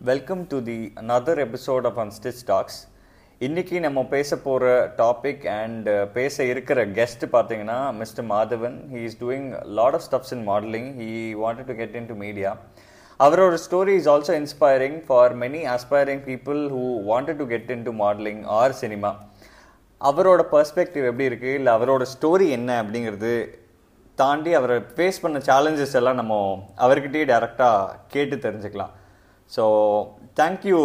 Welcome 0.00 0.42
to 0.50 0.56
the 0.66 0.76
another 1.00 1.40
episode 1.44 1.86
of 1.88 1.96
Unstitch 2.16 2.42
Talks 2.50 2.76
இன்றைக்கி 3.40 3.76
நம்ம 3.84 4.02
பேச 4.12 4.36
போகிற 4.44 4.66
டாபிக் 5.00 5.44
அண்ட் 5.54 5.88
பேச 6.16 6.44
இருக்கிற 6.50 6.84
கெஸ்ட் 6.98 7.24
பார்த்தீங்கன்னா 7.32 7.78
Mister 8.00 8.26
Madhavan 8.30 8.76
he 8.92 9.00
is 9.08 9.16
doing 9.22 9.48
lot 9.78 9.96
of 9.98 10.04
stuffs 10.06 10.32
in 10.36 10.44
modelling 10.50 10.88
he 11.00 11.08
wanted 11.42 11.68
to 11.70 11.74
get 11.80 11.96
into 12.10 12.16
media 12.22 12.50
அவரோட 13.20 13.56
story 13.64 13.94
is 14.00 14.08
also 14.14 14.36
inspiring 14.42 14.98
for 15.08 15.34
many 15.42 15.62
aspiring 15.74 16.22
people 16.28 16.60
who 16.74 16.84
wanted 17.10 17.40
to 17.42 17.46
get 17.54 17.72
into 17.88 17.94
modelling 18.02 18.42
or 18.58 18.76
cinema 18.82 19.12
அவரோட 20.00 20.44
perspective 20.54 21.08
எப்படி 21.10 21.28
இருக்குது 21.30 21.56
இல்லை 21.60 21.74
அவரோட 21.78 22.06
story 22.14 22.48
என்ன 22.58 22.70
அப்படிங்கிறது 22.82 23.32
தாண்டி 24.18 24.52
அவரை 24.60 24.78
ஃபேஸ் 24.94 25.20
பண்ண 25.20 25.40
சேலஞ்சஸ் 25.50 25.98
எல்லாம் 25.98 26.20
நம்ம 26.22 26.34
அவர்கிட்டயே 26.86 27.26
டேரெக்டாக 27.32 27.98
கேட்டு 28.08 28.36
தெரிஞ்சுக்கலாம். 28.46 28.94
So 29.56 29.64
thank you 30.40 30.78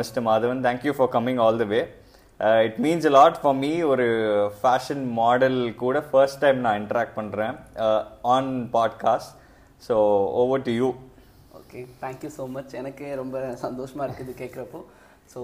Mister 0.00 0.24
Madhavan 0.28 0.62
thank you 0.66 0.92
for 0.98 1.10
coming 1.16 1.40
all 1.44 1.60
the 1.62 1.66
way 1.74 1.80
it 2.66 2.78
means 2.84 3.06
a 3.10 3.12
lot 3.18 3.38
for 3.42 3.56
me 3.62 3.72
ஒரு 3.92 4.06
ஃபேஷன் 4.60 5.04
மாடல் 5.20 5.58
கூட 5.82 6.00
ஃபர்ஸ்ட் 6.10 6.40
டைம் 6.44 6.60
நான் 6.66 6.78
இன்ட்ராக்ட் 6.82 7.16
பண்ணுறேன் 7.18 7.56
on 8.34 8.52
podcast 8.76 9.32
so 9.88 9.96
over 10.42 10.64
to 10.68 10.74
you 10.80 10.88
okay 11.60 11.80
thank you 12.04 12.30
so 12.38 12.46
much 12.56 12.74
எனக்கே 12.80 13.10
ரொம்ப 13.22 13.36
சந்தோஷமாக 13.66 14.06
இருக்குது 14.08 14.34
கேட்குறப்போ 14.42 14.80
so 15.32 15.40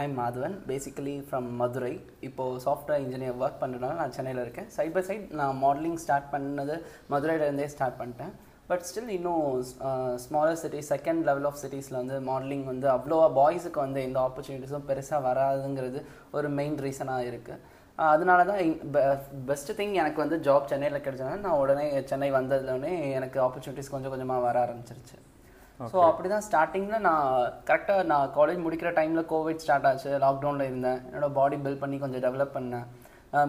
I 0.00 0.02
am 0.08 0.18
Madhavan 0.20 0.54
basically 0.68 1.14
from 1.26 1.48
Madurai 1.60 1.94
இப்போது 2.28 2.60
சாஃப்ட்வேர் 2.66 3.02
இன்ஜினியர் 3.04 3.40
ஒர்க் 3.42 3.58
பண்ணுறதுனால 3.62 3.96
நான் 4.02 4.14
சென்னையில் 4.16 4.40
இருக்கேன். 4.44 4.68
சைட் 4.76 4.94
பை 4.94 5.02
சைட் 5.08 5.26
நான் 5.40 5.58
மாடலிங் 5.64 5.98
ஸ்டார்ட் 6.04 6.30
பண்ணது 6.34 6.76
மதுரையிலேருந்தே 7.12 7.66
ஸ்டார்ட் 7.74 7.98
பண்ணிட்டேன். 8.00 8.32
பட் 8.70 8.84
ஸ்டில் 8.88 9.12
இன்னும் 9.16 9.42
smaller 10.24 10.60
cities 10.62 10.88
second 10.94 11.20
level 11.28 11.46
of 11.50 11.60
சிட்டிஸில் 11.62 11.98
வந்து 12.00 12.16
மாடலிங் 12.28 12.64
வந்து 12.70 12.86
அவ்வளோவா 12.94 13.26
பாய்ஸுக்கு 13.38 13.80
வந்து 13.84 14.00
எந்த 14.08 14.18
ஆப்பர்ச்சுனிட்டிஸும் 14.26 14.86
பெருசாக 14.88 15.20
வராதுங்கிறது 15.28 16.00
ஒரு 16.38 16.48
மெயின் 16.58 16.76
ரீசனாக 16.86 17.28
இருக்குது 17.30 17.74
அதனால 17.98 18.40
தான் 18.48 18.58
பெஸ்ட் 19.50 19.70
திங் 19.78 19.94
எனக்கு 20.00 20.18
வந்து 20.22 20.38
ஜாப் 20.46 20.68
சென்னையில் 20.72 21.04
கிடைச்சதுனால 21.04 21.44
நான் 21.46 21.60
உடனே 21.62 21.86
சென்னை 22.10 22.30
வந்ததுலனே 22.38 22.92
எனக்கு 23.18 23.38
ஆப்பர்ச்சுனிட்டிஸ் 23.46 23.92
கொஞ்சம் 23.94 24.12
கொஞ்சமாக 24.14 24.44
வர 24.46 24.58
ஆரம்பிச்சிருச்சு. 24.64 25.16
ஸோ 25.92 25.96
அப்படி 26.08 26.28
தான் 26.34 26.44
ஸ்டார்டிங்கில் 26.48 27.04
நான் 27.06 27.24
கரெக்டாக 27.68 28.04
நான் 28.12 28.30
காலேஜ் 28.36 28.60
முடிக்கிற 28.66 28.90
டைமில் 28.98 29.28
கோவிட் 29.32 29.62
ஸ்டார்ட் 29.64 29.88
ஆச்சு 29.90 30.10
லாக்டவுனில் 30.26 30.68
இருந்தேன். 30.70 31.00
என்னோட 31.08 31.28
பாடி 31.38 31.56
பில்ட் 31.64 31.82
பண்ணி 31.82 31.96
கொஞ்சம் 32.04 32.24
டெவலப் 32.26 32.56
பண்ணேன். 32.58 32.86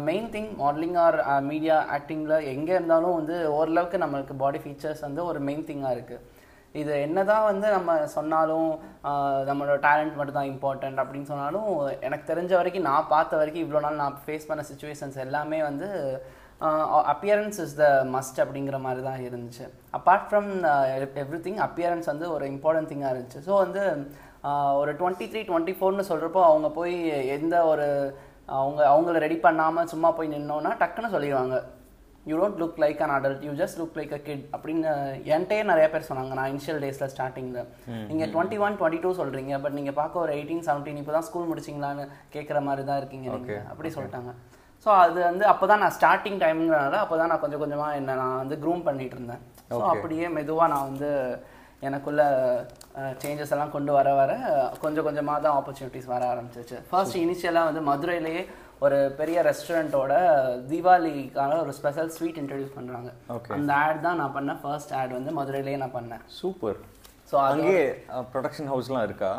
Main 0.08 0.30
thing 0.31 0.50
modelling 0.59 0.97
or 1.03 1.17
media 1.44 1.75
ஆக்டிங்கில் 1.95 2.47
எங்கே 2.53 2.73
இருந்தாலும் 2.73 3.17
வந்து 3.20 3.36
ஓரளவுக்கு 3.52 3.97
நம்மளுக்கு 3.97 4.36
பாடி 4.36 4.59
ஃபீச்சர்ஸ் 4.64 5.06
வந்து 5.08 5.22
ஒரு 5.25 5.39
மெயின் 5.39 5.67
திங்காக 5.67 5.95
இருக்குது 5.97 6.23
இது 6.75 6.94
என்னதான் 7.03 7.45
வந்து 7.50 7.67
நம்ம 7.75 7.92
சொன்னாலும் 8.16 8.67
uh, 9.09 9.38
நம்மளோட 9.50 9.78
டேலண்ட் 9.86 10.17
மட்டும் 10.17 10.38
தான் 10.38 11.00
அப்படின்னு 11.03 11.30
சொன்னாலும் 11.31 11.70
எனக்கு 12.08 12.25
தெரிஞ்ச 12.31 12.52
வரைக்கும் 12.58 12.88
நான் 12.89 13.08
பார்த்த 13.08 13.39
வரைக்கும் 13.39 13.64
இவ்வளோ 13.66 13.81
நாள் 13.86 14.02
நான் 14.02 14.20
ஃபேஸ் 14.25 14.50
பண்ண 14.50 14.64
சுச்சுவேஷன்ஸ் 14.72 15.17
எல்லாமே 15.25 15.59
வந்து 15.61 15.88
அப்பியரன்ஸ் 17.11 17.58
இஸ் 17.64 17.75
த 17.81 17.88
மஸ்ட் 18.14 18.39
அப்படிங்கிற 18.44 18.78
மாதிரி 18.86 19.02
தான் 19.08 19.23
இருந்துச்சு. 19.25 19.66
Apart 19.94 20.28
from 20.30 20.50
every 21.23 21.39
thing 21.39 21.59
appearance 21.67 22.09
வந்து 22.11 22.28
ஒரு 22.36 22.45
இம்பார்ட்டன்ட் 22.53 22.92
திங்காக 22.92 23.14
இருந்துச்சு. 23.14 23.42
ஸோ 23.48 23.53
வந்து 23.64 23.83
uh, 24.48 24.72
ஒரு 24.80 24.92
டுவெண்ட்டி 25.00 25.28
த்ரீ 25.31 25.42
டுவெண்ட்டி 25.50 25.75
ஃபோர்னு 25.78 26.09
சொல்கிறப்போ 26.11 26.42
அவங்க 26.50 26.70
போய் 26.80 26.95
எந்த 27.38 27.55
ஒரு 27.66 27.88
அவங்க 28.55 28.81
அவங்கள 28.91 29.17
ரெடி 29.25 29.37
பண்ணாமல் 29.45 29.89
சும்மா 29.93 30.09
போய் 30.17 30.33
நின்னோன்னா 30.33 30.71
டக்குன்னு 30.81 31.13
சொல்லிடுவாங்க. 31.15 31.57
You 32.29 32.35
don't 32.39 32.59
look 32.61 32.79
like 32.83 33.01
an 33.03 33.13
adult 33.15 33.43
you 33.47 33.51
just 33.61 33.77
look 33.79 33.97
like 33.99 34.13
a 34.17 34.19
kid 34.27 34.43
அப்படின்னு 34.55 34.89
என்கிட்டயே 35.33 35.63
நிறைய 35.71 35.85
பேர் 35.93 36.07
சொன்னாங்க. 36.09 36.33
நான் 36.39 36.49
இனிஷியல் 36.53 36.81
டேஸில் 36.83 37.11
ஸ்டார்டிங்கில் 37.13 37.67
நீங்கள் 38.09 38.31
டுவெண்ட்டி 38.33 38.57
ஒன் 38.65 38.77
டுவெண்ட்டி 38.79 38.99
டூ 39.05 39.11
சொல்கிறீங்க 39.21 39.59
பட் 39.65 39.75
நீங்கள் 39.79 39.97
பார்க்க 40.01 40.23
ஒரு 40.23 40.33
எயிட்டீன் 40.37 40.65
செவன்டீன் 40.67 40.99
இப்போ 41.01 41.13
தான் 41.17 41.27
ஸ்கூல் 41.29 41.49
முடிச்சிங்களான்னு 41.51 42.05
கேட்குற 42.35 42.61
மாதிரி 42.67 42.85
தான் 42.89 42.99
இருக்கீங்க 43.01 43.27
நீங்கள் 43.35 43.67
அப்படி 43.73 43.91
சொல்லிட்டாங்க. 43.97 44.33
ஸோ 44.85 44.89
அது 45.03 45.19
வந்து 45.29 45.45
அப்போ 45.52 45.65
தான் 45.71 45.81
நான் 45.83 45.95
ஸ்டார்டிங் 45.97 46.39
டைம்ங்கிறனால 46.43 46.97
அப்போ 47.03 47.15
தான் 47.21 47.31
நான் 47.33 47.43
கொஞ்சம் 47.43 47.61
கொஞ்சமாக 47.63 47.99
என்ன 47.99 48.17
நான் 48.23 48.39
வந்து 48.41 48.57
க்ரூம் 48.63 48.83
பண்ணிட்டு 48.87 49.15
இருந்தேன். 49.17 49.41
ஸோ 49.77 49.83
அப்படியே 49.93 50.27
மெதுவாக 50.37 50.71
நான் 50.73 50.87
வந்து 50.89 51.09
எனக்குள்ள 51.82 52.21
சேஞ்சஸ் 53.23 53.52
எல்லாம் 53.55 53.73
கொண்டு 53.76 53.92
வர 53.98 54.14
வர 54.20 54.32
கொஞ்சம் 54.83 55.05
கொஞ்சமாக 55.08 55.39
தான் 55.45 55.58
ஆப்பர்ச்சுனிட்டிஸ் 55.58 56.08
வர 56.14 56.23
ஆரம்பிச்சிச்சு. 56.33 56.77
ஃபர்ஸ்ட் 56.92 57.17
இனிஷியலாக 57.23 57.70
வந்து 57.70 57.83
மதுரையிலேயே 57.89 58.42
ஒரு 58.86 58.98
பெரிய 59.20 59.38
ரெஸ்டாரண்ட்டோட 59.49 60.14
தீபாவளிக்கான 60.71 61.60
ஒரு 61.64 61.73
ஸ்பெஷல் 61.80 62.11
ஸ்வீட் 62.16 62.39
இன்ட்ரடியூஸ் 62.42 62.76
பண்ணுறாங்க 62.77 63.10
அந்த 63.58 63.71
ஆட் 63.83 64.02
தான் 64.08 64.20
நான் 64.21 64.36
பண்ணேன் 64.37 64.60
ஃபர்ஸ்ட் 64.64 64.93
ஆட் 65.02 65.14
வந்து 65.17 65.33
மதுரையிலேயே 65.39 65.80
நான் 65.83 65.95
பண்ணேன். 65.99 66.23
சூப்பர் 66.39 66.80
ஸோ 67.32 67.37
அங்கே 67.52 67.77
ப்ரொடக்ஷன் 68.33 68.71
ஹவுஸ்லாம் 68.73 69.05
இருக்கா? 69.08 69.32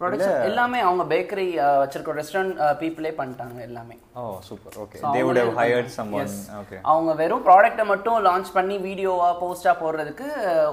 ப்ரொடக்ஷன் 0.00 0.44
எல்லாமே 0.46 0.78
அவங்க 0.84 1.02
பேக்கரி 1.10 1.44
வச்சிருக்க 1.80 2.12
ரெஸ்டாரண்ட் 2.16 2.54
பீப்புளே 2.80 3.10
பண்ணிட்டாங்க 3.18 3.58
எல்லாமே. 3.66 3.96
ஓ 4.20 4.22
super 4.46 4.76
okay 4.82 4.96
they 5.14 5.20
would 5.26 5.38
have 5.40 5.52
hired 5.58 5.90
someone 5.96 6.32
okay 6.60 6.78
அவங்க 6.92 7.10
வெறும் 7.20 7.44
ப்ராடக்ட்டை 7.46 7.84
மட்டும் 7.90 8.18
லான்ச் 8.26 8.50
பண்ணி 8.56 8.76
வீடியோவா 8.86 9.28
போஸ்டா 9.42 9.74
போடுறதுக்கு 9.82 10.26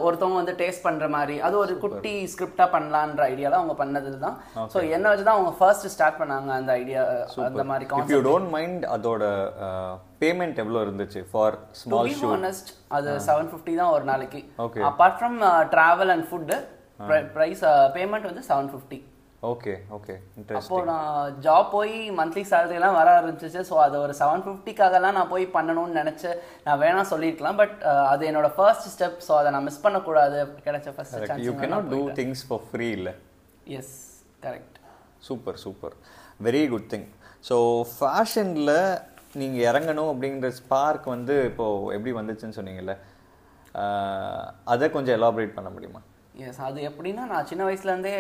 ஒருத்தவங்க 0.06 0.40
வந்து 0.41 0.56
டேஸ்ட் 0.62 0.85
பண்ற 0.88 1.09
மாதிரி 1.16 1.35
அது 1.47 1.57
ஒரு 1.63 1.75
குட்டி 1.84 2.13
ஸ்கிரிப்டா 2.34 2.68
பண்ணலான்ற 2.75 3.22
ஐடியால 3.34 3.59
அவங்க 3.59 3.75
பண்ணது 3.81 4.16
தான். 4.25 4.38
ஸோ 4.74 4.80
என்ன 4.96 5.06
வச்சு 5.12 5.28
தான் 5.28 5.38
அவங்க 5.38 5.53
ஃபர்ஸ்ட் 5.59 5.88
ஸ்டார்ட் 5.96 6.19
பண்ணாங்க 6.22 6.51
அந்த 6.59 6.74
ஐடியா 6.81 7.03
அந்த 7.50 7.66
மாதிரி 7.72 7.88
இஃப் 8.01 8.16
யூ 8.16 8.22
டோன்ட் 8.30 8.51
மைண்ட் 8.57 8.84
அதோட 8.96 9.24
பேமெண்ட் 10.24 10.57
எவ்வளோ 10.63 10.80
இருந்துச்சு 10.86 11.22
ஃபார் 11.31 11.57
ஸ்மால் 11.81 12.12
ஷூ 12.16 12.31
அது 12.97 13.09
செவன் 13.25 13.50
ஃபிஃப்டி 13.51 13.74
தான் 13.75 13.94
ஒரு 13.96 14.06
நாளைக்கு. 14.06 14.40
Apart 14.90 15.18
from 15.19 15.40
travel 15.74 16.12
and 16.13 16.28
food 16.30 16.57
price 17.38 17.64
payment 17.98 18.30
வந்து 18.30 18.44
செவன் 18.50 18.70
ஃபிஃப்டி 18.74 19.00
ஓகே 19.50 19.74
ஓகே 19.98 20.14
அப்போ 20.60 20.78
நான் 20.90 21.36
ஜாப் 21.46 21.70
போய் 21.76 21.94
மந்த்லி 22.18 22.42
சேலரி 22.50 22.76
எல்லாம் 22.80 22.98
வர 22.98 23.10
ஆரம்பிச்சிச்சு. 23.20 23.62
ஸோ 23.70 23.76
அது 23.84 23.96
ஒரு 24.06 24.14
செவன் 24.22 24.44
ஃபிஃப்டிக்காகலாம் 24.46 25.16
நான் 25.18 25.30
போய் 25.34 25.46
பண்ணணும்னு 25.54 26.00
நினைச்சு 26.00 26.30
நான் 26.66 26.82
வேணா 26.82 27.04
சொல்லியிருக்கலாம் 27.12 27.60
பட் 27.62 27.78
அது 28.14 28.26
என்னோட 28.30 28.50
ஃபர்ஸ்ட் 28.58 28.90
ஸ்டெப் 28.96 29.20
ஸோ 29.28 29.34
அதை 29.42 29.52
நான் 29.56 29.66
மிஸ் 29.68 29.84
பண்ணக்கூடாது. 29.86 30.40
கிடைச்ச 30.66 30.94
first 30.98 31.16
you 31.20 31.30
chance 31.32 31.62
cannot 31.62 31.88
do 31.94 32.02
things 32.20 32.44
for 32.50 32.66
free 32.72 32.90
இல்லை? 32.98 33.14
Yes 33.78 33.96
correct 34.48 34.78
super 35.30 35.62
super 35.66 35.96
very 36.50 36.64
good 36.74 36.90
thing 36.96 37.08
so 37.52 37.56
ஃபேஷனில் 37.96 38.76
நீங்கள் 39.40 39.66
இறங்கணும் 39.70 40.12
அப்படிங்கிற 40.14 40.52
ஸ்பார்க் 40.60 41.10
வந்து 41.16 41.38
இப்போது 41.52 41.96
எப்படி 41.96 42.14
வந்துச்சுன்னு 42.20 42.60
சொன்னீங்கல்ல? 42.60 42.96
அதை 44.74 44.86
கொஞ்சம் 44.98 45.18
எலாபரேட் 45.20 45.58
பண்ண 45.58 45.72
முடியுமா? 45.74 46.02
எஸ் 46.47 46.61
அது 46.67 46.79
எப்படின்னா 46.89 47.23
நான் 47.31 47.50
சின்ன 47.50 47.66
வயசுலேருந்தே 47.67 48.13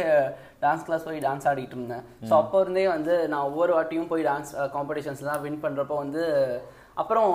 டான்ஸ் 0.63 0.85
கிளாஸ் 0.87 1.07
போய் 1.07 1.23
டான்ஸ் 1.27 1.47
ஆடிட்டு 1.51 1.77
இருந்தேன். 1.77 2.03
ஸோ 2.29 2.33
அப்போ 2.41 2.57
இருந்தே 2.63 2.87
வந்து 2.95 3.15
நான் 3.33 3.47
ஒவ்வொரு 3.49 3.71
வாட்டியும் 3.77 4.11
போய் 4.11 4.27
டான்ஸ் 4.29 4.51
காம்படிஷன்ஸ்லாம் 4.75 5.43
வின் 5.45 5.63
பண்ணுறப்போ 5.63 5.97
வந்து 6.03 6.23
அப்புறம் 7.01 7.29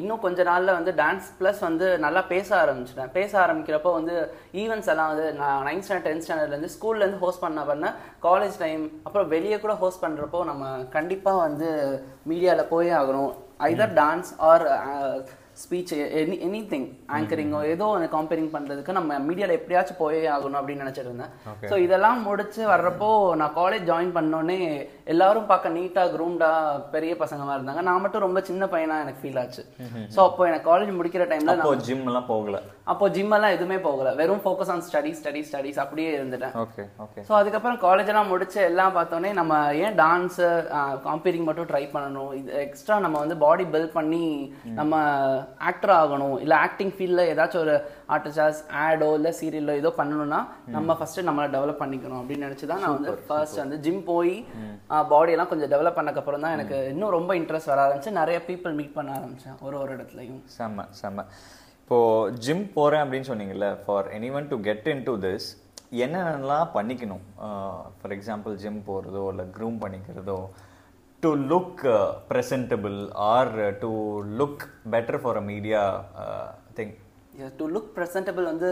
இன்னும் 0.00 0.20
கொஞ்ச 0.24 0.40
நாளில் 0.48 0.76
வந்து 0.76 0.92
டான்ஸ் 1.00 1.28
ப்ளஸ் 1.38 1.60
வந்து 1.66 1.86
நல்லா 2.04 2.20
பேச 2.32 2.48
ஆரம்பிச்சிட்டேன். 2.60 3.10
பேச 3.16 3.32
ஆரம்பிக்கிறப்போ 3.44 3.92
வந்து 3.96 4.14
ஈவெண்ட்ஸ் 4.62 4.90
எல்லாம் 4.92 5.10
வந்து 5.12 5.26
நான் 5.40 5.64
நைன்த் 5.68 5.86
ஸ்டாண்டர்ட் 5.86 6.08
டென்த் 6.08 6.24
ஸ்டாண்டர்ட்லேருந்து 6.26 6.74
ஸ்கூல்லேருந்து 6.76 7.22
ஹோஸ்ட் 7.24 7.42
பண்ண 7.44 7.64
பண்ண 7.70 7.88
காலேஜ் 8.26 8.58
டைம் 8.64 8.84
அப்புறம் 9.06 9.32
வெளியே 9.34 9.58
கூட 9.64 9.74
ஹோஸ்ட் 9.82 10.04
பண்ணுறப்போ 10.04 10.42
நம்ம 10.50 10.70
கண்டிப்பாக 10.96 11.42
வந்து 11.46 11.70
மீடியாவில் 12.32 12.70
போயே 12.74 12.94
ஆகணும். 13.00 13.32
Either 13.70 13.96
dance 14.00 14.30
or 14.50 14.66
speech 15.62 15.92
any 16.20 16.36
any 16.46 16.60
thing 16.72 16.86
ஆங்கரிங்கோ 17.16 17.60
ஏதோ 17.72 17.84
ஒன்று 17.94 18.08
காம்பேரிங் 18.14 18.50
பண்ணுறதுக்கு 18.54 18.96
நம்ம 18.98 19.18
மீடியாவில் 19.28 19.56
எப்படியாச்சும் 19.58 19.98
போயே 20.02 20.20
ஆகணும் 20.34 20.58
அப்படின்னு 20.60 20.84
நினச்சிட்டு 20.84 21.10
இருந்தேன். 21.10 21.32
ஸோ 21.70 21.76
இதெல்லாம் 21.86 22.20
முடிச்சு 22.26 22.62
வர்றப்போ 22.72 23.08
நான் 23.40 23.56
காலேஜ் 23.60 23.88
ஜாயின் 23.90 24.12
பண்ணோடனே 24.18 24.58
எல்லாரும் 25.12 25.46
பார்க்க 25.50 25.74
நீட்டாக 25.76 26.12
க்ரூம்டாக 26.14 26.80
பெரிய 26.94 27.12
பசங்கமாக 27.22 27.56
இருந்தாங்க. 27.58 27.82
நான் 27.88 28.02
மட்டும் 28.04 28.24
ரொம்ப 28.26 28.40
சின்ன 28.48 28.66
பையனாக 28.72 29.04
எனக்கு 29.04 29.22
ஃபீல் 29.22 29.38
ஆச்சு. 29.42 29.62
ஸோ 30.14 30.18
அப்போ 30.28 30.42
எனக்கு 30.50 30.66
காலேஜ் 30.70 30.90
முடிக்கிற 30.98 31.26
டைமில் 31.30 31.52
அப்போ 31.54 31.74
ஜிம் 31.86 32.08
எல்லாம் 32.10 32.28
போகல. 32.32 32.58
அப்போ 32.92 33.06
ஜிம் 33.14 33.34
எல்லாம் 33.36 33.54
எதுவுமே 33.56 33.78
போகல. 33.86 34.10
வெறும் 34.20 34.42
focus 34.44 34.72
on 34.74 34.84
study 34.88 35.12
study 35.20 35.42
studies 35.48 35.80
அப்படியே 35.84 36.10
இருந்துட்டேன். 36.18 36.54
ஓகே 36.64 36.84
ஓகே 37.04 37.24
ஸோ 37.28 37.34
அதுக்கப்புறம் 37.40 37.80
காலேஜ் 37.86 38.10
எல்லாம் 38.12 38.30
முடிச்சு 38.32 38.60
எல்லாம் 38.70 38.96
பார்த்தோன்னே 38.98 39.30
நம்ம 39.40 39.60
ஏன் 39.84 39.96
டான்ஸு 40.02 40.48
காம்பீரிங் 41.06 41.48
மட்டும் 41.48 41.70
ட்ரை 41.72 41.84
பண்ணணும்? 41.94 42.32
இது 42.40 42.52
எக்ஸ்ட்ரா 42.66 42.98
நம்ம 43.06 43.18
வந்து 43.24 43.38
பாடி 43.44 43.66
பில்ட் 43.74 43.96
பண்ணி 43.98 44.24
நம்ம 44.80 45.02
ஆக்டர் 45.70 45.94
ஆகணும். 46.02 46.36
இல்லை 46.44 46.58
ஆக்டிங் 46.66 46.94
ஃபீல்டில் 46.96 47.30
ஏதாச்சும் 47.32 47.64
ஒரு 47.66 47.76
ஆர்டிஸ்டாஸ் 48.08 48.60
ஆடோ 48.82 49.08
இல்லை 49.18 49.32
சீரியலோ 49.38 49.74
ஏதோ 49.80 49.90
பண்ணணும்னா 49.98 50.40
நம்ம 50.76 50.96
ஃபர்ஸ்ட் 50.98 51.20
நம்மளை 51.28 51.48
டெவலப் 51.54 51.82
பண்ணிக்கணும் 51.82 52.20
அப்படின்னு 52.20 52.46
நினச்சி 52.48 52.66
தான் 52.70 52.82
நான் 52.84 52.96
வந்து 52.96 53.12
ஃபர்ஸ்ட் 53.26 53.60
வந்து 53.62 53.78
ஜிம் 53.86 54.02
போய் 54.10 54.34
பாடியெல்லாம் 55.12 55.50
கொஞ்சம் 55.52 55.72
டெவலப் 55.74 55.98
பண்ணக்கப்புறம் 55.98 56.44
தான் 56.44 56.56
எனக்கு 56.56 56.78
இன்னும் 56.92 57.14
ரொம்ப 57.16 57.34
இன்ட்ரெஸ்ட் 57.40 57.70
வர 57.72 57.80
ஆரம்பிச்சு 57.86 58.18
நிறைய 58.20 58.38
பீப்புள் 58.48 58.76
மீட் 58.80 58.96
பண்ண 58.98 59.16
ஆரம்பிச்சேன் 59.18 59.56
ஒரு 59.66 59.76
ஒரு 59.82 59.90
இடத்துலையும். 59.96 60.40
செம்ம 60.58 60.86
செம்ம. 61.00 61.24
இப்போது 61.82 62.38
ஜிம் 62.44 62.64
போகிறேன் 62.76 63.02
அப்படின்னு 63.04 63.30
சொன்னீங்கல்ல 63.30 63.68
for 63.84 64.08
anyone 64.38 64.48
to 64.50 64.58
get 64.68 64.88
into 65.08 65.14
this 65.26 65.48
என்னென்னலாம் 66.04 66.72
பண்ணிக்கணும்? 66.74 67.22
ஃபார் 67.98 68.14
எக்ஸாம்பிள் 68.16 68.56
ஜிம் 68.62 68.80
போகிறதோ 68.88 69.22
இல்லை 69.32 69.46
groom 69.56 69.78
பண்ணிக்கிறதோ 69.84 70.38
to 71.22 71.30
look 71.52 71.84
presentable 72.30 72.98
or 73.30 73.52
to 73.84 73.90
look 74.40 74.64
better 74.94 75.20
for 75.22 75.38
a 75.40 75.44
media 75.50 75.80
thing 76.78 76.92
to 77.58 77.64
look 77.72 77.90
presentable 77.96 78.46
வந்து 78.50 78.68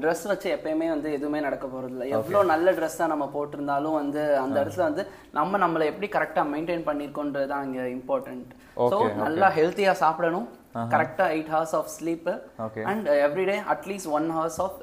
ட்ரெஸ் 0.00 0.24
வச்சு 0.30 0.48
எப்பயுமே 0.54 0.88
வந்து 0.90 1.08
எதுவுமே 1.12 1.38
நடக்க 1.40 1.64
போகிறது 1.66 1.92
இல்லை 1.92 2.06
எவ்வளோ 2.16 2.40
நல்ல 2.50 2.72
ட்ரெஸ்ஸாக 2.72 3.12
நம்ம 3.12 3.26
போட்டிருந்தாலும் 3.34 3.98
வந்து 3.98 4.22
அந்த 4.38 4.56
இடத்துல 4.62 4.88
வந்து 4.88 5.04
நம்ம 5.32 5.58
நம்மளை 5.58 5.86
எப்படி 5.88 6.08
கரெக்டாக 6.12 6.52
மெயின்டைன் 6.52 6.88
பண்ணியிருக்கோன்றது 6.88 7.50
தான் 7.52 7.64
இங்கே 7.68 7.84
இம்பார்ட்டன்ட் 7.94 8.50
ஸோ 8.86 8.98
நல்லா 9.22 9.48
ஹெல்த்தியாக 9.58 10.02
சாப்பிடணும். 10.02 10.48
கரெக்டாக 10.92 11.34
eight 11.34 11.52
hours 11.54 11.76
of 11.78 11.92
sleep 11.96 12.34
Okay. 12.66 12.84
And 12.90 13.08
everyday 13.20 13.56
at least 13.72 14.10
one 14.12 14.28
hours 14.36 14.60
of 14.60 14.76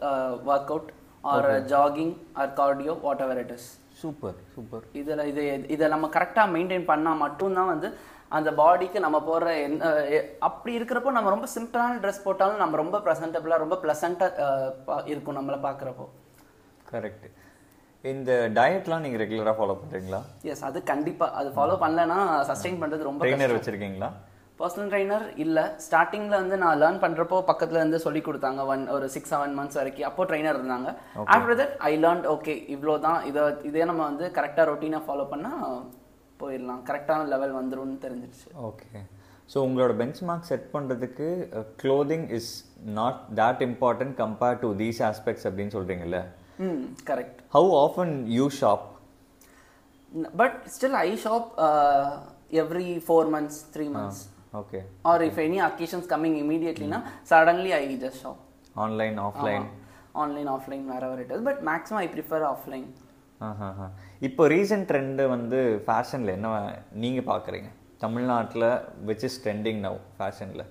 work 0.50 0.72
out 0.72 0.90
or 1.24 1.48
jogging 1.72 2.12
or 2.36 2.52
cardio 2.60 2.96
whatever 3.26 3.42
it 3.44 3.54
is 3.56 3.68
super 4.02 4.36
super 4.54 4.84
இதில் 5.00 5.24
இது 5.32 5.42
இதை 5.70 5.88
நம்ம 5.90 6.10
கரெக்டாக 6.14 6.54
மெயின்டைன் 6.54 6.86
பண்ணால் 6.86 7.22
மட்டும்தான் 7.24 7.72
வந்து 7.72 7.90
அந்த 8.32 8.50
பாடிக்கு 8.54 9.00
நம்ம 9.00 9.18
போடுற 9.20 9.62
எந்த 9.64 9.86
எ- 10.10 10.26
அப்படி 10.40 10.80
இருக்கிறப்போ 10.80 11.12
நம்ம 11.12 11.30
ரொம்ப 11.30 11.48
சிம்பிளான 11.56 12.00
ட்ரெஸ் 12.00 12.24
போட்டாலும் 12.24 12.58
நம்ம 12.58 12.76
ரொம்ப 12.76 12.98
ப்ரெசன்டபுளாக 12.98 13.58
ரொம்ப 13.58 13.76
ப்ளசண்ட்டாக 13.84 14.48
இருக்கும் 15.06 15.38
நம்மளை 15.38 15.60
பார்க்குறப்போ 15.64 16.06
கரெக்ட் 16.92 17.28
இந்த 18.04 18.32
டயட்லாம் 18.54 19.00
நீங்க 19.00 19.18
ரெகுலரா 19.18 19.54
ஃபாலோ 19.56 19.74
பண்றீங்களா? 19.80 20.20
எஸ் 20.44 20.64
அது 20.64 20.80
கண்டிப்பாக 20.84 21.34
அது 21.34 21.50
ஃபாலோ 21.50 21.76
பண்ணலன்னா 21.80 22.20
சஸ்டெயின் 22.50 22.80
பண்ணுறது 22.82 23.04
ரொம்ப 23.04 23.22
ட்ரெயினர் 23.24 23.56
வச்சிருக்கீங்களா? 23.56 24.10
பர்சனல் 24.60 24.92
ட்ரைனர் 24.92 25.26
இல்லை. 25.38 25.64
ஸ்டார்டிங்கில் 25.84 26.40
வந்து 26.40 26.58
நான் 26.58 26.80
லேர்ன் 26.82 27.02
பண்ணுறப்போ 27.02 27.38
பக்கத்தில் 27.42 27.78
இருந்து 27.78 28.00
சொல்லி 28.00 28.22
கொடுத்தாங்க. 28.22 28.66
ஒன் 28.66 28.84
ஒரு 28.90 29.06
சிக்ஸ் 29.10 29.34
செவன் 29.34 29.56
மந்த்ஸ் 29.60 29.74
வரைக்கும். 29.74 30.08
அப்போ 30.08 30.26
ட்ரைனர் 30.26 30.58
இருந்தாங்க. 30.58 30.90
After 31.28 31.60
that 31.60 31.76
I 31.84 31.94
learn 32.00 32.24
okay 32.30 32.56
இவ்வளோ 32.76 32.96
தான் 33.00 33.20
இதை 33.26 33.42
இதே 33.64 33.86
நம்ம 33.86 34.04
வந்து 34.04 34.28
கரெக்டாக 34.36 34.68
ரொட்டீனாக 34.72 35.04
ஃபாலோ 35.08 35.26
பண்ணால் 35.32 35.66
போயிடலாம். 36.42 36.82
கரெக்டான 36.90 37.28
லெவல் 37.34 37.56
வந்துரும்னு 37.60 37.98
தெரிஞ்சிருச்சு. 38.06 38.48
ஓகே 38.70 38.90
ஸோ 39.52 39.58
உங்களோட 39.68 39.92
பெஞ்ச் 40.00 40.20
மார்க் 40.28 40.50
செட் 40.50 40.68
பண்ணுறதுக்கு 40.74 41.28
clothing 41.84 42.26
is 42.38 42.52
not 42.98 43.20
that 43.40 43.60
important 43.68 44.16
compared 44.22 44.62
to 44.64 44.70
these 44.82 45.00
aspects 45.10 45.46
அப்படின்னு 45.50 45.74
சொல்கிறீங்கல்ல 45.78 46.20
ம் 46.66 46.84
correct 47.10 47.40
how 47.56 47.72
often 47.86 48.14
you 48.38 48.46
shop 48.60 48.86
but 50.42 50.58
still 50.76 50.98
I 51.02 51.10
shop 51.26 51.50
every 52.62 52.88
four 53.08 53.28
months 53.36 53.60
three 53.74 53.88
months 53.96 54.22
okay 54.62 54.80
or 55.12 55.24
if 55.30 55.42
any 55.48 55.60
occasions 55.70 56.08
coming 56.14 56.38
இமீடியட்லினா 56.44 57.00
suddenly 57.32 57.74
I 57.82 57.84
just 58.06 58.22
shop 58.24 58.42
online 58.86 59.20
offline 59.28 59.68
online 60.24 60.50
offline 60.56 60.86
வேற 60.94 61.04
வேற 61.12 61.20
it 61.26 61.34
is 61.38 61.46
but 61.50 61.62
maximum 61.72 62.02
I 62.06 62.08
prefer 62.16 62.46
offline 62.54 62.88
இப்போ 64.28 64.44
recent 64.54 64.90
trend 64.90 65.24
வந்து 65.28 65.60
ஃபேஷனில் 65.86 66.36
என்ன 66.36 66.50
நீங்கள் 67.04 67.30
பார்க்குறீங்க 67.30 67.70
தமிழ்நாட்டில் 68.02 68.68
which 69.08 69.26
is 69.28 69.40
trending 69.44 69.80
now 69.86 69.98
ஃபேஷனில் 70.18 70.66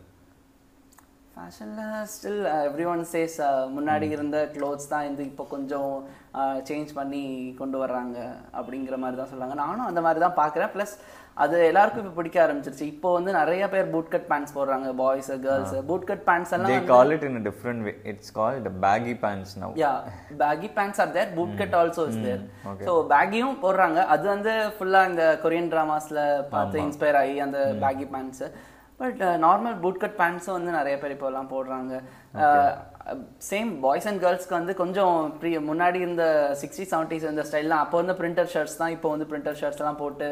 ஃபேஷனில் 1.32 1.82
still 2.12 2.40
every 2.68 2.86
one 2.92 3.02
says 3.10 3.36
முன்னாடி 3.74 4.06
இருந்த 4.14 4.38
க்ளோத்ஸ் 4.54 4.90
தான் 4.92 5.06
வந்து 5.08 5.24
இப்போ 5.30 5.44
கொஞ்சம் 5.52 5.90
சேஞ்ச் 6.68 6.90
பண்ணி 6.96 7.22
கொண்டு 7.60 7.76
வர்றாங்க 7.82 8.16
அப்படிங்கிற 8.58 8.96
மாதிரி 8.96 9.18
தான் 9.20 9.30
சொல்றாங்க. 9.32 9.56
நானும் 9.62 9.88
அந்த 9.90 10.00
மாதிரி 10.06 10.20
தான் 10.24 10.38
பார்க்குறேன் 10.40 10.72
ப்ளஸ் 10.74 10.94
அது 11.44 11.56
எல்லாருக்கும் 11.70 12.02
இப்போ 12.02 12.14
பிடிக்க 12.18 12.38
ஆரம்பிச்சிருச்சு. 12.44 12.86
இப்போ 12.92 13.08
வந்து 13.16 13.30
நிறைய 13.38 13.64
பேர் 13.74 13.90
பூட் 13.94 14.10
கட் 14.14 14.28
பேண்ட்ஸ் 14.30 14.54
போடுறாங்க. 14.56 14.88
Boys 15.00 15.30
girls 15.44 15.74
boot 15.90 16.06
cut 16.10 16.24
pants 16.28 16.52
எல்லாம் 16.56 16.72
they 16.72 16.78
call 16.92 17.12
it 17.16 17.26
in 17.28 17.38
different 17.48 17.82
way 17.88 17.92
it's 18.12 18.32
call 18.38 18.56
the 18.68 18.72
baggy 18.86 19.14
pants 19.24 19.54
now 19.62 19.76
yeah 19.84 19.92
baggy 20.42 20.70
pants 20.78 21.02
are 21.04 21.12
there 21.18 21.30
boot 21.38 21.54
cut 21.60 21.76
also 21.80 22.06
is 22.12 22.22
there 22.26 22.42
so 22.88 22.94
பேகியும் 23.14 23.60
போடுறாங்க. 23.66 24.00
அது 24.16 24.26
வந்து 24.34 24.54
ஃபுல்லா 24.78 25.02
இந்த 25.12 25.26
Korean 25.44 25.70
டிராமாஸ்ல 25.74 26.24
பார்த்து 26.56 26.82
inspire 26.86 27.20
ஆகி 27.22 27.38
அந்த 27.46 27.60
baggy 27.84 28.08
pants 28.16 28.44
but 29.00 29.20
normal 29.46 29.76
boot 29.82 30.02
cut 30.02 30.20
பேண்ட்ஸும் 30.20 30.56
வந்து 30.58 30.70
நிறைய 30.76 30.94
பேர் 31.00 31.12
இப்போலாம் 31.16 31.52
போடுறாங்க. 31.52 31.92
சேம் 33.48 33.68
பாய்ஸ் 33.84 34.06
அண்ட் 34.08 34.20
கேர்ள்ஸ்க்கு 34.24 34.56
வந்து 34.58 34.72
கொஞ்சம் 34.80 35.14
ப்ரீ 35.40 35.50
முன்னாடி 35.68 35.98
இருந்த 36.04 36.24
சிக்ஸ்டி 36.62 36.84
செவன்டிஸ் 36.92 37.28
இந்த 37.30 37.44
ஸ்டைல்லாம் 37.48 37.82
அப்போ 37.84 37.96
வந்து 38.00 38.16
பிரிண்டர் 38.18 38.50
ஷர்ட்ஸ் 38.54 38.80
தான் 38.80 38.94
இப்போ 38.96 39.08
வந்து 39.14 39.28
பிரிண்டர் 39.30 39.58
ஷர்ட்ஸ் 39.60 39.80
எல்லாம் 39.82 40.00
போட்டு 40.02 40.28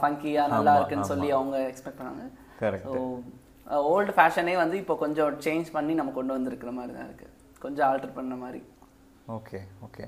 ஃபங்கியா 0.00 0.44
நல்லா 0.54 0.74
இருக்குன்னு 0.78 1.10
சொல்லி 1.12 1.28
அவங்க 1.36 1.58
எக்ஸ்பெக்ட் 1.70 2.00
பண்ணாங்க. 2.00 2.24
கரெக்ட் 2.62 2.88
ஸோ 2.94 3.02
ஓல்டு 3.92 4.14
ஃபேஷனே 4.16 4.54
வந்து 4.62 4.76
இப்போ 4.82 4.94
கொஞ்சம் 5.04 5.36
சேஞ்ச் 5.46 5.68
பண்ணி 5.76 5.94
நம்ம 6.00 6.14
கொண்டு 6.18 6.36
வந்திருக்கிற 6.36 6.72
மாதிரி 6.78 6.92
தான் 6.96 7.06
இருக்கு. 7.08 7.28
கொஞ்சம் 7.64 7.86
ஆல்டர் 7.90 8.16
பண்ண 8.18 8.34
மாதிரி. 8.42 8.60
Okay 9.38 9.60
okay. 9.86 10.04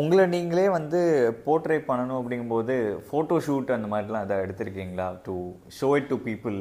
உங்களை 0.00 0.24
நீங்களே 0.34 0.66
வந்து 0.78 1.00
போர்ட்ரே 1.46 1.78
பண்ணணும் 1.88 2.18
அப்படிங்கும்போது 2.20 2.74
ஃபோட்டோ 3.06 3.36
ஷூட் 3.46 3.74
அந்த 3.76 3.88
மாதிரிலாம் 3.92 4.26
எதாவது 4.26 4.44
எடுத்திருக்கீங்களா? 4.46 5.08
To 5.26 5.34
show 5.78 5.88
it 5.98 6.10
to 6.12 6.18
people 6.28 6.58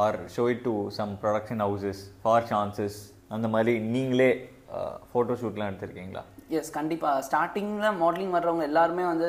or 0.00 0.18
show 0.34 0.42
it 0.50 0.64
to 0.64 0.74
some 0.90 1.12
production 1.22 1.62
houses 1.66 2.02
for 2.22 2.46
chances 2.50 2.98
அந்த 3.28 3.48
மாதிரி 3.48 3.72
நீங்களே 3.94 4.30
uh, 4.74 4.94
ஃபோட்டோ 5.08 5.34
ஷூட்லாம் 5.40 5.70
எடுத்திருக்கீங்களா? 5.70 6.22
எஸ் 6.50 6.72
கண்டிப்பாக 6.78 7.22
ஸ்டார்டிங்கில் 7.28 7.96
மாடலிங் 8.00 8.34
வர்றவங்க 8.36 8.64
எல்லாருமே 8.70 9.04
வந்து 9.04 9.28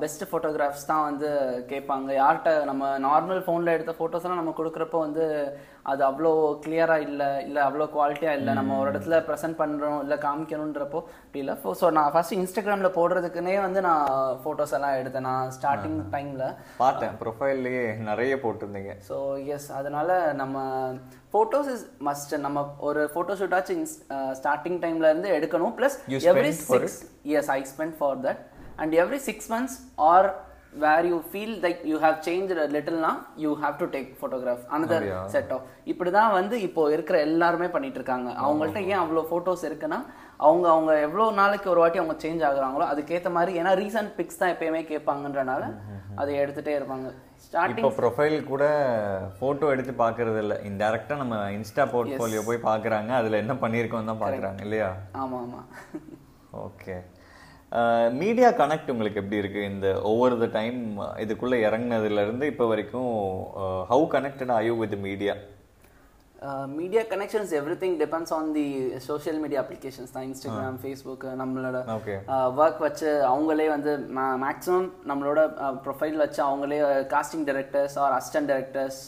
பெஸ்ட் 0.00 0.24
ஃபோட்டோகிராஃப்ஸ் 0.30 0.88
தான் 0.90 1.04
வந்து 1.06 1.28
கேட்பாங்க. 1.70 2.10
யார்கிட்ட 2.18 2.50
நம்ம 2.70 2.90
நார்மல் 3.06 3.40
ஃபோனில் 3.46 3.72
எடுத்த 3.76 3.92
ஃபோட்டோஸ் 3.98 4.24
எல்லாம் 4.26 4.40
நம்ம 4.40 4.52
கொடுக்குறப்போ 4.58 4.98
வந்து 5.06 5.24
அது 5.92 6.02
அவ்வளோ 6.08 6.30
கிளியராக 6.64 7.06
இல்லை 7.06 7.28
இல்லை 7.46 7.60
அவ்வளோ 7.68 7.86
குவாலிட்டியாக 7.94 8.38
இல்லை. 8.40 8.52
நம்ம 8.58 8.76
ஒரு 8.82 8.90
இடத்துல 8.92 9.16
ப்ரெசென்ட் 9.28 9.58
பண்ணுறோம் 9.62 9.98
இல்லை 10.04 10.18
காமிக்கணுன்றப்போ 10.26 11.00
அப்படி 11.24 11.42
இல்லை. 11.42 11.56
ஸோ 11.80 11.88
நான் 11.98 12.12
ஃபர்ஸ்ட் 12.14 12.36
இன்ஸ்டாகிராமில் 12.38 12.96
போடுறதுக்குனே 12.98 13.56
வந்து 13.66 13.82
நான் 13.88 14.06
ஃபோட்டோஸ் 14.44 14.76
எல்லாம் 14.78 14.96
எடுத்தேன். 15.00 15.28
நான் 15.30 15.52
ஸ்டார்டிங் 15.58 15.98
டைமில் 16.14 16.46
பார்த்தேன். 16.84 17.18
ப்ரொஃபைல்லையே 17.24 17.84
நிறைய 18.10 18.38
போட்டிருந்தீங்க. 18.46 18.94
ஸோ 19.10 19.18
எஸ் 19.56 19.68
அதனால 19.80 20.18
நம்ம 20.42 20.64
ஃபோட்டோஸ் 21.34 21.70
இஸ் 21.76 21.86
மஸ்ட் 22.08 22.34
நம்ம 22.46 22.66
ஒரு 22.88 23.00
ஃபோட்டோ 23.12 23.34
ஷூட்டாச்சும் 23.42 23.86
ஸ்டார்டிங் 24.40 24.80
டைம்ல 24.86 25.08
இருந்து 25.12 25.30
எடுக்கணும். 25.38 25.76
Plus 25.80 25.98
every 26.32 26.52
six 26.64 26.98
as 27.40 27.52
I 27.58 27.60
spend 27.74 27.96
for 28.00 28.18
that 28.26 28.42
and 28.80 28.94
every 29.02 29.20
six 29.28 29.50
months 29.52 29.76
or 30.10 30.28
where 30.84 31.06
you 31.10 31.16
feel 31.30 31.54
like 31.64 31.80
you 31.90 31.96
have 32.04 32.16
change 32.26 32.52
லிட்டில்னா 32.76 33.10
you 33.42 33.50
have 33.62 33.76
to 33.82 33.86
take 33.92 34.08
photograph 34.20 34.64
another? 34.76 35.04
Set 35.34 35.52
of 35.56 35.66
இப்படி 35.92 36.10
தான் 36.16 36.32
வந்து 36.38 36.56
இப்போ 36.68 36.82
இருக்கிற 36.96 37.16
எல்லாருமே 37.28 37.68
பண்ணிட்டு 37.74 38.00
இருக்காங்க 38.00 38.28
அவங்கள்ட்ட 38.44 38.80
ஏன் 38.92 39.02
அவ்வளோ 39.02 39.22
ஃபோட்டோஸ் 39.30 39.64
இருக்குன்னா 39.68 39.98
அவங்க 40.46 40.66
அவங்க 40.74 40.92
எவ்வளோ 41.06 41.26
நாளைக்கு 41.40 41.68
ஒரு 41.72 41.82
வாட்டி 41.82 42.00
அவங்க 42.02 42.16
சேஞ்ச் 42.24 42.42
ஆகுறாங்களோ 42.48 42.86
அதுக்கேற்ற 42.92 43.30
மாதிரி 43.36 43.52
ஏன்னா 43.60 43.72
ரீசன்ட் 43.82 44.12
பிக்ஸ் 44.18 44.40
தான் 44.40 44.52
எப்பயுமே 44.54 44.80
கேட்பாங்கன்றனால 44.90 45.62
அதை 46.20 46.32
எடுத்துட்டே 46.42 46.72
இருப்பாங்க. 46.78 47.06
ஸ்டார்டிங் 47.44 47.94
ப்ரொஃபைல் 48.00 48.36
கூட 48.50 48.64
ஃபோட்டோ 49.38 49.70
எடுத்து 49.74 49.92
பார்க்கறது 50.02 50.38
இல்லை. 50.44 50.56
இன்டெரக்டாக 50.68 51.20
நம்ம 51.22 51.36
இன்ஸ்டா 51.56 51.84
போர்ட்ஃபோலியோ 51.94 52.42
போய் 52.48 52.66
பார்க்குறாங்க 52.68 53.10
அதில் 53.20 53.40
என்ன 53.42 53.54
பண்ணியிருக்கோம் 53.64 54.10
தான் 54.12 54.22
பார்க்குறாங்க 54.24 54.60
இல்லையா? 54.66 54.90
ஆமா 55.22 55.38
ஆமா. 55.44 55.60
ஓகே 56.66 56.96
மீடியா 58.12 58.48
கனெக்ட் 58.50 58.90
உங்களுக்கு 58.90 59.20
எப்படி 59.20 59.36
இருக்கு? 59.36 59.62
இந்த 59.64 59.86
ஒவ்வொரு 60.02 60.34
த 60.38 60.46
டைம் 60.58 60.78
இதுக்குள்ள 61.24 61.54
இறங்குனதுல 61.66 62.22
இருந்து 62.22 62.46
இப்போ 62.46 62.66
வரைக்கும் 62.66 63.10
how 63.90 64.04
connected 64.14 64.52
are 64.56 64.70
with 64.82 64.96
media 64.98 65.34
media 66.78 67.02
connections 67.12 67.52
everything 67.82 67.96
depends 68.02 68.34
on 68.38 68.50
the 68.58 68.66
social 69.08 69.40
media 69.44 69.60
applications 69.64 70.14
தான் 70.16 70.26
இன்ஸ்டாகிராம் 70.28 70.78
ஃபேஸ்புக் 70.82 71.26
நம்மளோட 71.42 71.80
ஓகே 71.96 72.16
ஒர்க் 72.64 72.80
வச்சு 72.86 73.10
அவங்களே 73.32 73.68
வந்து 73.74 73.92
மேக்ஸிமம் 74.44 74.88
நம்மளோட 75.10 75.40
ப்ரொஃபைல் 75.86 76.16
வச்சு 76.24 76.40
அவங்களே 76.48 76.78
casting 77.14 77.46
directors 77.50 77.96
or 78.04 78.16
assistant 78.18 78.50
directors 78.52 79.00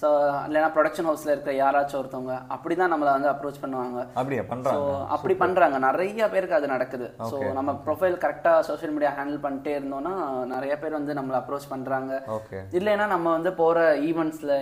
so 0.00 0.08
இல்லைன்னா 0.46 0.68
ப்ரொடக்ஷன் 0.74 1.08
ஹவுஸில் 1.08 1.32
இருக்க 1.32 1.52
யாராச்சும் 1.62 1.98
ஒருத்தவங்க 2.00 2.34
அப்படி 2.54 2.74
தான் 2.80 2.92
நம்மளை 2.92 3.10
வந்து 3.16 3.28
அப்ரோச் 3.32 3.60
பண்ணுவாங்க. 3.62 3.98
அப்படியா? 4.20 4.42
ஸோ 4.42 4.48
பண்றாங்க 4.52 4.92
அப்படி 5.14 5.34
பண்றாங்க. 5.42 5.78
நிறைய 5.86 6.28
பேருக்கு 6.34 6.58
அது 6.58 6.68
நடக்குது. 6.74 7.06
ஸோ 7.30 7.36
நம்ம 7.58 7.70
ப்ரொஃபைல் 7.86 8.16
கரெக்டாக 8.22 8.64
சோஷியல் 8.68 8.94
மீடியா 8.94 9.10
ஹேண்டில் 9.18 9.42
பண்ணிட்டே 9.44 9.74
இருந்தோம்னா 9.78 10.14
நிறைய 10.54 10.72
பேர் 10.82 10.96
வந்து 10.98 11.16
நம்மளை 11.18 11.36
அப்ரோச் 11.40 11.68
பண்றாங்க. 11.74 12.12
இல்லைன்னா 12.78 13.06
நம்ம 13.14 13.26
வந்து 13.36 13.52
போற 13.60 13.78
ஈவெண்ட்ஸ்ல 14.10 14.54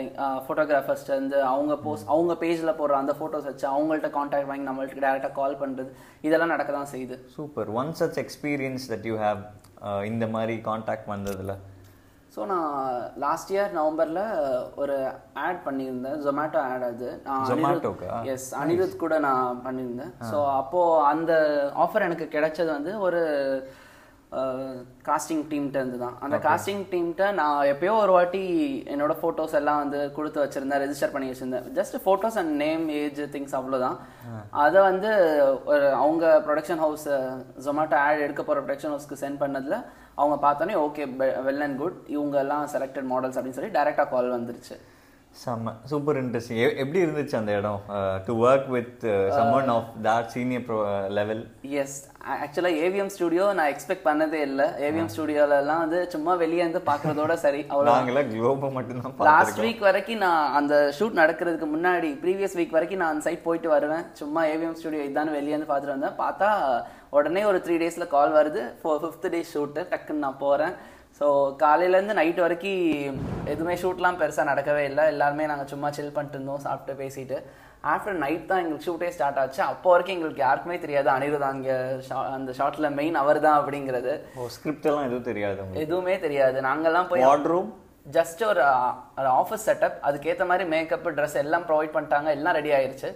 ஃபோட்டோகிராஃபர்ஸ்ட் 0.47 1.13
வந்து 1.19 1.39
அவங்க 1.53 1.77
போஸ்ட் 1.87 1.98
அவங்க 2.13 2.35
பேஜ்ல 2.43 2.73
போடுற 2.81 2.97
அந்த 3.03 3.15
போட்டோஸ் 3.21 3.49
வச்சு 3.51 3.67
அவங்கள்ட்ட 3.75 4.11
காண்டாக்ட் 4.19 4.51
வாங்கி 4.51 4.69
நம்மள்ட்ட 4.69 5.05
டேரக்டா 5.07 5.31
கால் 5.41 5.61
பண்றது. 5.63 5.91
இதெல்லாம் 6.29 6.55
நடக்க 6.55 6.73
தான் 6.79 6.93
செய்யுது 6.95 7.19
super 7.39 7.71
one 7.81 7.91
such 8.01 8.21
experience 8.25 8.87
that 8.93 9.09
you 9.11 9.17
have 9.25 9.43
இந்த 10.13 10.27
மாதிரி 10.37 10.57
காண்டாக்ட் 10.71 11.11
வந்ததுல? 11.15 11.55
ஸோ 12.35 12.41
நான் 12.51 12.73
லாஸ்ட் 13.23 13.51
இயர் 13.53 13.71
நவம்பர்ல 13.79 14.23
ஒரு 14.81 14.97
ஆட் 15.45 15.61
பண்ணியிருந்தேன். 15.67 16.19
ஜொமேட்டோ 16.27 16.59
ஆட் 16.73 16.85
அது. 16.91 17.09
Zomatoக்கா? 17.51 18.11
எஸ் 18.33 18.49
அனிருத் 18.61 19.03
கூட 19.05 19.15
நான் 19.27 19.63
பண்ணியிருந்தேன். 19.67 20.13
ஸோ 20.31 20.39
அப்போ 20.61 20.81
அந்த 21.13 21.33
ஆஃபர் 21.85 22.07
எனக்கு 22.09 22.27
கிடைச்சது 22.35 22.71
வந்து 22.77 22.93
ஒரு 23.07 23.23
காஸ்டிங் 25.07 25.45
டீம்கிட்ட 25.51 25.79
இருந்து 25.81 25.99
தான் 26.03 26.17
அந்த 26.25 26.37
காஸ்டிங் 26.47 26.83
டீம்கிட்ட 26.91 27.27
நான் 27.39 27.69
எப்பயோ 27.73 27.93
ஒரு 28.03 28.13
வாட்டி 28.17 28.43
என்னோட 28.93 29.15
ஃபோட்டோஸ் 29.21 29.55
எல்லாம் 29.61 29.81
வந்து 29.83 30.01
கொடுத்து 30.17 30.43
வச்சிருந்தேன் 30.43 30.83
ரெஜிஸ்டர் 30.83 31.15
பண்ணி 31.15 31.31
வச்சிருந்தேன். 31.31 31.69
Just 31.79 31.97
photos 32.05 32.37
and 32.43 32.53
name 32.65 32.85
age 32.99 33.21
things 33.35 33.57
அவ்வளோதான் 33.59 33.97
அதை 34.65 34.83
வந்து 34.91 35.13
ஒரு 35.73 35.87
அவங்க 36.03 36.35
ப்ரொடக்ஷன் 36.49 36.83
ஹவுஸ் 36.85 37.09
ஜொமேட்டோ 37.67 37.99
ஆட் 38.05 38.25
எடுக்க 38.27 38.43
போகிற 38.43 38.63
ப்ரொடக்ஷன் 38.67 38.95
ஹவுஸ்க்கு 38.95 39.23
சென்ட் 39.25 39.43
பண்ணதில் 39.45 39.79
அவங்க 40.21 40.37
பார்த்தோன்னே 40.45 40.77
ஓகே 40.87 41.03
வெல் 41.49 41.65
அண்ட் 41.69 41.81
குட் 41.83 41.99
இவங்க 42.17 42.39
எல்லாம் 42.45 42.65
செலக்டட் 42.75 43.11
மாடல்ஸ் 43.15 43.39
அப்படின்னு 43.39 43.61
சொல்லி 43.61 43.75
டைரெக்டாக 43.79 44.09
கால் 44.15 44.37
வந்துருச்சு. 44.37 44.77
செம்ம 45.43 45.73
சூப்பர் 45.91 46.19
இன்ட்ரெஸ்டிங் 46.21 46.61
எப்படி 46.83 47.01
இருந்துச்சு 47.05 47.37
அந்த 47.41 47.53
இடம்? 47.59 47.81
To 48.27 48.33
work 48.45 48.69
with 48.77 49.05
someone 49.39 49.71
of 49.77 49.91
that 50.07 50.27
senior 50.35 50.71
level 51.19 51.43
yes 51.83 51.97
ஆக்சுவலாக 52.45 52.81
ஏவிஎம் 52.87 53.13
ஸ்டுடியோ 53.17 53.45
நான் 53.59 53.71
எக்ஸ்பெக்ட் 53.73 54.07
பண்ணதே 54.09 54.41
இல்லை. 54.49 54.67
ஏவிஎம் 54.89 55.13
ஸ்டுடியோலலாம் 55.15 55.83
வந்து 55.85 56.01
சும்மா 56.15 56.33
வெளியே 56.43 56.63
இருந்து 56.65 56.83
பார்க்குறதோட 56.91 57.37
சரி 57.45 57.63
அவ்வளோ 57.71 57.93
நாங்களாம் 57.93 58.33
குளோபை 58.35 58.71
மட்டும்தான் 58.77 59.25
லாஸ்ட் 59.31 59.63
வீக் 59.67 59.87
வரைக்கும் 59.89 60.23
நான் 60.27 60.55
அந்த 60.61 60.75
ஷூட் 60.99 61.21
நடக்கிறதுக்கு 61.23 61.69
முன்னாடி 61.77 62.11
ப்ரீவியஸ் 62.25 62.59
வீக் 62.61 62.77
வரைக்கும் 62.79 63.03
நான் 63.03 63.13
அந்த 63.15 63.27
சைட் 63.29 63.47
போயிட்டு 63.49 63.71
வருவேன். 63.77 64.05
சும்மா 64.21 64.43
ஏவிஎம் 64.53 64.79
ஸ்டுடியோ 64.81 65.09
இதான்னு 65.09 65.37
வெளியே 65.39 65.57
இருந்து 65.57 65.73
பார்த்துட்டு 65.73 65.97
வந்தேன். 65.97 66.19
பார்த்தா 66.25 66.51
உடனே 67.19 67.43
ஒரு 67.51 67.59
த்ரீ 67.67 67.77
டேஸில் 67.83 68.13
கால் 68.15 68.37
வருது. 68.39 68.63
ஃபோர் 68.81 69.03
ஃபிஃப்த் 69.03 69.33
டே 69.35 69.41
ஷூட்டு 69.55 69.83
டக்குன்னு 69.93 70.25
நான் 70.27 70.43
போகிறேன் 70.45 70.75
ஸோ 71.21 71.29
காலையிலேருந்து 71.63 72.19
நைட் 72.19 72.43
வரைக்கும் 72.45 73.17
எதுவுமே 73.53 73.75
ஷூட்லாம் 73.83 74.19
பெருசாக 74.21 74.51
நடக்கவே 74.51 74.83
இல்லை. 74.91 75.05
எல்லாருமே 75.15 75.49
நாங்கள் 75.53 75.71
சும்மா 75.73 75.89
சில் 75.97 76.15
பண்ணிட்டு 76.17 76.39
இருந்தோம் 76.39 76.63
சாப்பிட்டு 76.67 76.95
பேசிட்டு. 77.03 77.39
ஆஃப்டர் 77.93 78.21
நைட் 78.23 78.47
தான் 78.51 78.61
எங்களுக்கு 78.63 78.87
ஷூட்டே 78.89 79.09
ஸ்டார்ட் 79.17 79.41
ஆச்சு. 79.43 79.61
அப்போ 79.71 79.89
வரைக்கும் 79.93 80.17
எங்களுக்கு 80.17 80.43
யாருக்குமே 80.45 80.77
தெரியாது. 80.85 81.09
அனிருத் 81.17 81.51
அங்கே 81.51 81.75
அந்த 82.37 82.53
ஷார்ட்டில் 82.59 82.95
மெயின் 83.01 83.19
அவர் 83.23 83.45
தான் 83.47 83.59
அப்படிங்கிறது. 83.61 84.15
ஸ்கிரிப்ட் 84.57 84.89
எல்லாம் 84.91 85.07
எதுவும் 85.09 85.29
தெரியாது 85.31 85.83
எதுவுமே 85.85 86.17
தெரியாது. 86.25 86.59
நாங்கெல்லாம் 86.69 87.11
போய் 87.11 87.27
வார்ட்ரூம் 87.29 87.71
ஜஸ்ட் 88.17 88.43
ஒரு 88.51 88.63
ஆஃபீஸ் 89.39 89.67
செட்டப் 89.69 89.97
அதுக்கேற்ற 90.09 90.45
மாதிரி 90.51 90.65
மேக்கப் 90.75 91.09
ட்ரெஸ் 91.17 91.39
எல்லாம் 91.45 91.67
ப்ரொவைட் 91.71 91.95
பண்ணிட்டாங்க. 91.97 92.29
எல்லாம் 92.39 92.57
ரெடி 92.59 92.71
ஆயிருச்சு. 92.77 93.09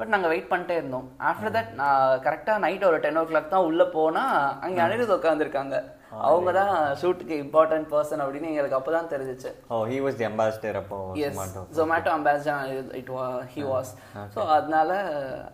பட் 0.00 0.12
நாங்கள் 0.14 0.32
வெயிட் 0.32 0.50
பண்ணிட்டே 0.52 0.76
இருந்தோம். 0.80 1.06
ஆஃப்டர் 1.30 1.54
தட் 1.56 1.72
நான் 1.80 2.20
கரெக்டாக 2.26 2.62
நைட் 2.66 2.88
ஒரு 2.90 2.98
டென் 3.06 3.20
ஓ 3.22 3.24
கிளாக் 3.30 3.54
தான் 3.54 3.68
உள்ளே 3.70 3.86
போனால் 3.96 4.36
அங்கே 4.66 4.82
அனிருத் 4.86 5.16
உட்காந்துருக்காங்க 5.18 5.78
அவங்க 6.26 6.50
தான் 6.54 6.70
ஷூட்டுக்கு 7.00 7.34
இம்பார்ட்டன்ட் 7.42 7.88
பர்சன் 7.90 8.22
அப்படின்னு 8.22 8.50
எங்களுக்கு 8.50 8.76
அப்போ 8.76 8.92
தான் 8.92 9.10
தெரிஞ்சிச்சு. 9.10 9.50
Oh 9.70 9.78
he 9.88 9.98
was 10.04 10.16
the 10.18 10.26
ambassador 10.28 10.78
அப்போ 10.80 10.98
as 11.20 11.34
Zomato. 11.34 11.62
Zomato 11.76 12.10
ambassador 12.14 12.70
it 13.00 13.10
was 13.14 13.24
he 13.52 13.62
was 13.68 13.90
so 14.34 14.40
அதனால 14.54 14.90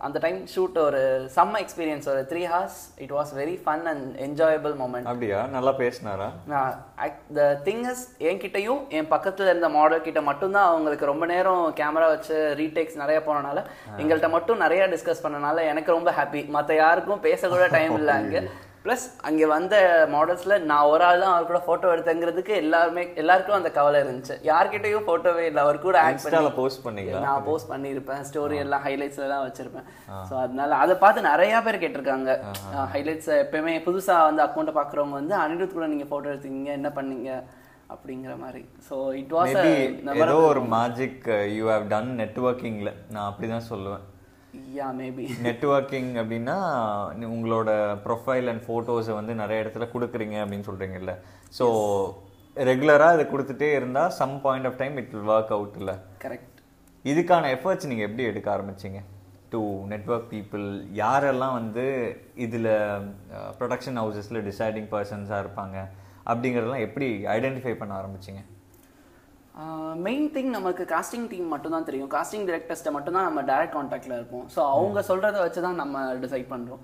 அந்த 0.05 0.17
டைம் 0.25 0.39
ஷூட் 0.53 0.77
ஒரு 0.83 1.01
செம்ம 1.35 1.61
எக்ஸ்பீரியன்ஸ் 1.63 2.07
ஒரு 2.13 2.21
three 2.31 2.43
hours 2.47 2.77
it 3.03 3.13
was 3.17 3.33
very 3.39 3.55
fun 3.63 3.85
and 3.91 4.05
enjoyable 4.27 4.75
moment 4.81 5.09
அப்படியா? 5.11 5.41
நல்லா 5.55 5.73
பேசினாரா? 5.79 6.29
த 7.35 7.41
திங் 7.65 7.83
இஸ் 7.91 8.03
என்கிட்டயும் 8.29 8.81
என் 8.97 9.11
பக்கத்துல 9.11 9.51
இருந்த 9.51 9.69
மாடல் 9.75 10.05
கிட்ட 10.05 10.21
மட்டும்தான் 10.27 10.69
அவங்களுக்கு 10.69 11.11
ரொம்ப 11.11 11.25
நேரம் 11.27 11.63
கேமரா 11.79 12.07
வச்சு 12.11 12.37
ரீடேக்ஸ் 12.59 13.01
நிறைய 13.01 13.19
போனனால 13.25 13.59
எங்கள்கிட்ட 13.99 14.29
மட்டும் 14.33 14.63
நிறைய 14.63 14.83
டிஸ்கஸ் 14.93 15.25
பண்ணனால 15.25 15.43
எனக்கு 15.71 15.91
ரொம்ப 15.93 16.11
ஹாப்பி 16.17 16.43
மத்த 16.55 16.77
யாருக்கும் 16.77 17.25
பேச 17.25 17.41
கூட 17.49 17.65
டைம் 17.75 17.97
இல்லை 17.99 18.15
அங்க. 18.19 18.39
ப்ளஸ் 18.85 19.05
அங்கே 19.27 19.45
வந்த 19.53 19.75
மாடல்ஸ்ல 20.13 20.55
நான் 20.71 20.89
ஒரு 20.93 21.03
ஆள் 21.07 21.21
தான் 21.23 21.33
அவர் 21.35 21.47
கூட 21.51 21.59
ஃபோட்டோ 21.67 21.91
எடுத்தேங்கிறதுக்கு 21.93 22.53
எல்லாருமே 22.63 23.03
எல்லாருக்கும் 23.21 23.57
அந்த 23.57 23.69
கவலை 23.77 23.99
இருந்துச்சு. 24.03 24.35
யார்கிட்டயும் 24.49 25.05
ஃபோட்டோவே 25.07 25.45
இல்லை. 25.49 25.61
அவர் 25.65 25.79
கூட 25.85 25.97
ஆக்ட் 26.03 26.25
இன்ஸ்டால 26.25 26.51
போஸ்ட் 26.59 26.83
பண்ணீங்களா? 26.85 27.23
நான் 27.27 27.45
போஸ்ட் 27.49 27.71
பண்ணியிருப்பேன். 27.73 28.21
ஸ்டோரி 28.29 28.57
எல்லாம் 28.65 28.85
ஹைலைட்ஸ்ல 28.87 29.27
எல்லாம் 29.27 29.45
வச்சிருப்பேன். 29.47 29.89
ஸோ 30.29 30.35
அதனால 30.45 30.77
அதை 30.85 30.95
பார்த்து 31.03 31.29
நிறைய 31.31 31.63
பேர் 31.67 31.81
கேட்டிருக்காங்க. 31.83 32.37
ஹைலைட்ஸ் 32.95 33.33
எப்பயுமே 33.43 33.75
புதுசா 33.89 34.17
வந்து 34.29 34.45
அக்கௌண்ட்டை 34.47 34.75
பார்க்குறவங்க 34.79 35.17
வந்து 35.21 35.37
அனிருத் 35.43 35.77
கூட 35.77 35.87
நீங்க 35.93 36.07
போட்டோ 36.13 36.33
எடுத்தீங்க. 36.33 36.71
என்ன 36.79 36.91
பண்ணீங்க? 36.99 37.31
அப்படிங்கிற 37.93 38.33
மாதிரி. 38.43 38.61
ஸோ 38.87 38.95
இட் 39.21 39.33
வாஸ் 39.37 39.55
ஏதோ 40.25 40.37
ஒரு 40.51 40.61
மேஜிக் 40.77 41.25
யூ 41.57 41.65
ஹேவ் 41.71 41.87
டன் 41.93 42.11
நெட்வொர்க்கிங்ல 42.21 42.91
நான் 43.13 43.27
அப்படிதான் 43.29 43.69
சொல்லுவேன். 43.71 44.03
யா 44.77 44.87
மேபி 44.99 45.25
நெட்வொர்க்கிங் 45.47 46.11
அப்படின்னா 46.21 46.57
உங்களோட 47.35 47.69
ப்ரொஃபைல் 48.05 48.49
அண்ட் 48.51 48.63
ஃபோட்டோஸை 48.67 49.13
வந்து 49.19 49.33
நிறைய 49.41 49.63
இடத்துல 49.63 49.87
கொடுக்குறீங்க 49.93 50.37
அப்படின்னு 50.43 50.67
சொல்றீங்கல்ல. 50.69 51.13
ஸோ 51.57 51.65
ரெகுலராக 52.69 53.15
இதை 53.17 53.25
கொடுத்துட்டே 53.33 53.69
இருந்தால் 53.79 54.13
some 54.19 54.35
point 54.45 54.67
of 54.69 54.79
time 54.81 54.95
it 55.01 55.13
will 55.15 55.33
work 55.35 55.53
out 55.57 55.77
இல்லை? 55.81 55.95
கரெக்ட் 56.23 56.59
இதுக்கான 57.11 57.49
எஃபர்ட்ஸ் 57.57 57.89
நீங்கள் 57.91 58.07
எப்படி 58.09 58.25
எடுக்க 58.31 58.49
ஆரம்பிச்சீங்க? 58.55 59.01
டு 59.53 59.59
நெட்வொர்க் 59.91 60.31
பீப்புள் 60.33 60.65
யாரெல்லாம் 61.01 61.55
வந்து 61.59 61.85
இதில் 62.45 62.71
ப்ரொடக்ஷன் 63.59 63.99
ஹவுசஸில் 64.03 64.45
டிசைடிங் 64.49 64.89
பர்சன்ஸாக 64.93 65.43
இருப்பாங்க 65.43 65.77
அப்படிங்கிறதெல்லாம் 66.31 66.85
எப்படி 66.87 67.07
ஐடென்டிஃபை 67.37 67.73
பண்ண 67.81 67.93
ஆரம்பிச்சீங்க? 68.01 68.41
மெயின் 70.05 70.25
திங் 70.35 70.49
நமக்கு 70.55 70.83
காஸ்டிங் 70.93 71.27
டீம் 71.31 71.51
மட்டும் 71.53 71.73
தான் 71.75 71.85
தெரியும். 71.89 72.09
காஸ்டிங் 72.13 72.47
டிரெக்டர்ஸ்ட்ட 72.49 72.91
மட்டும் 72.95 73.15
தான் 73.17 73.27
நம்ம 73.27 73.41
டைரக்ட் 73.49 73.75
கான்டாக்ட்ல 73.75 74.15
இருப்போம். 74.19 74.45
ஸோ 74.55 74.59
அவங்க 74.75 75.01
சொல்றத 75.09 75.37
வச்சு 75.43 75.61
தான் 75.67 75.79
நம்ம 75.81 76.01
டிசைட் 76.23 76.47
பண்றோம். 76.53 76.81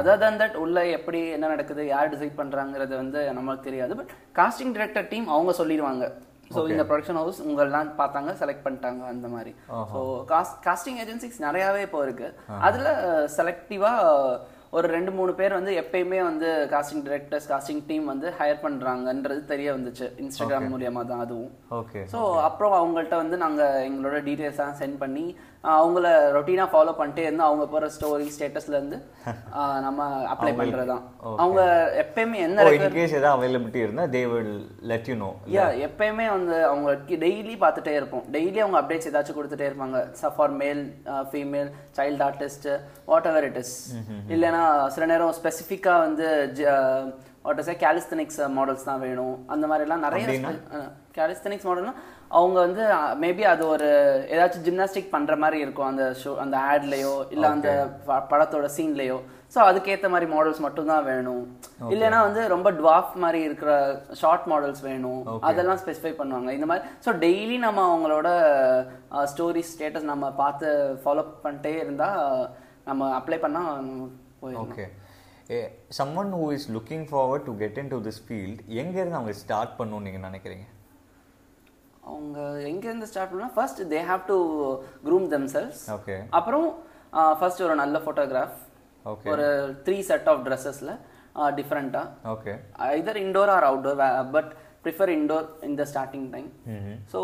அதர் 0.00 0.22
தன் 0.22 0.38
தட் 0.42 0.56
உள்ள 0.64 0.86
எப்படி 0.98 1.20
என்ன 1.36 1.50
நடக்குது 1.54 1.84
யார் 1.94 2.12
டிசைட் 2.14 2.38
பண்றாங்கிறது 2.40 2.94
வந்து 3.02 3.20
நமக்கு 3.40 3.66
தெரியாது. 3.68 3.94
பட் 4.00 4.14
காஸ்டிங் 4.38 4.74
டிரெக்டர் 4.78 5.10
டீம் 5.12 5.28
அவங்க 5.34 5.54
சொல்லிடுவாங்க. 5.60 6.06
ஸோ 6.54 6.62
இந்த 6.72 6.82
ப்ரொடக்ஷன் 6.88 7.20
ஹவுஸ் 7.20 7.38
உங்களெல்லாம் 7.48 7.92
பார்த்தாங்க 8.00 8.32
செலக்ட் 8.40 8.64
பண்ணிட்டாங்க 8.64 9.04
அந்த 9.12 9.28
மாதிரி. 9.34 9.52
ஸோ 9.92 10.00
காஸ்ட் 10.32 10.58
காஸ்டிங் 10.66 10.98
ஏஜென்சிஸ் 11.04 11.38
நிறையாவே 11.46 11.80
இப்போ 11.86 12.00
இருக்கு. 12.06 12.28
அதுல 12.68 12.88
செலக்டிவா 13.38 13.92
ஒரு 14.76 14.86
ரெண்டு 14.94 15.10
மூணு 15.16 15.32
பேர் 15.38 15.56
வந்து 15.56 15.72
எப்பயுமே 15.80 16.20
வந்து 16.28 16.48
காஸ்டிங் 16.72 17.04
டிரெக்டர்ஸ் 17.08 17.48
காஸ்டிங் 17.50 17.82
டீம் 17.88 18.06
வந்து 18.12 18.28
ஹையர் 18.38 18.62
பண்றாங்கன்றது 18.64 19.40
தெரிய 19.52 19.68
வந்துச்சு. 19.76 20.06
இன்ஸ்டாகிராம் 20.22 20.70
மூலியமா 20.72 21.02
தான் 21.10 21.22
அதுவும். 21.24 21.52
ஓகே 21.80 22.00
ஸோ 22.12 22.20
அப்புறம் 22.48 22.74
அவங்கள்ட்ட 22.78 23.16
வந்து 23.22 23.36
நாங்கள் 23.44 23.84
எங்களோட 23.88 24.18
டீட்டெயில்ஸ்லாம் 24.28 24.78
சென்ட் 24.80 24.98
பண்ணி 25.02 25.24
அவங்கள 25.72 26.06
ரொட்டீனாக 26.34 26.68
ஃபாலோ 26.72 26.92
பண்ணிட்டே 26.98 27.22
இருந்து 27.26 27.44
அவங்க 27.48 27.64
போகிற 27.72 27.86
ஸ்டோரி 27.94 28.26
ஸ்டேட்டஸ்ல 28.34 28.76
இருந்து 28.78 28.98
நம்ம 29.86 30.08
அப்ளை 30.32 30.52
பண்ணுறது 30.58 30.88
தான் 30.92 31.04
அவங்க 31.42 31.62
எப்பயுமே 32.02 32.38
என்ன 32.46 32.66
ஓ 32.68 32.72
இன்கேஸ் 32.78 33.16
ஏதாவது 33.18 33.36
அவைலபிலிட்டி 33.36 33.80
இருந்தால் 33.84 34.12
they 34.16 34.22
will 34.32 34.54
let 34.92 35.08
you 35.10 35.16
know 35.24 35.30
yeah 35.56 35.66
எப்பயுமே 35.86 36.26
வந்து 36.36 36.56
அவங்க 36.70 36.90
டெய்லி 37.24 37.54
பார்த்துட்டே 37.64 37.94
இருப்போம். 38.00 38.24
டெய்லி 38.36 38.58
அவங்க 38.64 38.78
அப்டேட்ஸ் 38.80 39.10
ஏதாச்சும் 39.10 39.38
கொடுத்துட்டே 39.38 39.68
இருப்பாங்க. 39.70 40.00
For 40.38 40.56
male 40.62 40.82
female 41.30 41.70
child 41.98 42.24
artist 42.28 42.68
whatever 43.32 43.46
it 43.50 43.60
is 43.62 43.76
இல்லைன்னா 44.34 44.64
சில 44.96 45.06
நேரம் 45.12 45.36
ஸ்பெசிஃபிக்காக 45.40 46.04
வந்து 46.06 46.28
வாட் 47.46 47.60
இஸ் 47.62 47.70
கேலிஸ்தனிக்ஸ் 47.84 48.38
மாடல்ஸ் 48.58 48.88
தான் 48.90 49.02
வேணும். 49.06 49.34
அந்த 49.54 49.64
மாதிரிலாம் 49.70 50.04
நிறைய 50.06 50.26
கேலிஸ்தனிக்ஸ் 51.18 51.66
மாடல்னா 51.68 51.94
அவங்க 52.38 52.56
வந்து 52.66 52.84
மேபி 53.22 53.42
அது 53.52 53.62
ஒரு 53.74 53.88
ஏதாச்சும் 54.34 54.64
ஜிம்னாஸ்டிக் 54.66 55.12
பண்ற 55.14 55.34
மாதிரி 55.42 55.58
இருக்கும் 55.64 55.88
அந்த 55.90 56.04
ஷோ 56.20 56.30
அந்த 56.44 56.56
ஆட்லயோ 56.70 57.12
இல்ல 57.34 57.44
அந்த 57.56 57.70
படத்தோட 58.32 58.68
சீன்லயோ 58.76 59.18
ஸோ 59.54 59.58
அதுக்கேற்ற 59.68 60.08
மாதிரி 60.12 60.26
மாடல்ஸ் 60.32 60.62
மட்டும் 60.64 60.90
தான் 60.92 61.06
வேணும் 61.10 61.42
இல்லைன்னா 61.92 62.20
வந்து 62.26 62.42
ரொம்ப 62.54 62.68
டுவாஃப் 62.80 63.12
மாதிரி 63.24 63.40
இருக்கிற 63.48 63.70
ஷார்ட் 64.20 64.46
மாடல்ஸ் 64.52 64.82
வேணும். 64.88 65.20
அதெல்லாம் 65.48 65.80
ஸ்பெசிஃபை 65.82 66.12
பண்ணுவாங்க. 66.20 66.50
இந்த 66.56 66.66
மாதிரி 66.70 66.84
ஸோ 67.04 67.12
டெய்லி 67.24 67.56
நம்ம 67.66 67.84
அவங்களோட 67.90 68.28
ஸ்டோரி 69.32 69.62
ஸ்டேட்டஸ் 69.70 70.10
நம்ம 70.12 70.32
பார்த்து 70.42 70.68
ஃபாலோ 71.04 71.24
பண்ணிட்டே 71.46 71.74
இருந்தா 71.84 72.10
நம்ம 72.90 73.10
அப்ளை 73.20 73.38
பண்ணா 73.46 73.62
போயிடும் 74.42 74.62
okay 74.66 74.86
someone 75.98 76.34
who 76.40 76.44
is 76.58 76.68
looking 76.76 77.08
forward 77.10 77.48
to 77.50 77.54
get 77.64 77.80
into 77.94 78.00
this 78.08 78.22
field 78.26 78.62
எங்கேருந்து 78.82 79.20
அவங்க 79.20 79.34
ஸ்டார்ட் 79.44 79.76
பண்ணணும்னு 79.80 80.06
நீங்கள் 80.08 80.28
நினைக்கிறீங்க? 80.30 80.66
அவங்க 82.04 82.38
எங்கேருந்து 82.70 83.08
ஸ்டார்ட் 83.10 83.32
பண்ணா 83.32 83.48
first 83.54 83.80
they 83.92 84.00
have 84.10 84.22
to 84.26 84.36
groom 85.04 85.26
themselves 85.30 85.82
okay 85.94 86.16
அப்புறம் 86.38 86.66
ஃபர்ஸ்ட் 87.40 87.64
ஒரு 87.66 87.74
நல்ல 87.74 87.98
ஃபோட்டோகிராஃப் 88.04 88.56
ஓகே 89.04 89.28
ஒரு 89.32 89.46
த்ரீ 89.86 89.96
செட் 90.02 90.28
ஆஃப் 90.32 90.42
ட்ரெஸ்ஸஸில் 90.46 90.92
டிஃப்ரெண்ட்டாக 91.58 92.30
okay 92.34 92.52
either 92.90 93.20
indoor 93.22 93.52
or 93.54 93.66
outdoor 93.70 94.00
but 94.36 94.50
prefer 94.84 95.12
indoor 95.14 95.46
இந்த 95.68 95.82
ஸ்டார்டிங் 95.90 96.26
டைம் 96.32 96.48
ஸோ 97.12 97.20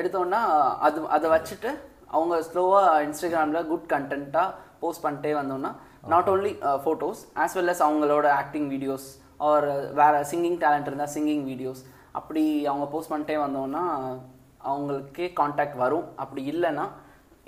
எடுத்தோன்னா 0.00 0.40
அது 0.80 1.00
அதை 1.08 1.28
வச்சுட்டு 1.30 1.70
அவங்க 2.10 2.36
ஸ்லோவாக 2.42 3.02
இன்ஸ்டாகிராமில் 3.02 3.66
குட் 3.66 3.88
கண்டென்ட்டாக 3.92 4.54
போஸ்ட் 4.80 5.04
பண்ணிட்டே 5.04 5.32
வந்தோம்னா 5.34 5.70
not 6.08 6.28
only 6.32 6.52
photos 6.84 7.20
as 7.36 7.56
well 7.58 7.72
as 7.72 7.84
அவங்களோட 7.86 8.26
ஆக்டிங் 8.34 8.68
வீடியோஸ் 8.74 9.06
ஆர் 9.48 9.66
வேற 10.00 10.14
சிங்கிங் 10.30 10.58
டேலண்ட் 10.62 10.88
இருந்தால் 10.88 11.12
சிங்கிங் 11.16 11.44
வீடியோஸ் 11.46 11.82
அப்படி 12.18 12.42
அவங்க 12.70 12.86
போஸ்ட் 12.94 13.12
பண்ணிட்டே 13.12 13.36
வந்தோம்னா 13.44 13.84
அவங்களுக்கே 14.70 15.26
காண்டாக்ட் 15.40 15.78
வரும். 15.82 16.06
அப்படி 16.22 16.42
இல்லைன்னா 16.52 16.86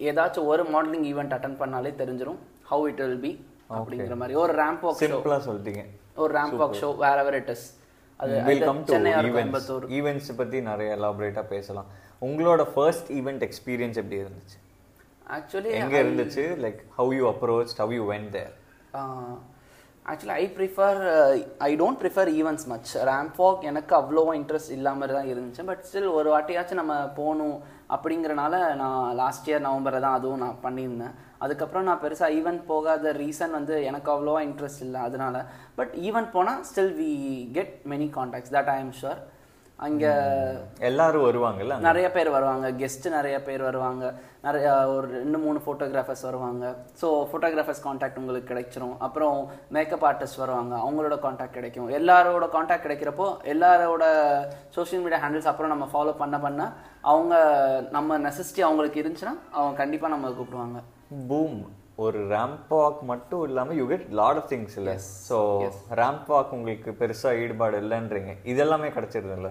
ஏதாச்சும் 0.09 0.49
ஒரு 0.52 0.62
மாடலிங் 0.75 1.07
ஈவெண்ட் 1.11 1.35
அட்டன் 1.37 1.59
பண்ணாலே 1.62 1.92
தெரிஞ்சிடும் 2.02 2.38
ஹவு 2.71 2.85
இட் 2.90 3.02
வில் 3.04 3.23
பி 3.26 3.33
அப்படிங்கிற 3.78 4.16
மாதிரி. 4.23 4.35
ஒரு 4.45 4.54
ரேம்ப் 4.62 4.83
வாக் 4.87 4.99
ஷோ 5.02 5.04
சிம்பிளாக 5.04 5.40
சொல்லிட்டீங்க. 5.49 5.85
ஒரு 6.23 6.33
ரேம்ப் 6.38 6.59
வாக் 6.62 6.78
ஷோ 6.83 6.90
வேற 7.04 7.19
எவர் 7.25 7.38
இட் 7.40 7.52
இஸ் 7.54 7.66
அது 8.23 8.35
will 8.49 8.64
come 8.69 8.83
to 8.88 8.95
events 9.28 9.71
events 9.99 10.33
பற்றி 10.40 10.59
நிறைய 10.71 10.97
எலாபரேட்டாக 10.97 11.47
பேசலாம். 11.54 11.88
உங்களோட 12.28 12.62
ஃபர்ஸ்ட் 12.75 13.09
ஈவெண்ட் 13.19 13.42
எக்ஸ்பீரியன்ஸ் 13.49 13.99
எப்படி 14.02 14.19
இருந்துச்சு? 14.25 14.59
ஆக்சுவலி 15.37 15.71
எங்க 15.81 15.97
இருந்துச்சு? 16.02 16.45
Like 16.64 16.81
how 16.99 17.12
you 17.19 17.25
approach 17.33 17.73
how 17.81 17.92
you 17.99 18.04
went 18.12 18.31
there 18.37 18.52
actually 20.11 20.35
I 20.42 20.44
prefer 20.56 21.00
I 21.66 21.68
don't 21.80 21.99
prefer 22.02 22.30
events 22.38 22.66
much 22.71 22.88
ramp walk 23.09 23.66
எனக்கு 23.71 23.92
அவ்வளோவா 23.99 24.32
இன்ட்ரெஸ்ட் 24.38 24.73
இல்லாமல் 24.76 25.12
தான் 25.16 25.28
இருந்துச்சு. 25.32 25.62
பட் 25.68 25.82
ஸ்டில் 25.88 26.09
ஒரு 26.18 26.28
வாட்டியாச்சும் 26.35 26.80
நம்ம 26.80 26.94
போகணும் 27.18 27.59
அப்படிங்கிறனால 27.94 28.54
நான் 28.80 29.04
லாஸ்ட் 29.21 29.49
இயர் 29.50 29.64
நவம்பரில் 29.66 30.04
தான் 30.06 30.16
அதுவும் 30.18 30.42
நான் 30.44 30.59
பண்ணியிருந்தேன். 30.64 31.14
அதுக்கப்புறம் 31.44 31.87
நான் 31.88 32.02
பெருசாக 32.04 32.37
ஈவெண்ட் 32.38 32.62
போகாத 32.73 33.12
ரீசன் 33.23 33.54
வந்து 33.59 33.76
எனக்கு 33.90 34.11
அவ்வளோவா 34.14 34.40
இன்ட்ரெஸ்ட் 34.49 34.85
இல்லை. 34.87 35.02
அதனால 35.09 35.44
பட் 35.78 35.94
ஈவெண்ட் 36.09 36.35
போனால் 36.37 36.64
still 36.71 36.92
we 37.02 37.12
get 37.59 37.75
many 37.92 38.09
contacts 38.18 38.54
that 38.56 38.73
I 38.75 38.78
am 38.85 38.94
sure 39.02 39.23
அங்க 39.87 40.05
எல்லாரும் 40.89 41.25
வருவாங்கல்ல? 41.27 41.77
நிறைய 41.87 42.07
பேர் 42.17 42.29
வருவாங்க. 42.35 42.67
கெஸ்ட் 42.81 43.07
நிறைய 43.17 43.37
பேர் 43.47 43.62
வருவாங்க. 43.69 44.05
நிறைய 44.47 44.67
ஒரு 44.95 45.07
ரெண்டு 45.15 45.39
மூணு 45.45 45.59
ஃபோட்டோகிராஃபர்ஸ் 45.65 46.25
வருவாங்க. 46.29 46.65
ஸோ 47.01 47.09
ஃபோட்டோகிராஃபர்ஸ் 47.31 47.83
காண்டாக்ட் 47.87 48.21
உங்களுக்கு 48.21 48.51
கிடைச்சிரும். 48.53 48.95
அப்புறம் 49.07 49.37
மேக்கப் 49.77 50.07
ஆர்டிஸ்ட் 50.11 50.43
வருவாங்க. 50.45 50.75
அவங்களோட 50.85 51.19
காண்டாக்ட் 51.27 51.59
கிடைக்கும். 51.59 51.91
எல்லாரோட 51.99 52.49
காண்டாக்ட் 52.57 52.87
கிடைக்கிறப்போ 52.87 53.29
எல்லாரோட 53.55 54.05
சோஷியல் 54.79 55.05
மீடியா 55.05 55.23
ஹேண்டில்ஸ் 55.25 55.51
அப்புறம் 55.53 55.75
நம்ம 55.75 55.89
ஃபாலோ 55.95 56.15
பண்ண 56.23 56.39
பண்ண 56.47 56.62
அவங்க 57.12 57.35
நம்ம 57.97 58.19
நெசசிட்டி 58.29 58.62
அவங்களுக்கு 58.69 59.03
இருந்துச்சுன்னா 59.03 59.37
அவங்க 59.59 59.75
கண்டிப்பாக 59.83 60.15
நம்ம 60.15 60.35
கூப்பிடுவாங்க. 60.39 60.81
பூம் 61.31 61.61
ஒரு 62.05 62.21
ரேம்ப் 62.35 62.71
வாக் 62.77 63.01
மட்டும் 63.11 63.43
இல்லாம 63.49 63.75
you 63.79 63.85
get 63.91 64.07
lot 64.21 64.39
of 64.41 64.49
things 64.53 64.77
இல்ல? 64.81 64.93
ஸோ 65.29 65.37
ரேம்ப் 66.01 66.31
வாக் 66.33 66.55
உங்களுக்கு 66.59 66.91
பெருசா 67.01 67.31
ஈடுபாடு 67.43 67.77
இல்லைன்றீங்க. 67.85 68.33
இதெல்லாமே 68.53 68.89
கிடைச்சிருது 68.97 69.37
இல்ல 69.39 69.51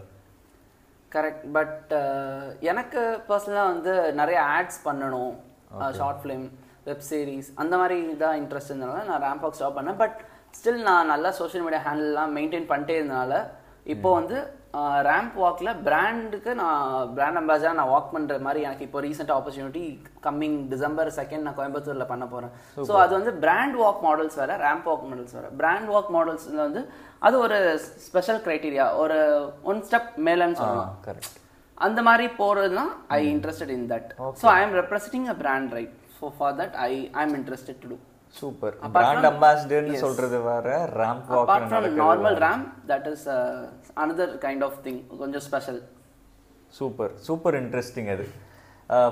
கரெக்ட் 1.15 1.45
பட் 1.55 1.93
எனக்கு 2.71 3.01
பர்சனலாக 3.29 3.71
வந்து 3.73 3.93
நிறைய 4.19 4.39
ஆட்ஸ் 4.57 4.81
பண்ணணும். 4.87 5.33
ஷார்ட் 5.99 6.21
ஃபிலிம் 6.23 6.45
வெப் 6.87 7.05
சீரிஸ் 7.09 7.49
அந்த 7.61 7.73
மாதிரி 7.81 7.97
தான் 8.23 8.37
இன்ட்ரெஸ்ட் 8.41 8.71
இருந்தனால 8.71 9.01
நான் 9.09 9.23
ரேம்ப் 9.25 9.43
வாக் 9.45 9.57
ஸ்டாப் 9.59 9.77
பண்ணேன். 9.79 9.99
பட் 10.03 10.17
ஸ்டில் 10.59 10.81
நான் 10.89 11.11
நல்லா 11.13 11.29
சோஷியல் 11.41 11.65
மீடியா 11.65 11.81
ஹேண்டில்லாம் 11.87 12.33
மெயின்டைன் 12.37 12.69
பண்ணிட்டே 12.71 12.95
இருந்தனால 12.99 13.35
இப்போ 13.93 14.09
வந்து 14.19 14.37
ரேம்ப் 15.05 15.35
வாக்கில் 15.35 15.71
பிராண்டுக்கு 15.85 16.51
நான் 16.55 16.83
பிராண்ட் 17.15 17.39
அம்பாசிடர் 17.39 17.77
நான் 17.77 17.89
வாக் 17.89 18.13
பண்ணுற 18.13 18.35
மாதிரி 18.41 18.61
எனக்கு 18.61 18.85
இப்போ 18.85 18.99
recent 19.05 19.33
opportunity 19.35 19.83
coming 20.21 20.57
December 20.69 21.09
second 21.17 21.45
நான் 21.45 21.57
கோயம்புத்தூரில் 21.57 22.09
பண்ண 22.09 22.25
போகிறேன் 22.27 22.53
ஸோ 22.87 22.93
அது 22.99 23.11
வந்து 23.17 23.33
பிராண்ட் 23.41 23.77
வாக் 23.81 24.01
மாடல்ஸ் 24.05 24.37
வேறு 24.41 24.55
ரேம்ப் 24.63 24.87
வாக் 24.89 25.05
மாடல்ஸ் 25.07 25.35
வேறு. 25.37 25.49
பிராண்ட் 25.57 25.89
வாக் 25.89 26.11
மாடல்ஸில் 26.15 26.63
வந்து 26.63 26.83
அது 27.21 27.37
ஒரு 27.39 27.57
ஸ்பெஷல் 28.05 28.41
க்ரைட்டீரியா 28.45 28.87
ஒரு 28.97 29.17
ஒன் 29.65 29.81
ஸ்டெப் 29.87 30.11
மேலன்னு 30.27 30.59
சொல்லலாம் 30.61 30.93
கரெக்ட் 31.07 31.37
அந்த 31.77 31.99
மாதிரி 32.03 32.27
போறதுனா 32.39 32.85
I 33.13 33.21
interested 33.33 33.73
in 33.75 33.87
that 33.91 34.09
so 34.41 34.47
I 34.51 34.61
am 34.61 34.75
representing 34.79 35.27
a 35.27 35.37
brand 35.39 35.73
right 35.73 35.93
so 36.19 36.31
for 36.37 36.55
that 36.59 36.75
I 36.83 36.91
I 37.13 37.23
am 37.23 37.37
interested 37.39 37.81
to 37.83 37.89
do 37.89 37.97
super. 38.39 38.75
Brand 38.91 39.25
அம்பாசிடர்னு 39.29 39.93
சொல்றது 39.93 40.41
வேற 40.41 40.67
ramp 41.01 41.31
walk 41.33 41.49
normal 42.01 42.37
ramp 42.45 42.63
that 42.87 43.07
is 43.11 43.27
another 44.03 44.35
kind 44.45 44.63
of 44.63 44.77
thing 44.83 45.17
கொஞ்சம் 45.17 45.45
special 45.47 45.81
super. 46.67 47.17
Super 47.17 47.55
interesting 47.63 48.11
அது. 48.11 48.27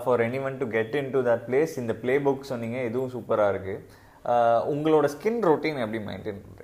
For 0.03 0.19
anyone 0.43 0.57
to 0.57 0.67
get 0.67 0.95
into 1.11 1.21
that 1.21 1.43
place 1.47 1.77
இந்த 1.77 1.93
play 1.93 2.17
book 2.17 2.49
சொன்னீங்க 2.51 2.81
இதுவும் 2.83 3.11
சூப்பராக 3.15 3.49
இருக்கு. 3.49 3.77
Uh, 4.25 4.59
உங்களோட 4.71 5.05
ஸ்கின் 5.13 5.37
ரொட்டீன் 5.47 5.77
எப்படி 5.83 5.99
மெயின்டைன் 6.07 6.39
பண்றீங்க? 6.45 6.58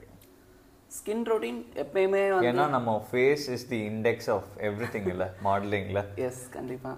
ஸ்கின் 0.96 1.24
ரொட்டீன் 1.30 1.60
எப்பயுமே 1.84 2.22
ஏன்னா 2.50 2.66
நம்ம 2.76 2.92
face 3.10 3.46
is 3.56 3.66
the 3.72 3.80
index 3.92 4.30
of 4.36 4.48
everything 4.94 5.10
இல்லை? 5.14 5.28
மாடலிங்கில் 5.48 6.02
எஸ் 6.28 6.42
கண்டிப்பா 6.56 6.92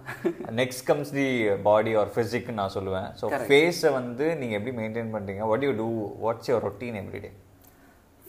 next 0.62 0.84
comes 0.90 1.12
the 1.18 1.28
body 1.70 1.94
or 2.02 2.12
physique 2.16 2.50
நான் 2.60 2.74
சொல்லுவேன். 2.78 3.10
ஸோ 3.20 3.28
ஃபேஸை 3.50 3.92
வந்து 4.00 4.28
நீங்கள் 4.42 4.58
எப்படி 4.60 4.76
மெயின்டைன் 4.82 5.14
பண்ணுறீங்க 5.16 5.50
what 5.52 5.68
you 5.68 5.74
do 5.82 5.90
what's 6.26 6.50
your 6.52 6.66
routine 6.68 7.00
everyday 7.04 7.32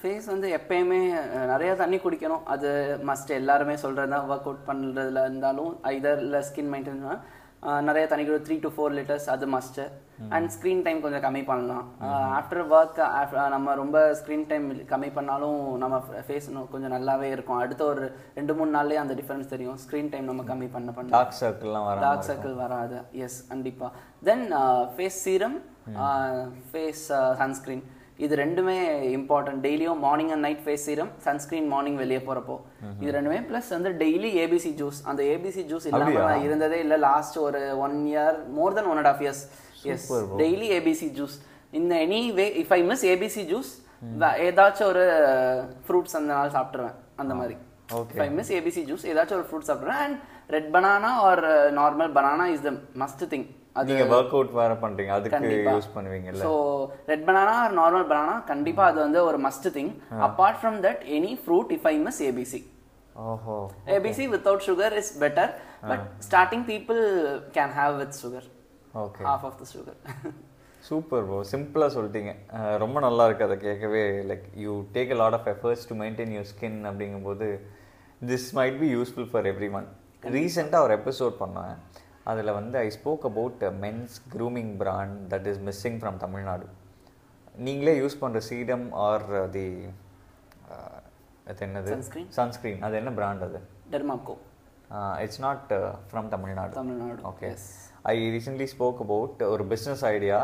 face 0.00 0.26
வந்து 0.32 0.48
எப்பயுமே 0.58 1.00
நிறைய 1.52 1.70
தண்ணி 1.80 1.98
குடிக்கணும். 2.02 2.44
அது 2.54 2.68
மஸ்ட் 3.08 3.30
எல்லாருமே 3.40 3.74
சொல்கிறது 3.84 4.12
தான் 4.14 4.28
ஒர்க் 4.32 4.46
அவுட் 4.48 4.68
பண்ணுறதுல 4.68 5.24
இருந்தாலும் 5.28 5.72
இதர் 5.96 6.22
இல்லை 6.26 6.40
ஸ்கின் 6.48 6.70
மெயின்டைன் 6.74 7.02
நிறைய 7.86 8.04
தண்ணி 8.10 8.24
குடி 8.26 8.40
த்ரீ 8.46 8.56
டு 8.64 8.70
ஃபோர் 8.74 8.92
லிட்டர்ஸ் 8.96 9.26
அது 9.32 9.46
மஸ்ட்டு 9.54 9.84
அண்ட் 10.36 10.48
ஸ்க்ரீன் 10.54 10.82
டைம் 10.86 11.00
கொஞ்சம் 11.04 11.24
கம்மி 11.24 11.42
பண்ணலாம். 11.48 11.86
ஆஃப்டர் 12.38 12.62
ஒர்க் 12.76 13.00
நம்ம 13.54 13.74
ரொம்ப 13.80 13.98
ஸ்க்ரீன் 14.20 14.46
டைம் 14.50 14.66
கம்மி 14.92 15.10
பண்ணாலும் 15.16 15.58
நம்ம 15.82 15.96
ஃபேஸ் 16.28 16.48
கொஞ்சம் 16.74 16.94
நல்லாவே 16.96 17.28
இருக்கும். 17.36 17.60
அடுத்த 17.64 17.84
ஒரு 17.92 18.04
ரெண்டு 18.38 18.54
மூணு 18.58 18.70
நாள்லயே 18.78 19.00
அந்த 19.02 19.16
டிஃபரன்ஸ் 19.20 19.52
தெரியும். 19.54 19.78
ஸ்க்ரீன் 19.84 20.10
டைம் 20.14 20.30
நம்ம 20.30 20.44
கம்மி 20.52 20.68
பண்ண 20.76 20.92
பண்ண. 20.96 21.10
டார்க் 21.16 21.38
சர்க்கிள்லாம் 21.42 21.86
வர 21.88 22.00
டார்க் 22.06 22.26
சர்க்கிள் 22.30 22.56
வராது. 22.64 22.98
எஸ் 23.26 23.40
கண்டிப்பா. 23.52 23.90
Then 24.30 24.46
face 24.94 25.20
serum 25.26 25.58
face 26.70 27.06
sunscreen 27.42 27.84
இது 28.24 28.34
ரெண்டுமே 28.42 28.76
இம்பார்ட்டன்ட் 29.16 29.60
டெய்லியும் 29.66 30.00
morning 30.04 30.30
and 30.34 30.44
night 30.46 30.62
face 30.64 30.84
serum 30.88 31.10
sunscreen 31.26 31.68
morning 31.72 31.98
வெளியே 32.02 32.20
போறப்போ. 32.28 32.56
இது 33.02 33.10
ரெண்டுமே 33.18 33.38
ப்ளஸ் 33.50 33.68
வந்து 33.76 33.90
டெய்லி 34.02 34.30
ஏபிசி 34.44 34.72
ஜூஸ் 34.80 34.98
அந்த 35.10 35.20
ஏபிசி 35.34 35.62
ஜூஸ் 35.70 35.86
இல்லாம 35.90 36.14
நான் 36.28 36.46
இருந்ததே 36.46 36.78
இல்லை. 36.84 36.98
லாஸ்ட் 37.08 37.38
ஒரு 37.46 37.60
one 37.84 37.96
year 38.12 38.38
more 38.58 38.76
then 38.78 38.88
one 38.92 39.00
and 39.02 39.10
half 39.12 39.22
years 39.26 39.42
yes 39.94 40.06
daily 40.42 40.68
ABC 40.78 41.08
juice 41.18 41.36
இந்த 41.80 41.94
anyway 42.40 42.46
if 42.62 42.74
I 42.78 42.80
miss 42.90 43.04
ABC 43.12 43.44
juice 43.52 43.70
ஏதாச்சும் 44.48 44.88
ஒரு 44.92 45.04
ஃப்ரூட்ஸ் 45.86 46.16
அந்த 46.18 46.30
நாள் 46.34 46.54
சாப்பிட்டுருவேன். 46.56 46.98
அந்த 47.22 47.32
மாதிரி. 47.40 47.56
If 48.14 48.24
I 48.26 48.30
miss 48.38 48.52
ABC 48.58 48.82
juice 48.90 49.04
ஏதாச்சும் 49.12 49.38
ஒரு 49.40 49.46
ஃப்ரூட் 49.50 49.68
சாப்பிட்றேன் 49.70 50.02
and 50.04 50.18
red 50.54 50.68
banana 50.74 51.10
or 51.28 51.42
normal 51.80 52.12
banana 52.18 52.46
is 52.56 52.66
the 52.66 52.72
must 53.02 53.24
thing 53.34 53.46
அது 53.78 53.88
நீங்க 53.90 54.06
ஒர்க் 54.16 54.34
அவுட் 54.36 54.52
வேற 54.60 54.72
பண்றீங்க. 54.84 55.12
அதுக்கு 55.18 55.50
use 55.76 55.92
பண்ணுவீங்கல்ல. 55.96 56.42
So 56.46 56.52
red 57.10 57.24
banana 57.28 57.54
or 57.62 57.76
normal 57.80 58.08
banana 58.12 58.34
கண்டிப்பா 58.50 58.84
அது 58.90 59.00
வந்து 59.06 59.20
ஒரு 59.28 59.40
must 59.46 59.68
thing 59.78 59.92
apart 60.28 60.60
from 60.60 60.78
that 60.88 61.02
any 61.18 61.32
fruit 61.44 61.72
if 61.76 61.88
I 61.92 61.94
miss 62.08 62.20
ABC 62.28 62.60
ஓஹோ 63.30 63.56
ABC 63.94 64.26
without 64.34 64.66
sugar 64.68 64.96
is 65.02 65.12
better 65.22 65.52
but 65.90 66.04
starting 66.26 66.66
people 66.72 67.00
can 67.56 67.74
have 67.80 67.94
with 68.02 68.14
sugar 68.22 68.46
okay 69.04 69.24
half 69.30 69.46
of 69.48 69.58
the 69.62 69.66
sugar 69.74 69.98
super 70.88 71.24
bro 71.28 71.38
சிம்பிளாக 71.52 71.90
சொல்லிட்டீங்க. 71.94 72.32
ரொம்ப 72.82 72.98
நல்லா 73.04 73.24
இருக்கு. 73.28 73.46
அதை 73.46 73.56
கேட்கவே 73.64 74.02
like 74.28 74.44
you 74.64 74.72
take 74.94 75.10
a 75.14 75.16
lot 75.20 75.36
of 75.38 75.48
efforts 75.52 75.86
to 75.88 75.94
maintain 76.02 76.32
your 76.36 76.46
skin 76.52 76.78
அப்படிங்கும்போது 76.90 77.46
this 78.30 78.46
might 78.58 78.78
be 78.82 78.88
useful 78.96 79.28
for 79.32 79.48
everyone 79.78 79.88
ரீசெண்டாக 80.36 80.86
ஒரு 80.86 80.94
எபிசோட் 81.00 81.34
பண்ணேன். 81.42 81.74
அதில் 82.30 82.56
வந்து 82.58 82.76
I 82.86 82.88
spoke 82.96 83.24
about 83.30 83.62
men's 83.84 84.16
grooming 84.34 84.72
brand 84.82 85.16
that 85.32 85.46
is 85.52 85.60
missing 85.68 85.98
from 86.02 86.18
Tamil Nadu 86.24 86.66
நீங்களே 87.66 87.94
யூஸ் 88.02 88.20
பண்ணுற 88.22 88.40
சீடம் 88.50 88.86
R 89.06 89.26
தி 89.56 89.68
அது 91.50 91.64
என்னது? 91.66 91.92
சன்ஸ்க்ரீன் 92.38 92.82
அது 92.86 92.96
என்ன 93.00 93.10
பிராண்ட் 93.18 93.44
அது? 93.48 93.60
Dermaco 93.92 94.34
it's 95.24 95.40
not 95.46 95.70
from 96.10 96.28
Tamil Nadu 96.34 96.72
Tamil Nadu 96.80 97.20
okay 97.30 97.48
I 98.12 98.14
recently 98.34 98.66
spoke 98.74 99.00
about 99.04 99.42
ஒரு 99.52 99.64
பிஸ்னஸ் 99.72 100.04
ஐடியா 100.14 100.38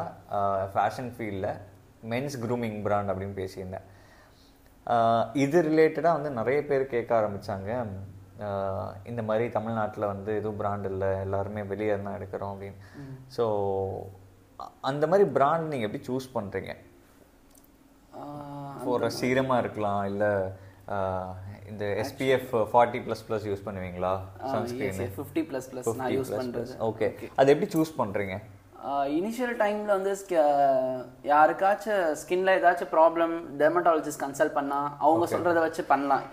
ஃபேஷன் 0.74 1.10
ஃபீல்டில் 1.16 1.50
men's 2.12 2.36
grooming 2.44 2.78
brand 2.86 3.10
அப்படின்னு 3.10 3.36
பேசியிருந்தேன். 3.42 3.86
இது 5.44 5.58
ரிலேட்டடாக 5.68 6.16
வந்து 6.16 6.30
நிறைய 6.38 6.58
பேர் 6.70 6.92
கேட்க 6.94 7.10
ஆரம்பித்தாங்க 7.20 7.70
இந்த 9.10 9.20
மாதிரி 9.28 9.44
தமிழ்நாட்டில் 9.56 10.10
வந்து 10.12 10.30
எதுவும் 10.40 10.60
பிராண்ட் 10.60 10.86
இல்லை. 10.92 11.10
எல்லாருமே 11.26 11.62
வெளியே 11.72 11.94
தான் 11.96 12.16
எடுக்கிறோம் 12.18 12.52
அப்படின்னு. 12.54 12.80
ஸோ 13.36 13.44
அந்த 14.90 15.04
மாதிரி 15.10 15.24
பிராண்ட் 15.36 15.70
நீங்கள் 15.72 15.88
எப்படி 15.88 16.04
சூஸ் 16.10 16.28
பண்ணுறீங்க 16.36 16.74
ஒரு 18.92 19.06
சீரமாக 19.18 19.62
இருக்கலாம் 19.64 20.02
இல்லை 20.10 20.32
இந்த 21.70 21.84
SPF 22.02 22.50
forty 22.72 22.98
plus 23.04 23.24
plus 23.28 23.46
use 23.50 23.64
பண்ணுவீங்களா? 23.68 24.12
ஃபிஃப்டி 25.18 25.42
ப்ளஸ் 25.50 25.68
ப்ளஸ் 25.72 25.88
நான் 26.00 26.14
யூஸ் 26.16 26.32
பண்றது. 26.40 26.74
ஓகே 26.90 27.06
அது 27.40 27.52
எப்படி 27.54 27.68
சூஸ் 27.76 27.92
பண்ணுறீங்க 28.00 28.36
இனிஷியல் 29.16 29.54
டைம்ல 29.60 29.90
வந்து 29.96 30.12
யாருக்காச்சும் 31.32 32.02
ஸ்கின்ல 32.20 32.56
ஏதாச்சும் 32.58 32.90
ப்ராப்ளம் 32.94 33.34
டெர்மட்டாலஜிஸ்ட் 33.60 34.22
கன்சல்ட் 34.24 34.56
பண்ணா 34.56 34.80
அவங்க 35.04 35.26
சொல்றத 35.34 35.58
வச்சு 35.66 35.82
பண்ணலாம். 35.92 36.24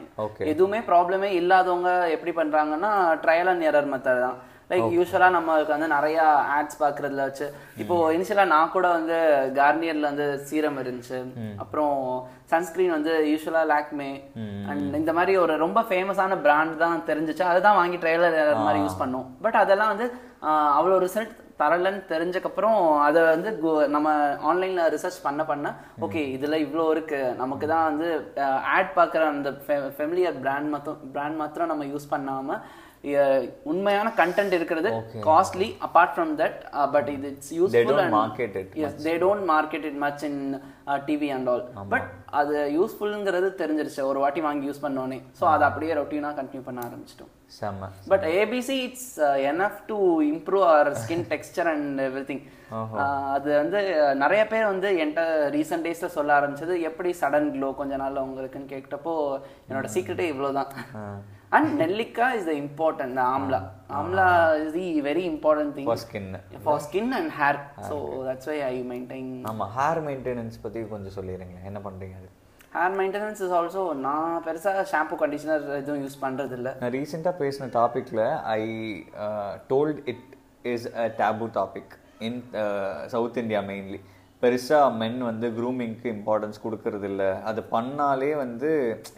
எதுவுமே 0.52 0.80
ப்ராப்ளமே 0.90 1.30
இல்லாதவங்க 1.42 1.92
எப்படி 2.16 2.32
பண்றாங்கன்னா 2.40 2.94
ட்ரையல் 3.26 3.52
அண்ட் 3.52 3.68
எரர் 3.70 3.92
மெத்தட் 3.94 4.26
தான். 4.26 4.40
லைக் 4.72 4.94
யூஸ்வலா 4.98 5.28
நம்மளுக்கு 5.36 5.74
வந்து 5.76 5.88
நிறைய 5.94 6.18
ஆட்ஸ் 6.58 6.78
பாக்குறதுல 6.82 7.24
வச்சு 7.28 7.48
இப்போ 7.82 7.96
இனிஷியலா 8.16 8.46
நான் 8.54 8.74
கூட 8.76 8.88
வந்து 8.98 9.18
கார்னியர்ல 9.58 10.06
வந்து 10.12 10.28
சீரம் 10.50 10.80
இருந்துச்சு. 10.84 11.20
அப்புறம் 11.64 11.96
சன்ஸ்கிரீன் 12.54 12.96
வந்து 12.98 13.14
யூஸ்வலா 13.32 13.64
லாக்மே 13.74 14.12
அண்ட் 14.70 14.96
இந்த 15.02 15.14
மாதிரி 15.18 15.36
ஒரு 15.44 15.56
ரொம்ப 15.66 15.82
ஃபேமஸான 15.90 16.38
பிராண்ட் 16.46 16.82
தான் 16.84 17.06
தெரிஞ்சுச்சு. 17.10 17.46
அதுதான் 17.52 17.80
வாங்கி 17.82 18.00
ட்ரையல் 18.04 18.28
எரர் 18.44 18.66
மாதிரி 18.68 18.84
யூஸ் 18.86 19.02
பண்ணோம். 19.04 19.28
பட் 19.46 19.60
அதெல்லாம் 19.64 19.94
வந்து 19.94 20.08
அவ்வளோ 20.80 20.98
ரிசல்ட் 21.08 21.34
தரலன்னு 21.62 22.02
தெரிஞ்சக்கப்புறம் 22.10 22.78
அதை 23.04 23.21
வந்து 23.28 23.50
கு- 23.60 23.88
நம்ம 23.89 24.10
ஆன்லைனில் 24.47 24.91
ரிசர்ச் 24.93 25.19
பண்ண 25.24 25.41
பண்ண 25.45 25.67
ஓகே 26.02 26.21
இதில் 26.34 26.63
இவ்வளோ 26.63 26.86
இருக்குது 26.91 27.36
நமக்கு 27.38 27.67
தான் 27.67 27.88
வந்து 27.89 28.10
ஆட் 28.74 28.93
பார்க்குற 28.95 29.26
அந்த 29.32 29.52
ஃபெமிலியர் 29.95 30.39
பிராண்ட் 30.41 30.71
மாத்திரம் 30.71 31.02
பிராண்ட் 31.12 31.38
மாத்திரம் 31.38 31.71
நம்ம 31.71 31.86
யூஸ் 31.88 32.12
பண்ணாமல் 32.12 32.62
உண்மையான 33.66 34.08
கண்டென்ட் 34.18 34.54
இருக்கிறது 34.56 34.90
costly 35.26 35.68
apart 35.86 36.14
from 36.14 36.34
that 36.40 36.58
but 36.94 37.10
இது 37.14 37.28
it's 37.32 37.52
useful 37.56 37.80
market 38.18 38.54
it 38.56 38.70
yes 38.82 38.98
they 39.06 39.14
don't 39.24 39.46
market 39.48 39.86
it 39.90 40.00
much 40.04 40.24
in 40.28 40.42
TV 41.08 41.30
and 41.36 41.50
all 41.50 41.64
but 41.94 42.08
அது 42.34 42.54
யூஸ்ஃபுல்ங்கிறது 42.76 43.48
தெரிஞ்சிருச்சு. 43.62 44.02
ஒரு 44.10 44.20
வாட்டி 44.22 44.42
வாங்கி 44.46 44.66
யூஸ் 44.68 44.84
பண்ணோன்னே 44.84 45.18
ஸோ 45.40 45.46
அதை 45.52 45.66
அப்படியே 45.70 45.96
ரொட்டீனாக 46.00 46.36
கண்டினியூ 46.38 46.64
பண்ண 46.68 46.80
ஆரம்பிச்சிட்டோம். 46.84 47.32
செம்ம. 47.54 47.88
But 48.12 48.26
ABC 48.36 48.78
it's 48.84 49.10
enough 49.48 49.82
to 49.88 49.98
improve 50.30 50.66
our 50.68 50.92
skin 51.02 51.28
texture 51.32 51.70
and 51.72 52.00
everything 52.30 52.44
அது 53.34 53.50
வந்து 53.56 53.80
அஹ், 54.02 54.16
நிறைய 54.20 54.44
பேர் 54.48 54.66
வந்து 54.68 54.90
என்கிட்ட 55.00 55.24
ரீசெண்ட் 55.56 55.86
டேஸ்ல 55.88 56.10
சொல்ல 56.14 56.32
ஆரம்பிச்சது 56.38 56.76
எப்படி 56.90 57.12
சடன் 57.20 57.52
க்ளோ 57.54 57.70
கொஞ்ச 57.76 57.96
நாள்ல 57.98 58.26
உங்களுக்குன்னு 58.28 58.72
கேட்டப்போ 58.72 59.14
என்னோட 59.70 59.88
சீக்ரெட்டே 59.96 60.28
இவ்வளவுதான். 60.32 60.72
அண்ட் 61.52 61.72
நெல்லிக்காய் 61.82 62.36
is 62.38 62.48
the 62.48 62.54
important 62.62 63.16
the 63.18 63.26
amla 63.32 63.60
amla 63.96 64.26
is 64.60 64.76
the 64.76 64.86
very 65.08 65.24
important 65.32 65.74
thing 65.78 65.88
For 65.88 65.98
skin. 66.04 66.28
For 66.64 66.82
skin 66.86 67.12
and 67.18 67.32
hair 67.40 67.60
so 67.88 67.96
that's 68.28 68.50
why 68.52 68.58
I 68.68 68.76
maintain 68.92 69.32
ஆமா 69.52 69.68
ஹேர் 69.76 70.02
மெயின்டெனன்ஸ் 70.08 70.62
பத்தி 70.64 70.84
கொஞ்சம் 70.92 71.16
சொல்லிடுங்களேன் 71.18 71.68
என்ன 71.72 71.82
பண்றீங்க 71.88 72.16
அது? 72.22 72.30
ஹேர் 72.76 72.94
மெயின்டெனன்ஸ் 73.00 73.42
இஸ் 73.46 73.56
ஆல்சோ 73.58 73.82
நான் 74.04 74.38
பெருசா 74.44 74.74
ஷாம்பு 74.92 75.16
கண்டிஷனர் 75.22 75.66
எதுவும் 75.80 76.04
யூஸ் 76.04 76.18
பண்றது 76.24 76.56
இல்ல 76.60 76.70
நான் 76.82 76.94
ரீசெண்டாக 76.96 77.36
பேசின 77.42 77.70
டாப்பிக்கில் 77.74 78.24
I 78.54 78.62
told 79.70 80.02
it 80.08 80.28
is 80.66 80.88
a 80.98 81.08
taboo 81.20 81.48
topic 81.58 81.94
in 82.28 82.40
south 83.14 83.40
India 83.44 83.62
mainly 83.70 84.00
பெருசாக 84.41 84.95
மென் 85.01 85.19
வந்து 85.30 85.47
க்ரூமிங்க்கு 85.58 86.08
இம்பார்ட்டன்ஸ் 86.15 86.63
கொடுக்கறது 86.65 87.08
இல்ல 87.12 87.23
அது 87.49 87.62
பண்ணாலே 87.75 88.32
வந்து 88.43 88.71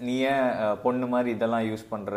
நீ 0.07 0.15
ஏன் 0.33 0.49
பொண்ணு 0.85 1.07
மாதிரி 1.13 1.31
இதெல்லாம் 1.37 1.67
யூஸ் 1.71 1.85
பண்ணுற 1.93 2.15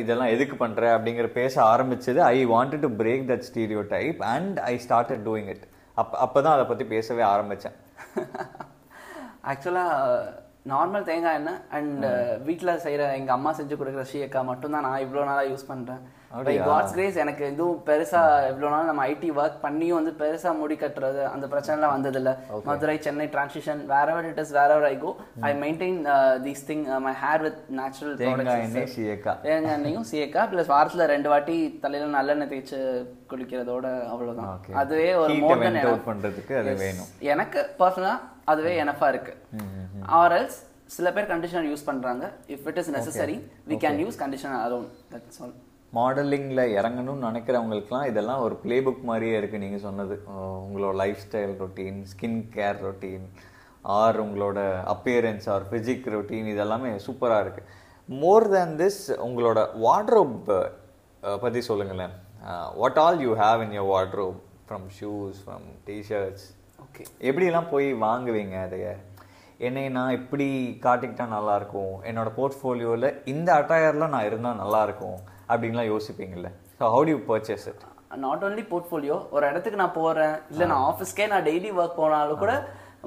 இதெல்லாம் 0.00 0.32
எதுக்கு 0.34 0.56
பண்ணுற 0.62 0.82
அப்படிங்கிற 0.94 1.28
பேச 1.38 1.54
ஆரம்பிச்சது. 1.72 2.20
I 2.34 2.38
wanted 2.54 2.84
to 2.86 2.90
break 3.00 3.28
that 3.30 3.46
stereotype 3.94 4.18
and 4.32 4.56
I 4.70 4.72
started 4.86 5.22
doing 5.28 5.48
it 5.52 5.64
up 6.02 6.16
அப்போ 6.24 6.38
தான் 6.44 6.56
அதை 6.56 6.66
பற்றி 6.70 6.84
பேசவே 6.94 7.24
ஆரம்பித்தேன் 7.34 7.76
ஆக்சுவலா 9.52 9.86
நார்மல் 10.72 11.06
தேங்காய் 11.08 11.38
எண்ணெய் 11.38 11.62
அண்ட் 11.78 12.04
வீட்ல 12.48 12.74
செய்யற 12.84 13.06
எங்க 13.20 13.30
அம்மா 13.36 13.50
செஞ்சு 13.58 13.78
கொடுக்குற 13.80 14.04
ஷீயக்கா 14.12 14.42
மட்டும் 14.50 14.74
தான் 14.76 14.86
நான் 14.88 15.02
இவ்வளோ 15.06 15.24
நாளா 15.30 15.42
யூஸ் 15.50 15.70
பண்றேன். 15.72 16.02
பை 16.46 16.54
காட்ஸ் 16.68 16.94
கிரேஸ் 16.96 17.16
எனக்கு 17.22 17.42
எதுவும் 17.50 17.78
பெருசா 17.88 18.20
இவ்வளோ 18.50 18.68
நாள் 18.74 18.88
நம்ம 18.90 19.02
ஐடி 19.12 19.30
ஒர்க் 19.40 19.58
பண்ணியும் 19.64 19.98
வந்து 19.98 20.12
பெருசா 20.22 20.50
முடி 20.60 20.76
கட்டுறது 20.82 21.22
அந்த 21.32 21.46
பிரச்சனைலாம் 21.52 21.94
வந்ததில்ல. 21.94 22.30
Madurai 22.68 22.96
Chennai 23.06 23.26
transition 23.34 23.82
wherever 23.92 24.28
it 24.30 24.40
is 24.44 24.52
wherever 24.58 24.88
I 24.92 24.94
go 25.04 25.12
I 25.48 25.52
maintain 25.62 25.98
these 26.46 26.64
thing 26.70 26.84
my 27.06 27.14
hair 27.24 27.44
with 27.46 27.60
natural 27.80 28.16
தேங்காய் 28.22 28.64
எண்ணெயும் 29.76 30.06
சீயக்கா 30.12 30.44
ப்ளஸ் 30.52 30.72
வாரத்துல 30.76 31.06
ரெண்டு 31.14 31.30
வாட்டி 31.34 31.56
தலையில 31.84 32.10
நல்லெண்ணெய் 32.18 32.52
தேய்ச்சு 32.52 32.80
குளிக்கிறதோட 33.32 33.86
அவ்வளவுதான். 34.12 34.50
அதுவே 34.82 35.08
ஒரு 35.22 35.32
Heat-அ 35.34 35.46
மோர் 35.46 35.62
vent 35.64 35.80
out 35.90 36.02
பண்றதுக்கு 36.10 36.54
அது 36.60 36.72
வேணும். 36.84 37.10
எனக்கு 37.32 37.60
பர்சனலா 37.80 38.14
அதுவே 38.52 38.72
எனஃபா 38.84 39.08
இருக்கு. 39.14 39.34
ஆர் 40.20 40.34
எல்ஸ் 40.38 40.58
சில 40.96 41.10
பேர் 41.16 41.30
கண்டிஷனர் 41.30 41.68
யூஸ் 41.70 41.84
பண்றாங்க. 41.90 42.24
If 42.54 42.66
it 42.70 42.80
is 42.80 42.90
necessary 42.96 43.36
we 43.70 43.76
can 43.84 44.00
use 44.02 44.18
conditioner 44.22 44.64
alone 44.66 44.88
that's 45.12 45.40
all 45.44 45.54
மாடலிங்ல 45.96 46.62
இறங்கணும்னு 46.78 47.26
நினைக்கிறவங்களுக்குலாம் 47.28 48.06
இதெல்லாம் 48.10 48.42
ஒரு 48.46 48.54
பிளே 48.62 48.76
புக் 48.86 49.02
மாதிரியே 49.10 49.36
இருக்கு. 49.40 49.58
நீங்க 49.64 49.78
சொன்னது 49.86 50.14
உங்களோட 50.66 50.94
lifestyle 51.24 51.54
routine 51.62 52.00
skin 52.12 52.40
care 52.56 52.80
routine 52.86 53.26
or 53.98 54.18
உங்களோட 54.24 54.58
அப்பியரன்ஸ் 54.94 55.46
ஆர் 55.54 55.64
ஃபிசிக் 55.70 56.06
ரொட்டீன் 56.16 56.50
இதெல்லாமே 56.54 56.90
சூப்பரா 57.06 57.38
இருக்கு. 57.44 57.62
மோர் 58.08 58.46
தேன் 58.54 58.74
திஸ் 58.82 59.02
உங்களோட 59.26 59.60
வார்ட்ரோப் 59.84 60.50
பத்தி 61.42 61.60
சொல்லுங்களேன். 61.70 62.14
What 62.80 63.00
all 63.04 63.20
you 63.26 63.32
have 63.42 63.62
in 63.66 63.74
your 63.78 63.90
wardrobe 63.94 64.40
from 64.68 64.88
shoes 64.98 65.38
from 65.46 65.68
T shirts 65.88 66.46
okay 66.84 67.04
எப்படிலாம் 67.28 67.70
போய் 67.70 67.88
வாங்குவீங்க 68.06 68.56
அதைய? 68.66 68.88
என்னை 69.66 69.84
நான் 69.96 70.16
இப்படி 70.18 70.48
காட்டிக்கிட்டா 70.86 71.26
நல்லா 71.34 71.54
இருக்கும். 71.60 71.94
என்னோட 72.08 72.30
போர்ட்ஃபோலியோவில் 72.38 73.08
இந்த 73.32 73.50
அட்டையர்லாம் 73.58 74.14
நான் 74.16 74.28
இருந்தால் 74.30 74.60
நல்லா 74.62 74.82
இருக்கும். 74.88 75.18
அப்படின்லாம் 75.48 75.90
யோசிப்பீங்கல்ல? 75.90 76.48
So 76.78 76.84
how 76.92 77.04
to 77.08 77.16
purchase 77.28 77.66
it 77.70 77.82
not 78.24 78.44
only 78.44 78.64
portfolio 78.70 79.16
ஒரு 79.30 79.44
இடத்துக்கு 79.50 79.80
நான் 79.80 79.96
போறேன் 79.96 80.34
இல்ல 80.50 80.66
நான் 80.70 80.86
ஆஃபீஸ்க்கே 80.90 81.26
நான் 81.30 81.46
டெய்லி 81.46 81.70
ஒர்க் 81.78 81.96
போனாலும் 81.96 82.42
கூட 82.42 82.52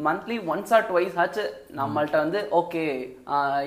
மந்த்லி 0.05 0.35
ஒன்ஸ் 0.47 0.73
ஆர் 0.75 0.87
ட்வைஸ் 0.89 1.15
ஆச்சு 1.17 1.43
நம்மள்ட்ட 1.77 2.17
வந்து 2.23 2.39
ஓகே 2.59 2.81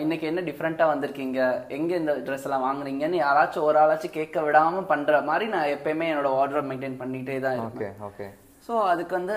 இன்னைக்கு 0.03 0.27
என்ன 0.27 0.45
டிஃப்ரெண்டா 0.49 0.85
வந்திருக்கீங்க? 0.91 1.39
எங்க 1.71 1.91
இந்த 1.97 2.13
ட்ரெஸ் 2.27 2.47
எல்லாம் 2.49 2.67
வாங்குறீங்கன்னு 2.67 3.23
யாராச்சும் 3.23 3.67
ஒரு 3.69 3.79
ஆளாச்சும் 3.81 4.17
கேட்க 4.19 4.43
விடாம 4.43 4.85
பண்ற 4.93 5.21
மாதிரி 5.23 5.49
நான் 5.55 5.73
எப்பயுமே 5.75 6.09
என்னோட 6.11 6.31
ஆர்டர் 6.37 6.69
மெயின்டைன் 6.69 7.01
பண்ணிட்டே 7.01 7.39
தான் 7.41 7.59
இருக்கேன் 7.61 7.97
ஓகே 8.09 8.29
ஸோ 8.71 8.77
அதுக்கு 8.91 9.15
வந்து 9.19 9.37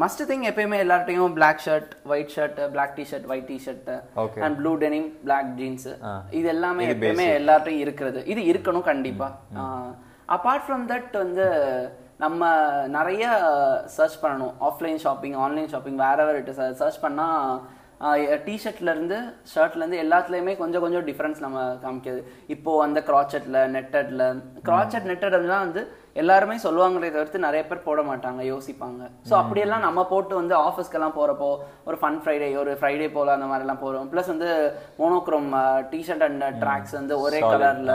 மஸ்ட் 0.00 0.22
திங் 0.30 0.42
எப்பயுமே 0.48 0.78
எல்லார்ட்டையும் 0.84 1.34
black 1.36 1.62
shirt 1.66 1.92
white 2.12 2.32
shirt 2.34 2.58
black 2.74 2.92
T shirt 2.98 3.26
white 3.32 3.46
T shirt 3.52 3.88
Okay. 4.22 4.40
And 4.44 4.56
blue 4.58 4.72
denim 4.82 5.06
black 5.24 5.48
jeans. 5.60 5.86
இது 6.38 6.46
எல்லாமே 6.54 6.88
எப்பயுமே 6.92 7.26
எல்லார்ட்டையும் 7.38 7.82
இருக்கிறது. 7.84 8.20
இது 8.32 8.42
இருக்கணும் 8.50 8.86
கண்டிப்பா. 8.90 9.28
அபார்ட் 10.36 10.64
ஃப்ரம் 10.66 10.84
தட் 10.92 11.16
வந்து 11.22 11.46
நம்ம 12.24 12.42
நிறைய 12.98 13.24
சர்ச் 13.96 14.18
பண்ணணும். 14.24 14.54
ஆஃப்லைன் 14.68 15.00
ஷாப்பிங் 15.06 15.38
ஆன்லைன் 15.44 15.70
ஷாப்பிங் 15.74 15.98
வேற 16.06 16.18
வேற 16.28 16.36
இட்டு 16.42 16.56
சர்ச் 16.82 17.02
பண்ணா 17.06 17.28
டிஷர்ட்ல 18.46 18.90
இருந்து 18.94 19.16
ஷர்ட்ல 19.54 19.82
இருந்து 19.82 20.02
எல்லாத்துலயுமே 20.04 20.52
கொஞ்சம் 20.60 20.84
கொஞ்சம் 20.84 21.06
டிஃபரன்ஸ் 21.08 21.40
நம்ம 21.44 21.64
காமிக்குது 21.82 22.20
இப்போ 22.54 22.70
அந்த 22.84 23.00
கிராச்செட்ல 23.08 23.64
நெட்டட்ல 23.74 24.26
கிராச்செட் 24.68 25.08
நெட்டட்லாம் 25.10 25.66
வந்து 25.66 25.82
எல்லாருமே 26.16 26.56
சொல்லுவாங்களே 26.64 27.08
தவிர்த்து 27.14 27.46
நிறைய 27.46 27.62
பேர் 27.66 27.86
போட 27.86 28.00
மாட்டாங்க 28.08 28.40
யோசிப்பாங்க. 28.52 29.02
ஸோ 29.28 29.34
அப்படியெல்லாம் 29.40 29.84
நம்ம 29.86 30.04
போட்டு 30.12 30.34
வந்து 30.40 30.54
ஆஃபீஸ்க்கெல்லாம் 30.68 31.16
போறப்போ 31.18 31.50
ஒரு 31.88 31.96
ஃபன் 32.00 32.20
ஃப்ரைடே 32.22 32.48
ஒரு 32.62 32.72
ஃப்ரைடே 32.80 33.08
போல 33.16 33.34
அந்த 33.36 33.48
மாதிரிலாம் 33.50 33.82
போறோம். 33.84 34.08
ப்ளஸ் 34.12 34.32
வந்து 34.34 34.50
மோனோக்ரோம் 35.00 35.50
டிஷர்ட் 35.92 36.24
அண்ட் 36.28 36.44
ட்ராக்ஸ் 36.64 36.94
வந்து 37.00 37.16
ஒரே 37.24 37.40
கலர்ல 37.52 37.94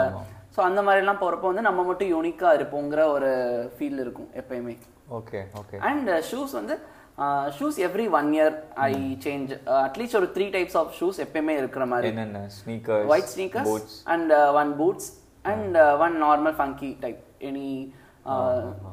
ஸோ 0.57 0.61
அந்த 0.69 0.81
மாதிரிலாம் 0.87 1.23
போறப்போ 1.23 1.47
வந்து 1.51 1.67
நம்ம 1.69 1.83
மட்டும் 1.87 2.11
யூனிக்கா 2.15 2.51
இருப்போங்கிற 2.57 3.01
ஒரு 3.15 3.31
ஃபீல் 3.77 3.99
இருக்கும் 4.03 4.29
எப்பயுமே. 4.41 4.75
ஓகே 5.17 5.41
ஓகே 5.61 5.79
அண்ட் 5.89 6.11
ஷூஸ் 6.29 6.53
வந்து 6.59 6.75
shoes 7.57 7.77
every 7.87 8.05
one 8.19 8.29
year 8.37 8.55
I 8.85 8.93
change 9.25 9.51
at least 9.83 10.17
ஒரு 10.19 10.27
த்ரீ 10.37 10.45
டைப்ஸ் 10.55 10.77
ஆஃப் 10.81 10.93
ஷூஸ் 10.99 11.19
எப்பயுமே 11.25 11.53
இருக்கிற 11.61 11.83
மாதிரி. 11.91 12.09
என்னென்ன? 12.13 12.41
Sneakers 12.59 13.11
white 13.13 13.29
sneakers 13.35 13.93
and 14.15 14.33
one 14.61 14.71
boots 14.79 15.09
and 15.53 15.77
one 16.05 16.17
normal 16.25 16.57
funky 16.59 16.91
type 17.03 17.21
any 17.49 17.69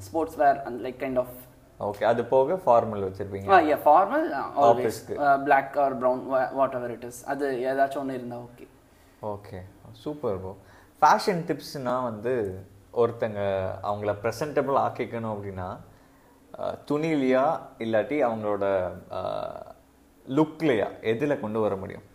sports 0.07 0.39
wear 0.43 0.59
and 0.67 0.81
like 0.87 0.99
kind 1.03 1.21
of 1.23 1.35
okay 1.81 2.05
அது 2.05 2.23
போக 2.33 2.57
formal 2.65 3.05
வச்சிருப்பீங்க? 3.07 3.49
Yeah 3.69 3.79
formal 3.85 4.27
always. 4.65 4.99
Black 5.47 5.79
or 5.85 5.95
brown 6.03 6.21
whatever 6.79 6.93
it 6.97 7.07
is 7.11 7.21
அது 7.33 7.47
ஏதாச்சும் 7.71 8.03
ஒன்று 8.03 8.19
இருந்தால் 8.19 8.45
okay 8.49 8.67
okay 9.33 9.61
super 10.03 10.37
bro 10.43 10.53
fashion 11.03 11.43
டிப்ஸ்னா 11.49 11.95
வந்து 12.03 12.35
ஒருத்தங்க 12.95 13.41
அவங்கள 13.89 14.13
ப்ரெசன்டபிள் 14.23 14.79
ஆக்கிக்கணும் 14.85 15.35
அப்படின்னா 15.35 15.69
துணிலையா 16.91 17.45
இல்லாட்டி 17.85 18.17
அவங்களோட 18.29 18.65
லுக்லையா 20.27 20.89
எதில் 21.13 21.41
கொண்டு 21.41 21.61
வர 21.61 21.75
முடியும்? 21.77 22.07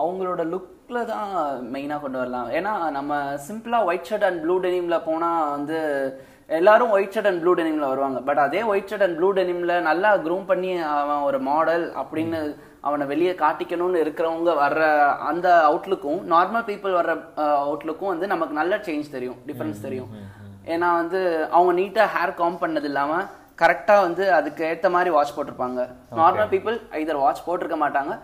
அவங்களோட 0.00 0.42
லுக்ல 0.90 1.02
தான் 1.10 1.32
மெயினாக 1.72 2.02
கொண்டு 2.04 2.18
வரலாம். 2.20 2.48
ஏன்னா 2.58 2.70
நம்ம 2.96 3.18
சிம்பிளாக 3.48 3.86
ஒயிட் 3.88 4.08
ஷர்ட் 4.08 4.24
அண்ட் 4.28 4.40
ப்ளூ 4.44 4.54
டெனிம்ல 4.64 4.96
போனால் 5.04 5.50
வந்து 5.56 5.76
எல்லாரும் 6.58 6.92
ஒயிட் 6.94 7.12
ஷர்ட் 7.14 7.28
அண்ட் 7.30 7.40
ப்ளூ 7.42 7.52
டெனிம்ல 7.60 7.88
வருவாங்க. 7.90 8.20
பட் 8.28 8.40
அதே 8.44 8.60
ஒயிட் 8.70 8.88
ஷர்ட் 8.90 9.04
அண்ட் 9.06 9.16
ப்ளூ 9.18 9.28
டெனிம்ல 9.38 9.74
நல்லா 9.88 10.10
க்ரூம் 10.24 10.48
பண்ணி 10.48 10.70
அவன் 10.94 11.26
ஒரு 11.28 11.38
மாடல் 11.50 11.84
அப்படின்னு 12.02 12.40
அவனை 12.88 13.06
வெளியே 13.12 13.34
காட்டிக்கணும்னு 13.42 14.02
இருக்கிறவங்க 14.04 14.54
வர்ற 14.62 14.82
அந்த 15.30 15.48
அவுட்லுக்கும் 15.68 16.20
நார்மல் 16.34 16.66
பீப்புள் 16.70 16.98
வர்ற 17.00 17.14
அவுட்லுக்கும் 17.66 18.12
வந்து 18.14 18.32
நமக்கு 18.34 18.56
நல்ல 18.60 18.80
சேஞ்ச் 18.88 19.14
தெரியும் 19.16 19.38
டிஃபரன்ஸ் 19.50 19.86
தெரியும். 19.86 20.10
ஏன்னா 20.74 20.88
வந்து 21.00 21.20
அவங்க 21.54 21.74
நீட்டாக 21.80 22.14
ஹேர் 22.16 22.38
காம் 22.42 22.60
பண்ணது 22.64 22.90
இல்லாமல் 22.92 23.28
கரெக்டாக 23.62 24.06
வந்து 24.08 24.26
அதுக்கு 24.40 24.62
ஏற்ற 24.72 24.90
மாதிரி 24.96 25.12
வாட்ச் 25.18 25.36
போட்டிருப்பாங்க. 25.38 25.80
நார்மல் 26.22 26.52
பீப்புள் 26.56 26.78
இதர் 27.04 27.24
வாட்ச் 27.24 27.46
போட்டிருக்க 27.46 27.78
மாட்டாங்க 27.86 28.14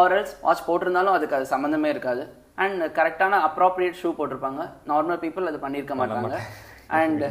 ஆர் 0.00 0.14
எல்ஸ் 0.18 0.36
வாட்ச் 0.44 0.66
போட்டிருந்தாலும் 0.68 1.16
அதுக்கு 1.16 1.36
அது 1.38 1.46
சம்மந்தமே 1.54 1.88
இருக்காது. 1.94 2.22
அண்ட் 2.64 2.82
கரெக்டான 2.98 3.40
அப்ராப்ரியேட் 3.48 3.98
ஷூ 4.02 4.10
போட்டிருப்பாங்க. 4.18 4.62
நார்மல் 4.92 5.20
பீப்புள் 5.24 5.50
அது 5.50 5.60
பண்ணியிருக்க 5.66 5.94
மாட்டாங்க. 6.00 6.38
அண்ட் 7.00 7.22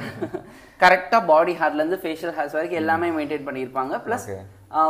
கரெக்டாக 0.84 1.22
பாடி 1.32 1.54
ஹேர்லேருந்து 1.60 2.00
ஃபேஷியல் 2.04 2.36
ஹேர்ஸ் 2.38 2.56
வரைக்கும் 2.58 2.82
எல்லாமே 2.84 3.10
மெயின்டைன் 3.18 3.48
பண்ணியிருப்பாங்க. 3.50 3.96
ப்ளஸ் 4.06 4.28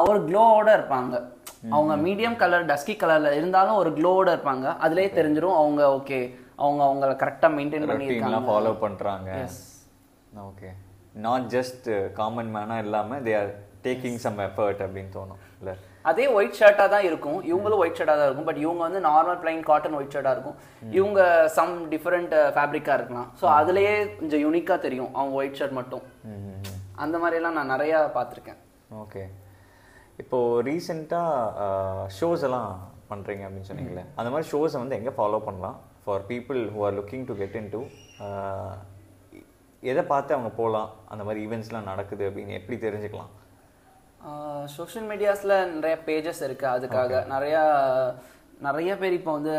ஒரு 0.09 0.19
க்ளோவோட 0.29 0.69
இருப்பாங்க. 0.77 1.15
அவங்க 1.75 1.93
மீடியம் 2.05 2.37
கலர் 2.41 2.69
டஸ்கி 2.71 2.93
கலர்ல 3.01 3.29
இருந்தாலும் 3.39 3.79
ஒரு 3.81 3.91
க்ளோவோட 3.97 4.29
இருப்பாங்க. 4.35 4.65
அதுலயே 4.85 5.09
தெரிஞ்சிரும் 5.17 5.59
அவங்க 5.59 5.81
ஓகே 5.97 6.19
அவங்க 6.63 6.81
அவங்கள 6.87 7.11
கரெக்டா 7.21 7.47
மெயின்டைன் 7.57 7.87
பண்ணியிருக்காங்க. 7.91 8.41
ஃபாலோ 8.49 8.73
பண்ணுறாங்க 8.85 9.29
ஓகே 10.49 10.69
நாட் 11.25 11.47
ஜஸ்ட் 11.55 11.87
காமன் 12.19 12.51
மேனாக 12.55 12.83
இல்லாமல் 12.85 13.23
they 13.27 13.33
are 13.41 13.51
taking 13.87 14.19
some 14.25 14.39
effort 14.47 14.83
அப்படின்னு 14.85 15.11
தோணும். 15.17 15.41
இல்லை? 15.61 15.75
அதே 16.11 16.25
ஒயிட் 16.37 16.57
ஷர்ட்டா 16.59 16.85
தான் 16.93 17.05
இருக்கும். 17.09 17.39
இவங்களும் 17.49 17.81
ஒயிட் 17.81 17.97
ஷர்ட்டா 17.99 18.15
தான் 18.19 18.27
இருக்கும். 18.29 18.47
பட் 18.49 18.61
இவங்க 18.63 18.81
வந்து 18.87 19.01
நார்மல் 19.09 19.39
பிளைன் 19.43 19.61
காட்டன் 19.69 19.97
ஒயிட் 19.99 20.13
ஷர்ட்டா 20.15 20.33
இருக்கும். 20.35 20.57
இவங்க 20.99 21.21
சம் 21.57 21.73
டிஃபரெண்ட் 21.93 22.35
ஃபேப்ரிக்கா 22.55 22.95
இருக்கலாம். 22.99 23.29
ஸோ 23.41 23.45
அதுலயே 23.59 23.93
கொஞ்சம் 24.19 24.43
யூனிக்கா 24.45 24.77
தெரியும். 24.87 25.11
அவங்க 25.19 25.35
ஒயிட் 25.41 25.59
ஷர்ட் 25.59 25.77
மட்டும். 25.79 26.03
அந்த 27.03 27.15
மாதிரி 27.23 27.39
எல்லாம் 27.41 27.57
நான் 27.59 27.73
நிறைய 27.75 27.93
பார்த்திருக்கேன். 28.17 28.59
ஓகே. 29.03 29.23
இப்போ 30.21 30.39
ரீசெண்டாக 30.69 31.69
ஷோஸ் 32.17 32.43
எல்லாம் 32.47 32.71
பண்ணுறீங்க 33.11 33.43
அப்படின்னு 33.45 33.69
சொன்னீங்களே 33.69 34.03
அந்த 34.19 34.29
மாதிரி 34.33 34.45
ஷோஸை 34.51 34.77
வந்து 34.81 34.97
எங்கே 34.99 35.13
ஃபாலோ 35.17 35.39
பண்ணலாம்? 35.47 35.77
For 36.03 36.23
people 36.31 36.59
who 36.73 36.81
are 36.87 36.95
looking 36.99 37.25
to 37.29 37.33
get 37.41 37.55
into 37.75 37.81
எதை 39.91 40.03
பார்த்து 40.11 40.35
அவங்க 40.35 40.51
போகலாம்? 40.59 40.89
அந்த 41.11 41.23
மாதிரி 41.27 41.39
ஈவெண்ட்ஸ்லாம் 41.45 41.89
நடக்குது 41.91 42.23
அப்படின்னு 42.29 42.57
எப்படி 42.59 42.77
தெரிஞ்சுக்கலாம்? 42.85 43.31
சோஷியல் 44.75 45.07
மீடியாஸில் 45.11 45.55
நிறைய 45.77 45.95
பேஜஸ் 46.07 46.41
இருக்குது 46.47 46.73
அதுக்காக 46.75 47.23
நிறையா 47.33 47.63
நிறைய 48.67 48.91
பேர் 49.01 49.17
இப்போ 49.17 49.31
வந்து 49.37 49.53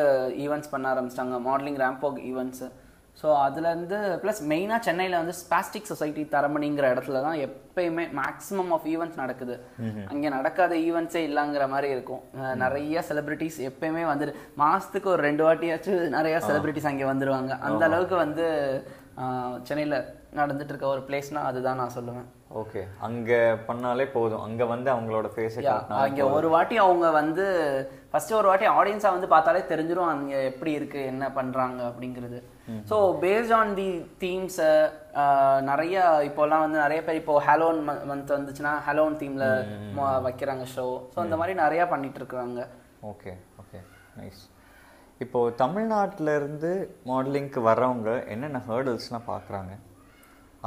ஈவெண்ட்ஸ் 0.44 0.72
பண்ண 0.72 0.86
ஆரம்பிச்சிட்டாங்க. 0.92 1.38
Modelling 1.48 1.82
ramp walk 1.82 2.20
events 2.30 2.68
so 3.20 3.26
அதுலேருந்து 3.42 3.98
ப்ளஸ் 4.22 4.40
மெயினாக 4.52 4.84
சென்னையில் 4.86 5.18
வந்து 5.20 5.34
ஸ்பாஸ்டிக் 5.40 5.90
சொசைட்டி 5.90 6.22
தரமணிங்கிற 6.32 6.86
இடத்துல 6.94 7.20
தான் 7.26 7.36
எப்பயுமே 7.46 8.04
மேக்ஸிமம் 8.20 8.72
ஆஃப் 8.76 8.86
ஈவெண்ட்ஸ் 8.92 9.20
நடக்குது. 9.22 9.54
அங்கே 10.12 10.28
நடக்காத 10.36 10.74
ஈவெண்ட்ஸே 10.86 11.22
இல்லைங்கிற 11.28 11.66
மாதிரி 11.74 11.88
இருக்கும். 11.94 12.22
நிறைய 12.64 13.04
செலிபிரிட்டிஸ் 13.10 13.58
எப்பயுமே 13.70 14.04
வந்து 14.12 14.26
மாதத்துக்கு 14.62 15.10
ஒரு 15.14 15.22
ரெண்டு 15.28 15.44
வாட்டியாச்சும் 15.48 16.02
நிறைய 16.18 16.38
செலிபிரிட்டிஸ் 16.48 16.90
அங்கே 16.92 17.06
வந்துடுவாங்க 17.12 17.52
அந்த 17.68 17.84
அளவுக்கு 17.90 18.18
வந்து 18.24 18.46
சென்னையில் 19.68 19.98
நடந்துட்டு 20.40 20.72
இருக்க 20.72 20.88
ஒரு 20.94 21.04
பிளேஸ்னா 21.08 21.42
அதுதான் 21.50 21.80
நான் 21.82 21.96
சொல்லுவேன். 21.98 22.28
ஓகே. 22.60 22.82
அங்கே 23.06 23.38
பண்ணாலே 23.68 24.04
போதும். 24.16 24.42
அங்கே 24.46 24.64
வந்து 24.72 24.88
அவங்களோட 24.92 25.28
ஃபேஸை 25.34 25.62
அங்க 26.02 26.26
ஒரு 26.38 26.48
வாட்டி 26.54 26.76
அவங்க 26.84 27.06
வந்து 27.20 27.44
ஃபர்ஸ்ட் 28.10 28.34
ஒரு 28.40 28.48
வாட்டி 28.50 28.66
ஆடியன்ஸா 28.78 29.10
வந்து 29.14 29.28
பார்த்தாலே 29.32 29.62
தெரிஞ்சிரும் 29.70 30.12
அங்க 30.12 30.34
எப்படி 30.50 30.72
இருக்கு 30.78 31.00
என்ன 31.12 31.24
பண்றாங்க 31.38 31.80
அப்படிங்கிறது. 31.90 32.38
So 32.90 32.96
based 33.24 33.54
on 33.58 33.74
the 33.80 33.88
themes 34.24 34.60
நிறைய 35.70 36.04
இப்போலாம் 36.28 36.64
வந்து 36.66 36.78
நிறைய 36.84 37.00
பேர் 37.06 37.20
இப்போ 37.22 37.34
ஹலோன் 37.48 37.80
மந்த் 38.10 38.34
வந்துச்சுன்னா 38.36 38.74
ஹலோன் 38.88 39.20
தீம்ல 39.22 39.46
வைக்கிறாங்க 40.28 40.66
ஷோ 40.74 40.86
ஸோ 41.14 41.20
அந்த 41.26 41.38
மாதிரி 41.42 41.54
நிறைய 41.64 41.84
பண்ணிட்டு 41.94 42.20
இருக்காங்க. 42.22 42.60
Okay 43.12 43.32
okay. 43.62 43.80
நைஸ் 44.18 44.42
இப்போ 45.24 45.40
தமிழ்நாட்டுல 45.62 46.30
இருந்து 46.40 46.70
மாடலிங்க்கு 47.10 47.60
வர்றவங்க 47.70 48.10
என்னென்ன 48.34 48.60
ஹேர்டல்ஸ்லாம் 48.68 49.30
பார்க்குறாங்க? 49.32 49.72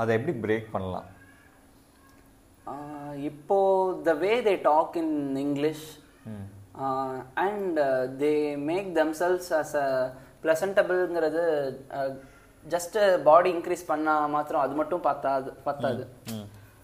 அதை 0.02 0.10
எப்படி 0.18 0.34
பிரேக் 0.44 0.74
பண்ணலாம்? 0.74 1.08
இப்போ 3.30 3.58
the 4.04 4.14
way 4.18 4.34
they 4.42 4.56
talk 4.64 4.96
in 4.96 5.16
English 5.38 5.86
and 7.44 7.78
they 8.20 8.34
make 8.66 8.90
themselves 8.98 9.50
as 9.54 9.76
a 9.76 9.88
ப்ளசன்டபிள்ங்கிறது 10.44 11.44
just 12.66 12.98
body 13.24 13.50
increase 13.50 13.86
பண்ணா 13.88 14.14
மாத்திரம் 14.28 14.62
அது 14.62 14.76
மட்டும் 14.76 15.02
பத்தாது 15.02 15.50
பத்தாது. 15.64 16.04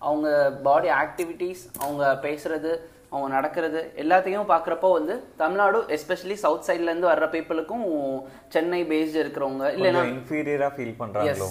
அவங்க 0.02 0.28
பாடி 0.62 0.90
ஆக்டிவிட்டீஸ் 0.96 1.62
அவங்க 1.80 2.04
பேசுறது 2.24 2.72
அவங்க 3.10 3.28
நடக்கிறது 3.34 3.82
எல்லாத்தையும் 3.96 4.50
பார்க்குறப்போ 4.50 4.90
வந்து 4.92 5.16
தமிழ்நாடு 5.36 5.80
எஸ்பெஷலி 5.90 6.38
சவுத் 6.44 6.68
சைட்லேருந்து 6.70 7.12
வர்ற 7.12 7.28
பீப்புளுக்கும் 7.30 7.86
சென்னை 8.50 8.82
பேஸ்டு 8.84 9.22
இருக்கிறவங்க 9.24 9.68
இல்லைன்னா 9.76 10.04
இன்ஃபீரியராக 10.14 10.72
ஃபீல் 10.78 10.98
பண்ணுறாங்களோ 11.00 11.50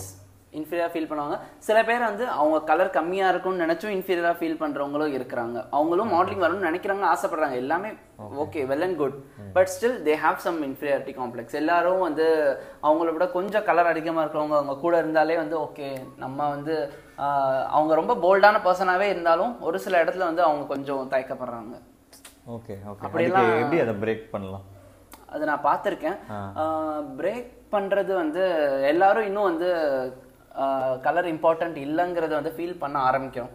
இன்ஃபீரியரா 0.59 0.88
ஃபீல் 0.93 1.09
பண்ணுவாங்க. 1.11 1.37
சில 1.67 1.79
பேர் 1.88 2.03
வந்து 2.09 2.25
அவங்க 2.38 2.59
கலர் 2.71 2.91
கம்மியா 2.97 3.27
இருக்கும்னு 3.33 3.65
நினைச்சும் 3.65 3.93
இன்ஃபீரியரா 3.97 4.33
ஃபீல் 4.38 4.59
பண்றவங்களும் 4.62 5.15
இருக்கிறாங்க. 5.19 5.59
அவங்களும் 5.77 6.12
மாடலிங் 6.15 6.43
வரணும்னு 6.45 6.69
நினைக்கிறாங்க 6.71 7.07
ஆசைப்படுறாங்க. 7.12 7.57
எல்லாமே 7.65 7.91
okay 8.43 8.61
well 8.71 8.85
and 8.87 8.99
good 9.03 9.17
but 9.55 9.71
still 9.75 9.97
they 10.09 10.17
have 10.25 10.43
some 10.47 10.59
inferiority 10.69 11.15
complex 11.21 11.59
எல்லாரும் 11.61 12.05
வந்து 12.09 12.27
அவங்கள 12.88 13.09
விட 13.15 13.27
கொஞ்சம் 13.38 13.67
கலர் 13.71 13.93
அதிகமா 13.93 14.23
இருக்கிறவங்க 14.25 14.59
அவங்க 14.59 14.77
கூட 14.85 14.97
இருந்தாலே 15.03 15.38
வந்து 15.43 15.57
ஓகே 15.67 15.88
நம்ம 16.25 16.49
வந்து 16.57 16.77
அவங்க 17.77 17.93
ரொம்ப 18.01 18.15
போல்டான 18.27 18.61
பர்சனாவே 18.67 19.09
இருந்தாலும் 19.15 19.55
ஒரு 19.69 19.81
சில 19.87 19.97
இடத்துல 20.05 20.29
வந்து 20.31 20.45
அவங்க 20.49 20.67
கொஞ்சம் 20.75 21.11
தயக்கப்படுறாங்க. 21.15 21.75
ஓகே 22.57 22.75
ஓகே 22.93 23.05
அப்படியெல்லாம் 23.07 23.45
அதுக்கு 23.49 23.65
எப்படி 23.65 23.83
அதை 23.87 23.95
பிரேக் 24.05 24.25
பண்ணலாம்? 24.35 24.65
அது 25.35 25.45
நான் 25.51 25.67
பார்த்துருக்கேன். 25.67 26.17
பிரேக் 27.19 27.51
பண்றது 27.75 28.12
வந்து 28.23 28.43
எல்லாரும் 28.93 29.27
இன்னும் 29.29 29.49
வந்து 29.51 29.69
கலர் 31.05 31.29
இம்பார்ட்டன்ட் 31.33 31.77
இல்லைங்கிறத 31.87 32.33
வந்து 32.38 32.55
ஃபீல் 32.57 32.81
பண்ண 32.81 32.97
ஆரம்பிக்கிறோம் 33.09 33.53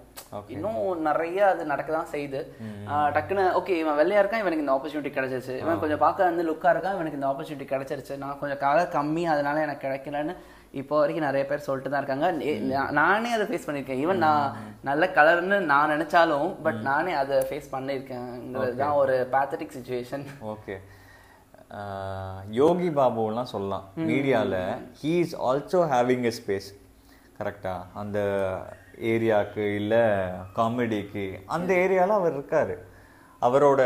இன்னும் 0.54 0.80
நிறைய 1.08 1.40
அது 1.50 1.64
நடக்க 1.72 1.90
தான் 1.96 2.12
செய்யுது 2.14 2.40
டக்குன்னு 3.16 3.44
ஓகே 3.60 3.74
இவன் 3.82 3.98
வெள்ளையா 4.00 4.22
இருக்கான் 4.22 4.44
இவனுக்கு 4.44 4.64
இந்த 4.66 4.76
ஆப்பர்ச்சுனிட்டி 4.76 5.12
கிடைச்சிருச்சு. 5.18 5.56
இவன் 5.64 5.82
கொஞ்சம் 5.84 6.02
பார்க்க 6.06 6.30
வந்து 6.30 6.46
லுக்கா 6.50 6.70
இருக்கான் 6.74 6.96
இவனுக்கு 6.98 7.20
இந்த 7.20 7.30
ஆப்பர்ச்சுனிட்டி 7.32 7.68
கிடைச்சிருச்சு. 7.74 8.16
நான் 8.24 8.40
கொஞ்சம் 8.42 8.62
கலர் 8.64 8.96
கம்மி 8.96 9.26
அதனால 9.34 9.62
எனக்கு 9.66 9.86
கிடைக்கலன்னு 9.86 10.36
இப்போ 10.80 10.96
வரைக்கும் 11.02 11.28
நிறைய 11.28 11.44
பேர் 11.50 11.66
சொல்லிட்டு 11.68 11.92
தான் 11.92 12.02
இருக்காங்க. 12.02 12.28
நானே 13.02 13.30
அதை 13.36 13.46
ஃபேஸ் 13.50 13.68
பண்ணியிருக்கேன். 13.68 14.02
ஈவன் 14.06 14.24
நான் 14.26 14.58
நல்ல 14.90 15.06
கலர்னு 15.20 15.60
நான் 15.74 15.94
நினைச்சாலும் 15.96 16.50
பட் 16.66 16.82
நானே 16.90 17.14
அதை 17.22 17.38
ஃபேஸ் 17.52 17.74
பண்ணியிருக்கேங்கிறது 17.76 18.76
தான் 18.84 18.98
ஒரு 19.04 19.16
பேத்தட்டிக் 19.36 19.76
சுச்சுவேஷன் 19.78 20.26
ஓகே 20.56 20.78
யோகி 22.60 22.90
பாபுலாம் 22.98 23.54
சொல்லலாம். 23.54 23.86
மீடியாவில் 24.10 24.60
he 25.00 25.14
is 25.24 25.38
also 25.48 25.82
having 25.94 26.28
a 26.32 26.36
space 26.42 26.70
கரெக்டா 27.40 27.74
அந்த 28.02 28.20
ஏரியாவுக்கு 29.14 29.64
இல்லை 29.80 30.04
காமெடிக்கு 30.58 31.26
அந்த 31.56 31.72
ஏரியாவில் 31.84 32.20
அவர் 32.20 32.36
இருக்காரு. 32.38 32.76
அவரோட 33.42 33.82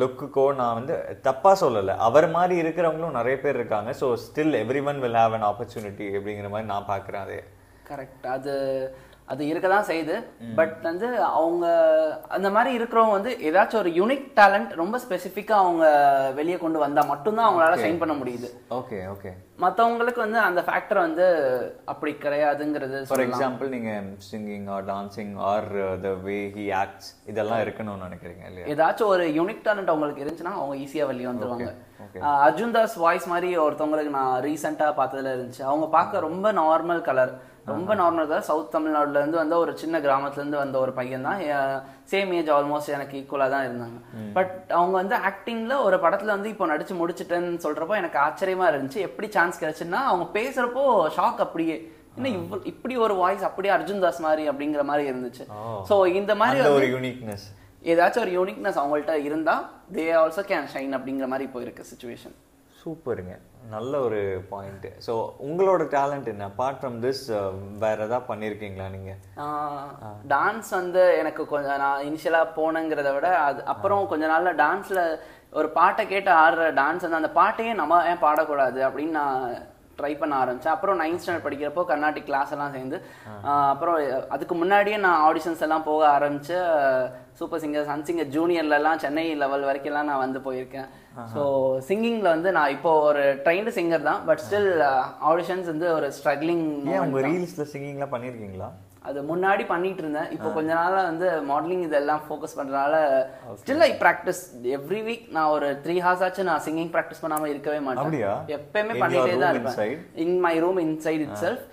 லுக்குக்கோ 0.00 0.46
நான் 0.58 0.78
வந்து 0.78 0.94
தப்பாக 1.26 1.60
சொல்லலை. 1.62 1.94
அவர் 2.06 2.26
மாதிரி 2.34 2.54
இருக்கிறவங்களும் 2.62 3.18
நிறைய 3.18 3.36
பேர் 3.44 3.58
இருக்காங்க. 3.58 3.90
So 4.00 4.06
still 4.24 4.58
every 4.62 4.82
one 4.90 5.00
will 5.04 5.20
have 5.20 5.36
an 5.36 5.46
opportunity 5.50 6.08
அப்படிங்கிற 6.16 6.50
மாதிரி 6.54 6.70
நான் 6.72 6.90
பார்க்குறேன் 6.90 7.24
அதே. 7.26 7.38
கரெக்ட் 7.90 8.26
அது 8.34 8.54
அது 9.32 9.42
இருக்க 9.50 9.66
தான் 9.68 9.88
செய்யுது 9.88 10.14
பட் 10.58 10.76
வந்து 10.88 11.08
அவங்க 11.38 11.66
அந்த 12.36 12.48
மாதிரி 12.54 12.70
இருக்கிறவங்க 12.78 13.16
வந்து 13.18 13.32
ஏதாச்சும் 13.48 13.80
ஒரு 13.82 13.90
யூனிக் 13.98 14.24
டேலண்ட் 14.38 14.72
ரொம்ப 14.80 14.98
ஸ்பெசிஃபிக்காக 15.04 15.64
அவங்க 15.64 15.84
வெளியே 16.38 16.56
கொண்டு 16.62 16.78
வந்தா 16.84 17.02
மட்டும்தான் 17.12 17.48
அவங்களால 17.48 17.78
ஷைன் 17.84 18.00
பண்ண 18.02 18.14
முடியுது. 18.20 18.48
ஓகே 18.78 18.98
ஓகே 19.12 19.32
மற்றவங்களுக்கு 19.62 20.20
வந்து 20.24 20.38
அந்த 20.46 20.60
ஃபேக்டர் 20.66 21.00
வந்து 21.06 21.26
அப்படி 21.92 22.12
கிடையாதுங்கிறது 22.24 22.98
ஃபார் 23.10 23.24
எக்ஸாம்பிள் 23.26 23.72
நீங்கள் 23.74 24.06
singing 24.30 24.66
or 24.76 24.86
dancing 24.92 25.34
or 25.50 25.68
the 26.06 26.12
way 26.26 26.38
he 26.56 26.66
acts 26.82 27.10
இதெல்லாம் 27.32 27.62
இருக்கணும்னு 27.64 28.06
நினைக்கிறீங்க 28.08 28.46
இல்லையா? 28.50 28.68
ஏதாச்சும் 28.74 29.12
ஒரு 29.16 29.26
யூனிக் 29.38 29.64
டேலண்ட் 29.68 29.92
அவங்களுக்கு 29.94 30.24
இருந்துச்சுன்னா 30.24 30.56
அவங்க 30.60 30.76
ஈஸியா 30.86 31.06
வெளியே 31.12 31.30
வந்துருவாங்க. 31.32 31.70
அர்ஜுன் 32.46 32.74
தாஸ் 32.78 32.96
வாய்ஸ் 33.04 33.30
மாதிரி 33.34 33.48
ஒருத்தவங்களுக்கு 33.66 34.16
நான் 34.18 34.34
ரீசெண்டா 34.48 34.90
பார்த்ததுல 35.02 35.36
இருந்துச்சு. 35.36 35.62
அவங்க 35.70 35.88
பார்க்க 35.98 36.26
ரொம்ப 36.28 36.52
நார்மல் 36.62 37.06
கலர் 37.10 37.34
ரொம்ப 37.70 37.94
நார்மல் 38.00 38.28
கலர் 38.28 38.46
சவுத் 38.48 38.70
தமிழ்நாடுல 38.74 39.20
இருந்து 39.20 39.38
வந்த 39.40 39.54
ஒரு 39.62 39.72
சின்ன 39.80 39.96
கிராமத்துல 40.04 40.40
இருந்து 40.42 40.60
வந்த 40.60 40.76
ஒரு 40.84 40.92
பையன் 40.98 41.26
தான். 41.28 41.40
சேம் 42.12 42.30
ஏஜ் 42.36 42.50
ஆல்மோஸ்ட் 42.54 42.94
எனக்கு 42.96 43.14
ஈக்குவலா 43.18 43.48
தான் 43.54 43.66
இருந்தாங்க. 43.66 43.98
பட் 44.36 44.54
அவங்க 44.78 44.94
வந்து 45.00 45.16
ஆக்டிங்ல 45.28 45.74
ஒரு 45.86 45.96
படத்துல 46.04 46.34
வந்து 46.36 46.52
இப்போ 46.52 46.66
நடிச்சு 46.72 46.94
முடிச்சிட்டேன்னு 47.00 47.60
சொல்றப்போ 47.66 47.94
எனக்கு 48.00 48.18
ஆச்சரியமா 48.24 48.66
இருந்துச்சு. 48.70 49.00
எப்படி 49.08 49.28
சான்ஸ் 49.36 49.49
கிடைச்சுன்னா 49.58 50.00
அவங்க 50.10 50.26
பேசுறப்போ 50.38 50.84
ஷாக் 51.16 51.42
அப்படியே. 51.46 51.76
என்ன 52.16 52.28
இப்படி 52.72 52.94
ஒரு 53.06 53.14
வாய்ஸ் 53.22 53.44
அப்படியே 53.48 53.72
அர்ஜுன் 53.74 54.02
தாஸ் 54.04 54.20
மாதிரி 54.26 54.44
அப்படிங்கிற 54.50 54.82
மாதிரி 54.90 55.04
இருந்துச்சு. 55.10 55.44
சோ 55.90 55.96
இந்த 56.20 56.34
மாதிரி 56.42 56.68
ஒரு 56.78 56.88
யூனிக்னஸ் 56.96 57.46
ஏதாச்சும் 57.92 58.24
ஒரு 58.26 58.32
யூனிக்னஸ் 58.38 58.78
அவங்கள்ட்ட 58.80 59.14
இருந்தா 59.28 59.56
தே 59.96 60.06
ஆல்சோ 60.22 60.44
கேன் 60.52 60.70
ஷைன் 60.74 60.96
அப்படிங்கிற 60.98 61.28
மாதிரி 61.32 61.46
இப்போ 61.48 61.60
இருக்கு 61.66 61.90
சுச்சுவேஷன் 61.92 62.36
சூப்பருங்க. 62.82 63.32
நல்ல 63.72 63.94
ஒரு 64.06 64.18
பாயிண்ட் 64.50 64.86
ஸோ 65.06 65.14
உங்களோட 65.46 65.82
டேலண்ட் 65.94 66.28
என்ன? 66.32 66.44
அப்பார்ட் 66.50 66.78
ஃப்ரம் 66.80 66.96
திஸ் 67.04 67.24
வேற 67.82 67.96
ஏதாவது 68.06 68.28
பண்ணியிருக்கீங்களா 68.30 68.86
நீங்க? 68.94 69.12
டான்ஸ் 70.32 70.70
வந்து 70.78 71.02
எனக்கு 71.22 71.42
கொஞ்சம் 71.52 71.80
நான் 71.84 72.04
இனிஷியலா 72.08 72.40
போனேங்கிறத 72.58 73.12
விட 73.16 73.30
அது 73.48 73.60
அப்புறம் 73.72 74.08
கொஞ்ச 74.12 74.26
நாள்ல 74.32 74.52
டான்ஸ்ல 74.62 75.02
ஒரு 75.52 75.68
பாட்டை 75.76 76.02
கேட்டு 76.06 76.30
ஆடுற 76.42 76.64
டான்ஸ் 76.78 77.04
வந்து 77.06 77.20
அந்த 77.20 77.32
பாட்டையே 77.40 77.74
நம்ம 77.80 78.00
ஏன் 78.10 78.24
பாடக்கூடாது 78.24 78.80
அப்படின்னு 78.86 79.18
நான் 79.20 79.44
ட்ரை 79.98 80.12
பண்ண 80.20 80.34
ஆரம்பிச்சேன். 80.42 80.74
அப்புறம் 80.74 81.00
நைன்த் 81.00 81.22
ஸ்டாண்டர்ட் 81.22 81.46
படிக்கிறப்போ 81.46 81.82
கர்நாடிக் 81.88 82.28
கிளாஸ் 82.28 82.52
எல்லாம் 82.54 82.74
சேர்ந்து 82.76 82.98
அப்புறம் 83.72 83.96
அதுக்கு 84.34 84.54
முன்னாடியே 84.60 84.98
நான் 85.06 85.24
ஆடிஷன்ஸ் 85.28 85.64
எல்லாம் 85.66 85.84
போக 85.88 86.02
ஆரம்பிச்சு 86.16 86.56
சூப்பர் 87.40 87.62
சிங்கர் 87.62 87.88
சன் 87.90 88.06
சிங்கர் 88.08 88.30
ஜூனியர்ல 88.36 88.78
எல்லாம் 88.80 89.02
சென்னை 89.04 89.24
லெவல் 89.42 89.66
வரைக்கும் 89.68 89.92
எல்லாம் 89.92 90.08
நான் 90.10 90.24
வந்து 90.24 90.40
போயிருக்கேன். 90.46 90.88
ஸோ 91.34 91.42
சிங்கிங்ல 91.88 92.28
வந்து 92.36 92.50
நான் 92.58 92.74
இப்போ 92.76 92.92
ஒரு 93.08 93.24
ட்ரைன்டு 93.46 93.76
சிங்கர் 93.78 94.08
தான் 94.10 94.22
பட் 94.28 94.42
ஸ்டில் 94.46 94.70
ஆடிஷன்ஸ் 95.32 95.70
வந்து 95.72 95.88
ஒரு 95.96 96.08
ஸ்ட்ரகிளிங் 96.18 96.64
ஏன் 96.94 97.02
உங்க 97.06 97.26
ரீல்ஸ்ல 97.28 97.66
சிங்கிங்லாம் 97.74 98.14
பண்ணியிருக்கீங்களா 98.14 98.70
அது 99.02 99.18
முன்னாடி 99.28 99.64
பண்ணிட்டு 99.66 100.02
இருந்தேன் 100.02 100.30
இப்போ 100.34 100.48
கொஞ்ச 100.56 100.70
நாளா 100.74 101.00
வந்து 101.06 101.28
மாடலிங் 101.48 101.84
இதெல்லாம் 101.86 102.22
ஃபோக்கஸ் 102.24 102.56
பண்றதுனால 102.58 102.94
still 103.60 103.84
I 103.86 103.92
practice 104.02 104.42
every 104.76 105.00
week 105.06 105.24
நான் 105.36 105.52
ஒரு 105.54 105.68
த்ரீ 105.84 105.96
ஹார்ஸ் 106.04 106.24
ஆச்சு 106.26 106.48
நான் 106.48 106.64
சிங்கிங் 106.66 106.92
ப்ராக்டிஸ் 106.94 107.22
பண்ணாம 107.22 107.48
இருக்கவே? 107.52 107.78
மாட்டேன். 107.86 108.04
எப்பயுமே 108.56 108.94
பண்ணிட்டே 109.02 109.22
தான் 109.42 109.54
இருப்பேன்? 109.54 109.76
In 110.24 110.36
my 110.46 110.54
room 110.64 110.80
inside 110.84 111.24
itself 111.44 111.64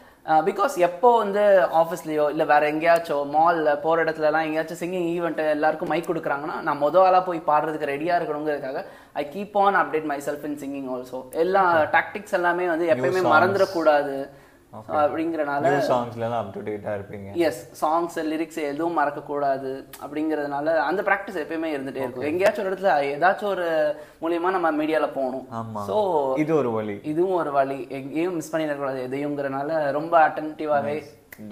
because 0.46 0.74
எப்போ 0.88 1.10
வந்து 1.18 1.44
ஆஃபீஸ்லயோ 1.82 2.24
இல்ல 2.32 2.44
வேற 2.50 2.64
எங்கேயாச்சும் 2.72 3.30
மால்ல 3.36 3.76
போற 3.84 3.98
இடத்துல 4.06 4.28
எல்லாம் 4.30 4.48
எங்கேயாச்சும் 4.48 4.82
சிங்கிங் 4.82 5.06
ஈவெண்ட் 5.14 5.40
எல்லாருக்கும் 5.54 5.92
மைக் 5.94 6.10
கொடுக்குறாங்கன்னா 6.10 6.58
நான் 6.66 6.82
முத 6.82 6.98
ஆளா 7.04 7.20
போய் 7.28 7.48
பாடுறதுக்கு 7.48 7.92
ரெடியா 7.92 8.16
இருக்கணுங்கிறதுக்காக 8.18 8.82
I 9.16 9.26
keep 9.36 9.56
on 9.62 9.78
update 9.82 10.10
myself 10.28 10.46
in 10.50 10.60
singing 10.64 10.90
also 10.96 11.20
எல்லா 11.44 11.64
டாக்டிக்ஸ் 11.96 12.36
எல்லாமே 12.40 12.68
வந்து 12.74 12.92
எப்பயுமே. 12.96 13.24
மறந்துடக்கூடாது. 13.32 14.18
அப்படிங்கறனால 14.74 15.70
சாங்ஸ்ல 15.90 16.26
எல்லாம் 16.28 16.42
அப் 16.44 16.54
டு 16.56 16.62
டேட்டா 16.68 16.92
இருப்பீங்க. 16.98 17.30
எஸ் 17.48 17.62
சாங்ஸ் 17.82 18.18
லிரிக்ஸ் 18.32 18.60
எதுவும் 18.72 18.98
மறக்க 19.00 19.22
கூடாது 19.30 19.72
அப்படிங்கறதுனால 20.04 20.76
அந்த 20.88 21.02
ப்ராக்டிஸ் 21.10 21.40
எப்பயுமே 21.44 21.70
இருந்துட்டே 21.76 22.04
இருக்கும். 22.04 22.28
எங்கேயாச்சும் 22.32 22.64
ஒரு 22.64 22.72
இடத்துல 22.72 22.94
ஏதாச்சும் 23.14 23.52
ஒரு 23.56 23.68
மூலியமா 24.24 24.52
நம்ம 24.56 24.72
மீடியால 24.82 25.08
போகணும். 25.18 25.46
ஸோ 25.90 25.98
இது 26.44 26.54
ஒரு 26.62 26.72
வழி. 26.78 26.98
இதுவும் 27.14 27.40
ஒரு 27.42 27.54
வழி. 27.60 27.80
எங்கேயும் 28.00 28.38
மிஸ் 28.40 28.54
பண்ணிடக்கூடாது 28.56 29.02
எதையுங்கிறனால 29.08 29.80
ரொம்ப 30.00 30.14
அட்டன்டிவாகவே 30.28 30.98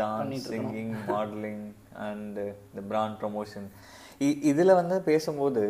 டான்ஸ் 0.02 0.48
சிங்கிங் 0.54 0.94
மாடலிங் 1.14 1.66
அண்ட் 2.08 2.40
இந்த 2.70 2.84
பிராண்ட் 2.92 3.20
ப்ரொமோஷன் 3.24 3.70
இதில் 4.52 4.78
வந்து 4.82 4.96
பேசும்போது 5.08 5.64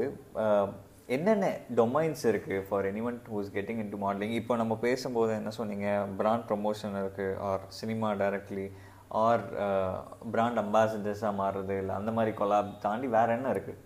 என்னென்ன 1.13 1.47
டொமைன்ஸ் 1.79 2.23
இருக்குது 2.29 2.63
for 2.67 2.85
any 2.89 3.01
one 3.07 3.17
who's 3.33 3.49
getting 3.55 3.81
into 3.93 3.97
modelling 4.03 4.35
இப்போ 4.37 4.53
நம்ம 4.61 4.73
பேசும்போது 4.85 5.31
என்ன 5.39 5.51
சொன்னீங்க? 5.57 5.87
பிராண்ட் 6.19 6.45
ப்ரொமோஷன் 6.51 6.95
இருக்குது 7.01 7.35
or 7.47 7.63
cinema 7.79 8.09
directly 8.21 8.65
or 9.23 9.43
brand 10.35 10.61
அம்பாசிடர்ஸாக 10.61 11.33
மாறுறது 11.41 11.75
இல்லை 11.81 11.93
அந்த 11.99 12.13
மாதிரி 12.19 12.31
கொலாப் 12.39 12.71
தாண்டி 12.85 13.09
வேறு 13.17 13.35
என்ன 13.37 13.49
இருக்குது 13.55 13.81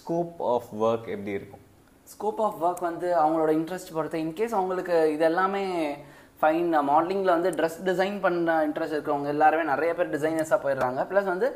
ஸ்கோப் 0.00 0.42
ஆஃப் 0.52 0.68
ஒர்க் 0.88 1.08
எப்படி 1.14 1.32
இருக்கும்? 1.38 1.62
ஸ்கோப் 2.14 2.42
ஆஃப் 2.48 2.60
ஒர்க் 2.66 2.84
வந்து 2.90 3.08
அவங்களோட 3.22 3.50
இன்ட்ரெஸ்ட் 3.60 3.94
பொறுத்து 3.96 4.22
இன்கேஸ் 4.26 4.58
அவங்களுக்கு 4.58 4.98
இது 5.14 5.26
எல்லாமே 5.30 5.64
ஃபைன் 6.42 6.70
மாடலிங்கில் 6.90 7.36
வந்து 7.36 7.54
ட்ரெஸ் 7.58 7.80
டிசைன் 7.88 8.20
பண்ண 8.26 8.58
இன்ட்ரெஸ்ட் 8.68 8.96
இருக்கிறவங்க 8.96 9.32
எல்லாருமே 9.36 9.64
நிறைய 9.72 9.90
பேர் 9.98 10.14
டிசைனர்ஸாக 10.16 10.60
போயிடுறாங்க. 10.66 11.00
ப்ளஸ் 11.10 11.32
வந்து 11.34 11.50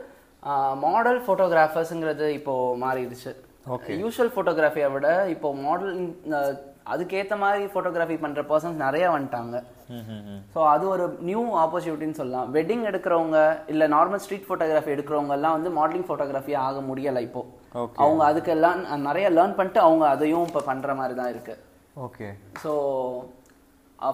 மாடல் 0.87 1.23
ஃபோட்டோகிராஃபர்ஸுங்கிறது 1.25 2.29
இப்போது 2.41 2.81
மாறிடுச்சு. 2.87 3.33
Okay. 3.75 3.95
யூஷுவல் 4.03 4.33
ஃபோட்டோகிராஃபியை 4.35 4.89
விட 4.95 5.09
இப்போ 5.35 5.49
மாடலிங் 5.65 6.09
அதுக்கேற்ற 6.93 7.35
மாதிரி 7.43 7.65
ஃபோட்டோகிராஃபி 7.73 8.17
பண்ணுற 8.23 8.43
பர்சன்ஸ் 8.51 8.79
நிறைய 8.85 9.05
வந்துட்டாங்க. 9.15 9.57
ஸோ 10.55 10.61
அது 10.73 10.85
ஒரு 10.95 11.05
நியூ 11.29 11.43
ஆப்பர்ச்சுனிட்டின்னு 11.63 12.19
சொல்லலாம். 12.21 12.49
வெட்டிங் 12.57 12.85
எடுக்கிறவங்க 12.91 13.39
இல்லை 13.73 13.87
நார்மல் 13.95 14.23
ஸ்ட்ரீட் 14.25 14.47
ஃபோட்டோகிராஃபி 14.49 14.93
எடுக்கிறவங்க 14.95 15.35
எல்லாம் 15.39 15.57
வந்து 15.57 15.71
மாடலிங் 15.79 16.07
ஃபோட்டோகிராஃபி 16.09 16.55
ஆக 16.67 16.81
முடியலை 16.91 17.23
இப்போ. 17.29 17.43
அவங்க 18.05 18.23
அதுக்கெல்லாம் 18.31 18.81
நிறைய 19.09 19.27
லேர்ன் 19.37 19.59
பண்ணிட்டு 19.59 19.81
அவங்க 19.87 20.07
அதையும் 20.15 20.49
இப்போ 20.49 20.63
பண்ணுற 20.71 20.95
மாதிரி 21.01 21.17
தான் 21.21 21.33
இருக்கு. 21.35 21.57
Okay 22.07 22.29
so 22.65 22.73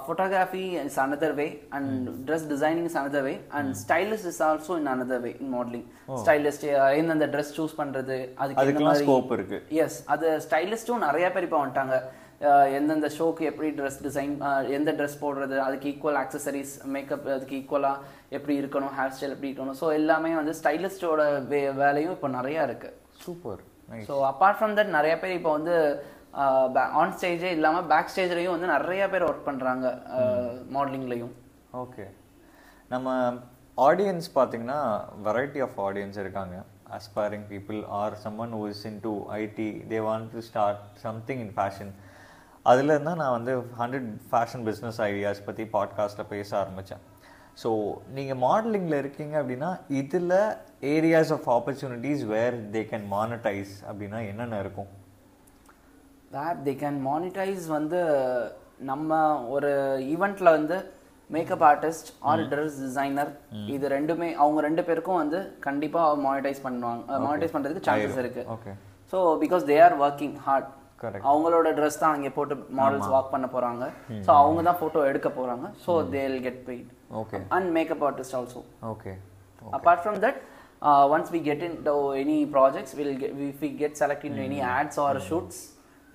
photography 0.00 0.62
is 0.80 0.98
another 0.98 1.30
way 1.34 1.46
and 1.76 1.90
dress 2.26 2.46
designing 2.52 2.86
is 2.90 2.98
another 3.00 3.22
way 3.26 3.34
and 3.58 3.72
stylist 3.82 4.28
is 4.30 4.40
also 4.46 4.76
in 4.80 4.90
another 4.94 5.18
way 5.24 5.30
in 5.42 5.52
modelling 5.54 5.84
stylist 6.22 6.64
எந்தெந்த 7.00 7.26
ட்ரெஸ் 7.34 7.52
சூஸ் 7.58 7.76
பண்ணுறது 7.80 8.16
அதுக்கு 8.42 8.84
மாதிரி 8.86 9.04
ஸ்கோப் 9.04 9.32
இருக்கு. 9.36 9.58
எஸ் 9.84 9.98
அது 10.14 10.28
ஸ்டைலிஸ்ட்டும் 10.46 11.04
நிறைய 11.06 11.28
பேர் 11.34 11.46
இப்போ 11.48 11.60
வந்துட்டாங்க. 11.62 11.96
அஹ் 12.46 12.70
எந்தெந்த 12.78 13.08
ஷோக்கு 13.14 13.44
எப்படி 13.50 13.68
ட்ரெஸ் 13.76 14.00
டிசைன் 14.06 14.32
எந்த 14.78 14.90
ட்ரெஸ் 14.98 15.16
போடுறது 15.22 15.56
அதுக்கு 15.66 15.88
ஈக்குவல் 15.92 16.20
ஆக்சசரிஸ் 16.22 16.74
மேக்கப் 16.94 17.30
அதுக்கு 17.36 17.56
ஈக்குவலாக 17.60 18.02
எப்படி 18.38 18.56
இருக்கணும் 18.60 18.92
ஹேர் 18.98 19.14
ஸ்டைல் 19.14 19.34
எப்படி 19.36 19.50
இருக்கணும். 19.50 19.78
ஸோ 19.80 19.88
எல்லாமே 20.00 20.32
வந்து 20.40 20.54
ஸ்டைலிஸ்டோட 20.60 21.22
வே 21.52 21.62
வேலையும் 21.80 22.14
இப்போ 22.16 22.30
நிறையா 22.36 22.64
இருக்கு. 22.68 22.90
Super 23.24 23.62
so 24.08 24.14
apart 24.28 24.58
from 24.58 24.76
that 24.76 24.94
நிறைய 24.94 25.14
பேர் 25.18 25.38
இப்போ 25.38 25.50
வந்து 25.56 25.74
ஆன் 27.00 27.14
ஸ்டேஜே 27.16 27.50
இல்லாமல் 27.56 27.88
பேக் 27.92 28.10
ஸ்டேஜ்லையும் 28.12 28.54
வந்து 28.54 28.72
நிறைய 28.74 29.02
பேர் 29.12 29.26
ஒர்க் 29.28 29.46
பண்ணுறாங்க 29.48 29.84
மாடலிங்லையும் 30.76 31.34
ஓகே. 31.82 32.06
நம்ம 32.90 33.08
ஆடியன்ஸ் 33.78 34.28
பார்த்தீங்கன்னா 34.36 34.80
வெரைட்டி 35.26 35.60
ஆஃப் 35.66 35.78
ஆடியன்ஸ் 35.86 36.18
இருக்காங்க. 36.22 36.56
Aspiring 36.96 37.46
people 37.52 37.78
are 38.00 38.14
someone 38.24 38.52
who 38.56 38.62
is 38.72 38.80
into 38.90 39.12
IT 39.38 39.68
they 39.92 39.98
want 40.08 40.28
to 40.34 40.42
start 40.48 40.82
something 41.04 41.40
in 41.44 41.54
fashion 41.56 41.92
அதில் 42.66 42.92
இருந்தால் 42.94 43.20
நான் 43.22 43.36
வந்து 43.38 43.52
ஹண்ட்ரட் 43.80 44.08
ஃபேஷன் 44.30 44.64
பிஸ்னஸ் 44.68 45.00
ஐடியாஸ் 45.08 45.46
பற்றி 45.48 45.64
பாட்காஸ்ட்டில் 45.76 46.30
பேச 46.34 46.48
ஆரம்பித்தேன் 46.62 47.02
ஸோ 47.62 47.70
நீங்கள் 48.16 48.40
மாடலிங்கில் 48.46 49.00
இருக்கீங்க 49.02 49.34
அப்படின்னா 49.42 49.70
இதில் 50.00 50.34
areas 50.94 51.32
of 51.36 51.48
opportunities 51.56 52.24
where 52.34 52.56
they 52.76 52.82
can 52.92 53.06
monetise 53.14 53.74
அப்படின்னா 53.88 54.20
என்னென்ன 54.30 54.60
இருக்கும்? 54.64 54.90
வேர் 56.34 56.60
தே 56.66 56.72
கேன் 56.82 56.98
மானிட்டைஸ் 57.08 57.66
வந்து 57.76 57.98
நம்ம 58.90 59.18
ஒரு 59.54 59.70
ஈவெண்ட்ல 60.14 60.48
வந்து 60.58 60.76
makeup 61.30 61.64
artist 61.68 62.08
or 62.30 62.42
dress 62.50 62.78
designer 62.84 63.30
இது 63.74 63.86
ரெண்டுமே 63.96 64.28
அவங்க 64.42 64.58
ரெண்டு 64.66 64.82
பேருக்கும் 64.88 65.20
வந்து 65.22 65.38
கண்டிப்பா 65.66 66.02
மானிட்டைஸ் 66.26 66.64
பண்ணுவாங்க. 66.66 67.02
மானிட்டைஸ் 67.26 67.54
பண்றதுக்கு 67.54 67.86
சான்சஸ் 67.88 68.20
இருக்கு. 68.24 68.42
Okay 68.56 68.72
so 69.12 69.20
because 69.44 69.64
they 69.70 69.78
are 69.86 69.96
working 70.06 70.36
hard 70.46 70.68
அவங்களோட 71.30 71.68
ட்ரெஸ் 71.78 72.00
தான் 72.02 72.14
அங்கே 72.16 72.32
போட்டு 72.36 72.54
மாடல்ஸ் 72.80 73.10
வாக் 73.14 73.32
பண்ண 73.34 73.46
போறாங்க. 73.54 73.86
ஸோ 74.26 74.30
அவங்க 74.42 74.60
தான் 74.68 74.78
ஃபோட்டோ 74.82 75.00
எடுக்க 75.12 75.28
போறாங்க. 75.38 75.66
So 75.86 75.94
they'll 76.16 76.36
get 76.46 76.60
paid 76.68 76.90
okay 77.22 77.40
and 77.56 77.70
makeup 77.78 78.04
artist 78.10 78.36
also 78.40 78.62
okay 78.92 79.14
apart 79.76 80.00
from 80.04 80.16
that 80.24 80.36
uh, 80.88 81.04
once 81.14 81.28
we 81.34 81.38
get 81.48 81.60
into 81.68 81.94
any 82.22 82.38
projects 82.56 82.90
we'll 82.98 83.16
get 83.22 83.30
if 83.46 83.60
we 83.64 83.70
get 83.82 83.92
selected 84.02 84.28
into 84.30 84.42
any 84.48 84.60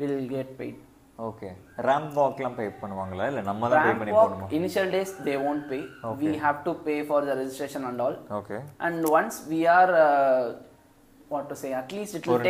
we'll 0.02 0.24
get 0.38 0.50
paid. 0.62 0.78
Okay 1.20 1.50
ramp 1.88 2.14
வாக்லாம் 2.20 2.56
pay 2.60 2.64
பண்ணுவாங்களா? 2.82 3.24
இல்லை 3.32 3.42
நம்ம 3.50 3.68
தான் 3.72 3.84
pay 3.88 3.92
பண்ணி 4.00 4.14
போகணுமா 4.20 4.48
initial 4.60 4.88
days 4.96 5.12
they 5.28 5.36
won't 5.46 5.64
pay. 5.72 5.82
We 6.22 6.32
have 6.46 6.60
to 6.68 6.74
pay 6.88 7.00
for 7.10 7.20
the 7.28 7.34
registration 7.42 7.84
and 7.90 8.02
all. 8.06 8.16
Okay 8.40 8.58
and 8.88 9.10
once 9.18 9.36
we 9.52 9.60
are 9.78 9.90
uh, 10.06 10.42
what 11.34 11.46
to 11.52 11.56
say 11.62 11.70
at 11.82 11.92
least 11.98 12.16
it 12.20 12.26
will 12.30 12.48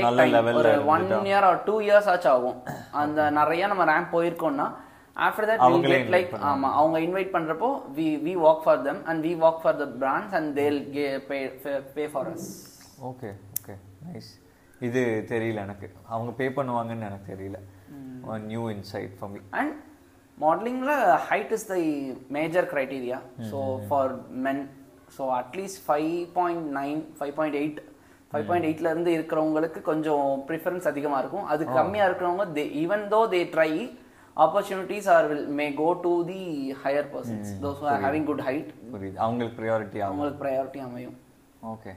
ஒரு 0.61 0.71
one. 0.93 1.03
Year 1.31 1.47
or 1.49 1.59
two 1.67 1.75
years 1.87 2.07
ஆச்சு 2.13 2.29
ஆகும். 2.35 2.57
அந்த 3.01 3.29
நிறைய 3.39 3.67
நம்ம 3.71 3.85
ramp 3.91 4.13
போயிருக்கோம்னா 4.15 4.67
after 5.27 5.47
that 5.51 5.63
will 5.73 5.89
get 5.93 6.11
like 6.15 6.31
ஆமா 6.51 6.69
அவங்க 6.81 6.99
invite 7.07 7.33
பண்றப்போ 7.35 7.69
we 7.97 8.07
we 8.27 8.35
walk 8.45 8.61
for 8.65 8.81
them 8.87 9.01
and 9.11 9.21
we 9.27 9.33
walk 9.45 9.59
for 9.63 9.77
the 9.83 9.87
brands 10.03 10.35
and 10.39 10.51
they'll 10.61 10.79
pay 11.31 11.41
pay 11.97 12.05
for 12.13 12.29
us 12.35 12.47
okay 13.11 13.31
okay 13.59 13.75
nice 14.07 14.31
இது 14.87 15.01
தெரியல 15.31 15.63
எனக்கு. 15.67 15.87
அவங்க 16.13 16.31
பே 16.41 16.47
பண்ணுவாங்கன்னு 16.57 17.07
எனக்கு 17.09 17.31
தெரியல. 17.33 17.59
New 18.51 18.63
insight 18.75 19.13
for 19.19 19.31
me 19.33 19.39
and 19.61 19.75
மாடலிங்கில் 20.37 20.95
height 21.29 21.53
is 21.57 21.67
the 21.71 21.77
major 22.37 22.67
criteria 22.73 23.19
so 23.51 23.59
for 23.87 24.13
men 24.45 24.61
so 25.17 25.23
at least 25.39 25.81
five 25.87 26.11
point 26.37 26.67
nine 26.79 27.01
five 27.19 27.33
point 27.39 27.57
eight 27.61 27.79
five 28.33 28.45
point 28.49 28.67
எயிட்லேருந்து 28.69 29.11
இருக்கிறவங்களுக்கு 29.17 29.79
கொஞ்சம் 29.89 30.27
preference 30.49 30.85
அதிகமாக 30.91 31.21
இருக்கும். 31.23 31.47
அது 31.53 31.63
கம்மியாக 31.79 32.09
இருக்கிறவங்க 32.09 32.45
they 32.57 32.63
even 32.83 33.03
though 33.15 33.19
they 33.33 33.41
try 33.55 33.71
opportunities 34.37 35.09
or 35.15 35.25
will 35.31 35.47
may 35.59 35.65
go 35.81 35.89
to 36.05 36.13
the 36.29 36.43
higher 36.83 37.09
persons 37.15 37.49
those 37.65 37.81
having 38.05 38.27
good 38.29 38.45
height 38.49 38.69
அவங்களுக்கு 39.25 39.55
priority 39.59 40.01
அவங்களுக்கு 40.07 40.41
priority 40.43 40.81
அமையும். 40.87 41.17
ஓகே 41.73 41.93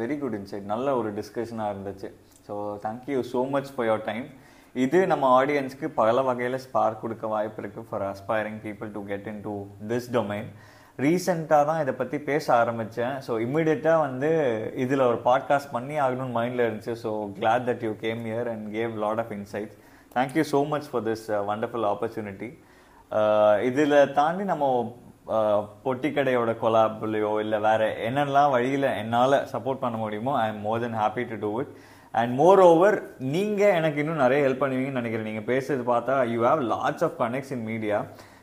வெரி 0.00 0.16
குட் 0.22 0.36
இன்சைட் 0.40 0.66
நல்ல 0.72 0.96
ஒரு 1.00 1.10
டிஸ்கஷனாக 1.18 1.72
இருந்துச்சு. 1.74 2.08
So 2.46 2.54
thank you 2.86 3.18
so 3.32 3.42
much 3.54 3.70
for 3.74 3.88
your 3.90 4.04
time 4.10 4.26
இது 4.84 4.98
நம்ம 5.12 5.24
ஆடியன்ஸ்க்கு 5.40 5.88
பல 6.00 6.22
வகையில் 6.28 6.62
ஸ்பார்க் 6.66 7.02
கொடுக்க 7.02 7.26
வாய்ப்பு 7.34 7.60
இருக்குது 7.62 7.86
for 7.90 8.04
aspiring 8.12 8.60
people 8.66 8.88
to 8.96 9.02
get 9.10 9.28
into 9.48 9.54
this 9.92 10.08
domain 10.16 10.48
ரீசெண்டாக 11.04 11.66
தான் 11.68 11.80
இதை 11.84 11.92
பற்றி 12.00 12.18
பேச 12.30 12.46
ஆரம்பித்தேன் 12.62 13.14
ஸோ 13.26 13.32
இம்மிடியட்டாக 13.44 14.02
வந்து 14.06 14.30
இதில் 14.84 15.08
ஒரு 15.10 15.18
பாட்காஸ்ட் 15.28 15.72
பண்ணி 15.76 15.96
ஆகணும்னு 16.04 16.36
மைண்டில் 16.38 16.64
இருந்துச்சு. 16.66 16.94
So 17.04 17.10
glad 17.38 17.66
that 17.68 17.84
you 17.88 17.92
came 18.04 18.20
here 18.30 18.50
and 18.52 18.66
gave 18.76 18.92
lot 19.04 19.22
of 19.24 19.32
insights 19.38 19.78
thank you 20.16 20.44
so 20.54 20.60
much 20.74 20.88
for 20.90 21.04
this 21.08 21.24
wonderful 21.50 21.88
opportunity 21.92 22.50
இதில் 23.68 23.96
தாண்டி 24.20 24.44
நம்ம 24.52 24.66
பொட்டிக்கடையோட 25.84 26.52
கொலாப்லையோ 26.62 27.32
இல்லை 27.42 27.58
வேற 27.66 27.82
என்னெல்லாம் 28.08 28.52
வழியில் 28.54 28.88
என்னால் 29.00 29.36
சப்போர்ட் 29.52 29.82
பண்ண 29.84 29.96
முடியுமோ 30.02 30.32
I 30.42 30.46
am 30.52 30.62
more 30.66 30.82
then 30.82 30.98
happy 31.02 31.22
to 31.30 31.36
do 31.44 31.52
it 31.62 31.72
and 32.20 32.32
moreover 32.70 32.96
நீங்கள் 33.34 33.76
எனக்கு 33.78 34.00
இன்னும் 34.02 34.22
நிறைய 34.24 34.40
ஹெல்ப் 34.46 34.62
பண்ணுவீங்கன்னு 34.62 35.00
நினைக்கிறேன். 35.00 35.28
நீங்கள் 35.30 35.48
பேசுறது 35.52 35.84
பார்த்தா 35.92 36.16
you 36.32 36.38
have 36.48 36.60
lots 36.74 37.04
of 37.06 37.16
connects 37.22 37.54
in 37.56 37.64
media 37.70 37.98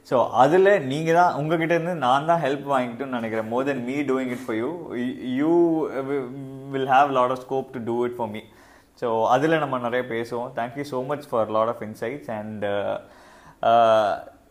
so 0.09 0.17
அதில் 0.43 0.71
நீங்கள் 0.91 1.17
தான் 1.19 1.35
உங்ககிட்ட 1.39 1.73
இருந்து 1.77 1.93
நான் 2.05 2.27
தான் 2.31 2.41
ஹெல்ப் 2.45 2.65
வாங்கிட்டுன்னு 2.73 3.17
நினைக்கிறேன். 3.19 3.49
More 3.53 3.67
then 3.69 3.85
me 3.89 3.97
doing 4.09 4.33
it 4.35 4.43
for 4.45 4.59
you 4.63 4.71
you 5.39 5.53
will 6.73 6.91
have 6.95 7.15
lot 7.19 7.33
of 7.35 7.43
scope 7.45 7.71
to 7.75 7.81
do 7.89 7.97
it 8.07 8.17
for 8.19 8.31
me 8.35 8.43
so 9.01 9.09
அதில் 9.35 9.61
நம்ம 9.63 9.79
நிறைய 9.87 10.03
பேசுவோம். 10.15 10.51
Thank you 10.59 10.85
so 10.93 10.99
much 11.11 11.27
for 11.31 11.53
lot 11.57 11.71
of 11.73 11.83
insights 11.89 12.31
and 12.39 12.65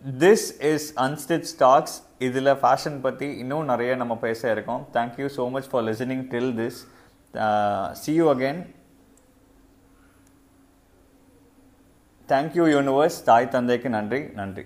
this 0.02 0.46
is 0.72 0.86
unstitch 1.04 1.48
talks 1.52 1.96
இதில் 2.26 2.52
fashion 2.60 2.98
பற்றி 3.06 3.26
இன்னும் 3.42 3.70
நிறைய 3.72 3.90
நம்ம 4.02 4.14
பேச 4.26 4.50
இருக்கோம். 4.54 4.82
Thank you 4.96 5.26
so 5.36 5.44
much 5.54 5.68
for 5.70 5.84
listening 5.88 6.24
till 6.34 6.52
this 6.60 6.78
see 8.02 8.12
you 8.18 8.26
again 8.34 8.60
thank you 12.32 12.66
universe 12.76 13.18
தாய் 13.30 13.52
தந்தைக்கு 13.56 13.88
நன்றி. 13.98 14.20
நன்றி. 14.40 14.64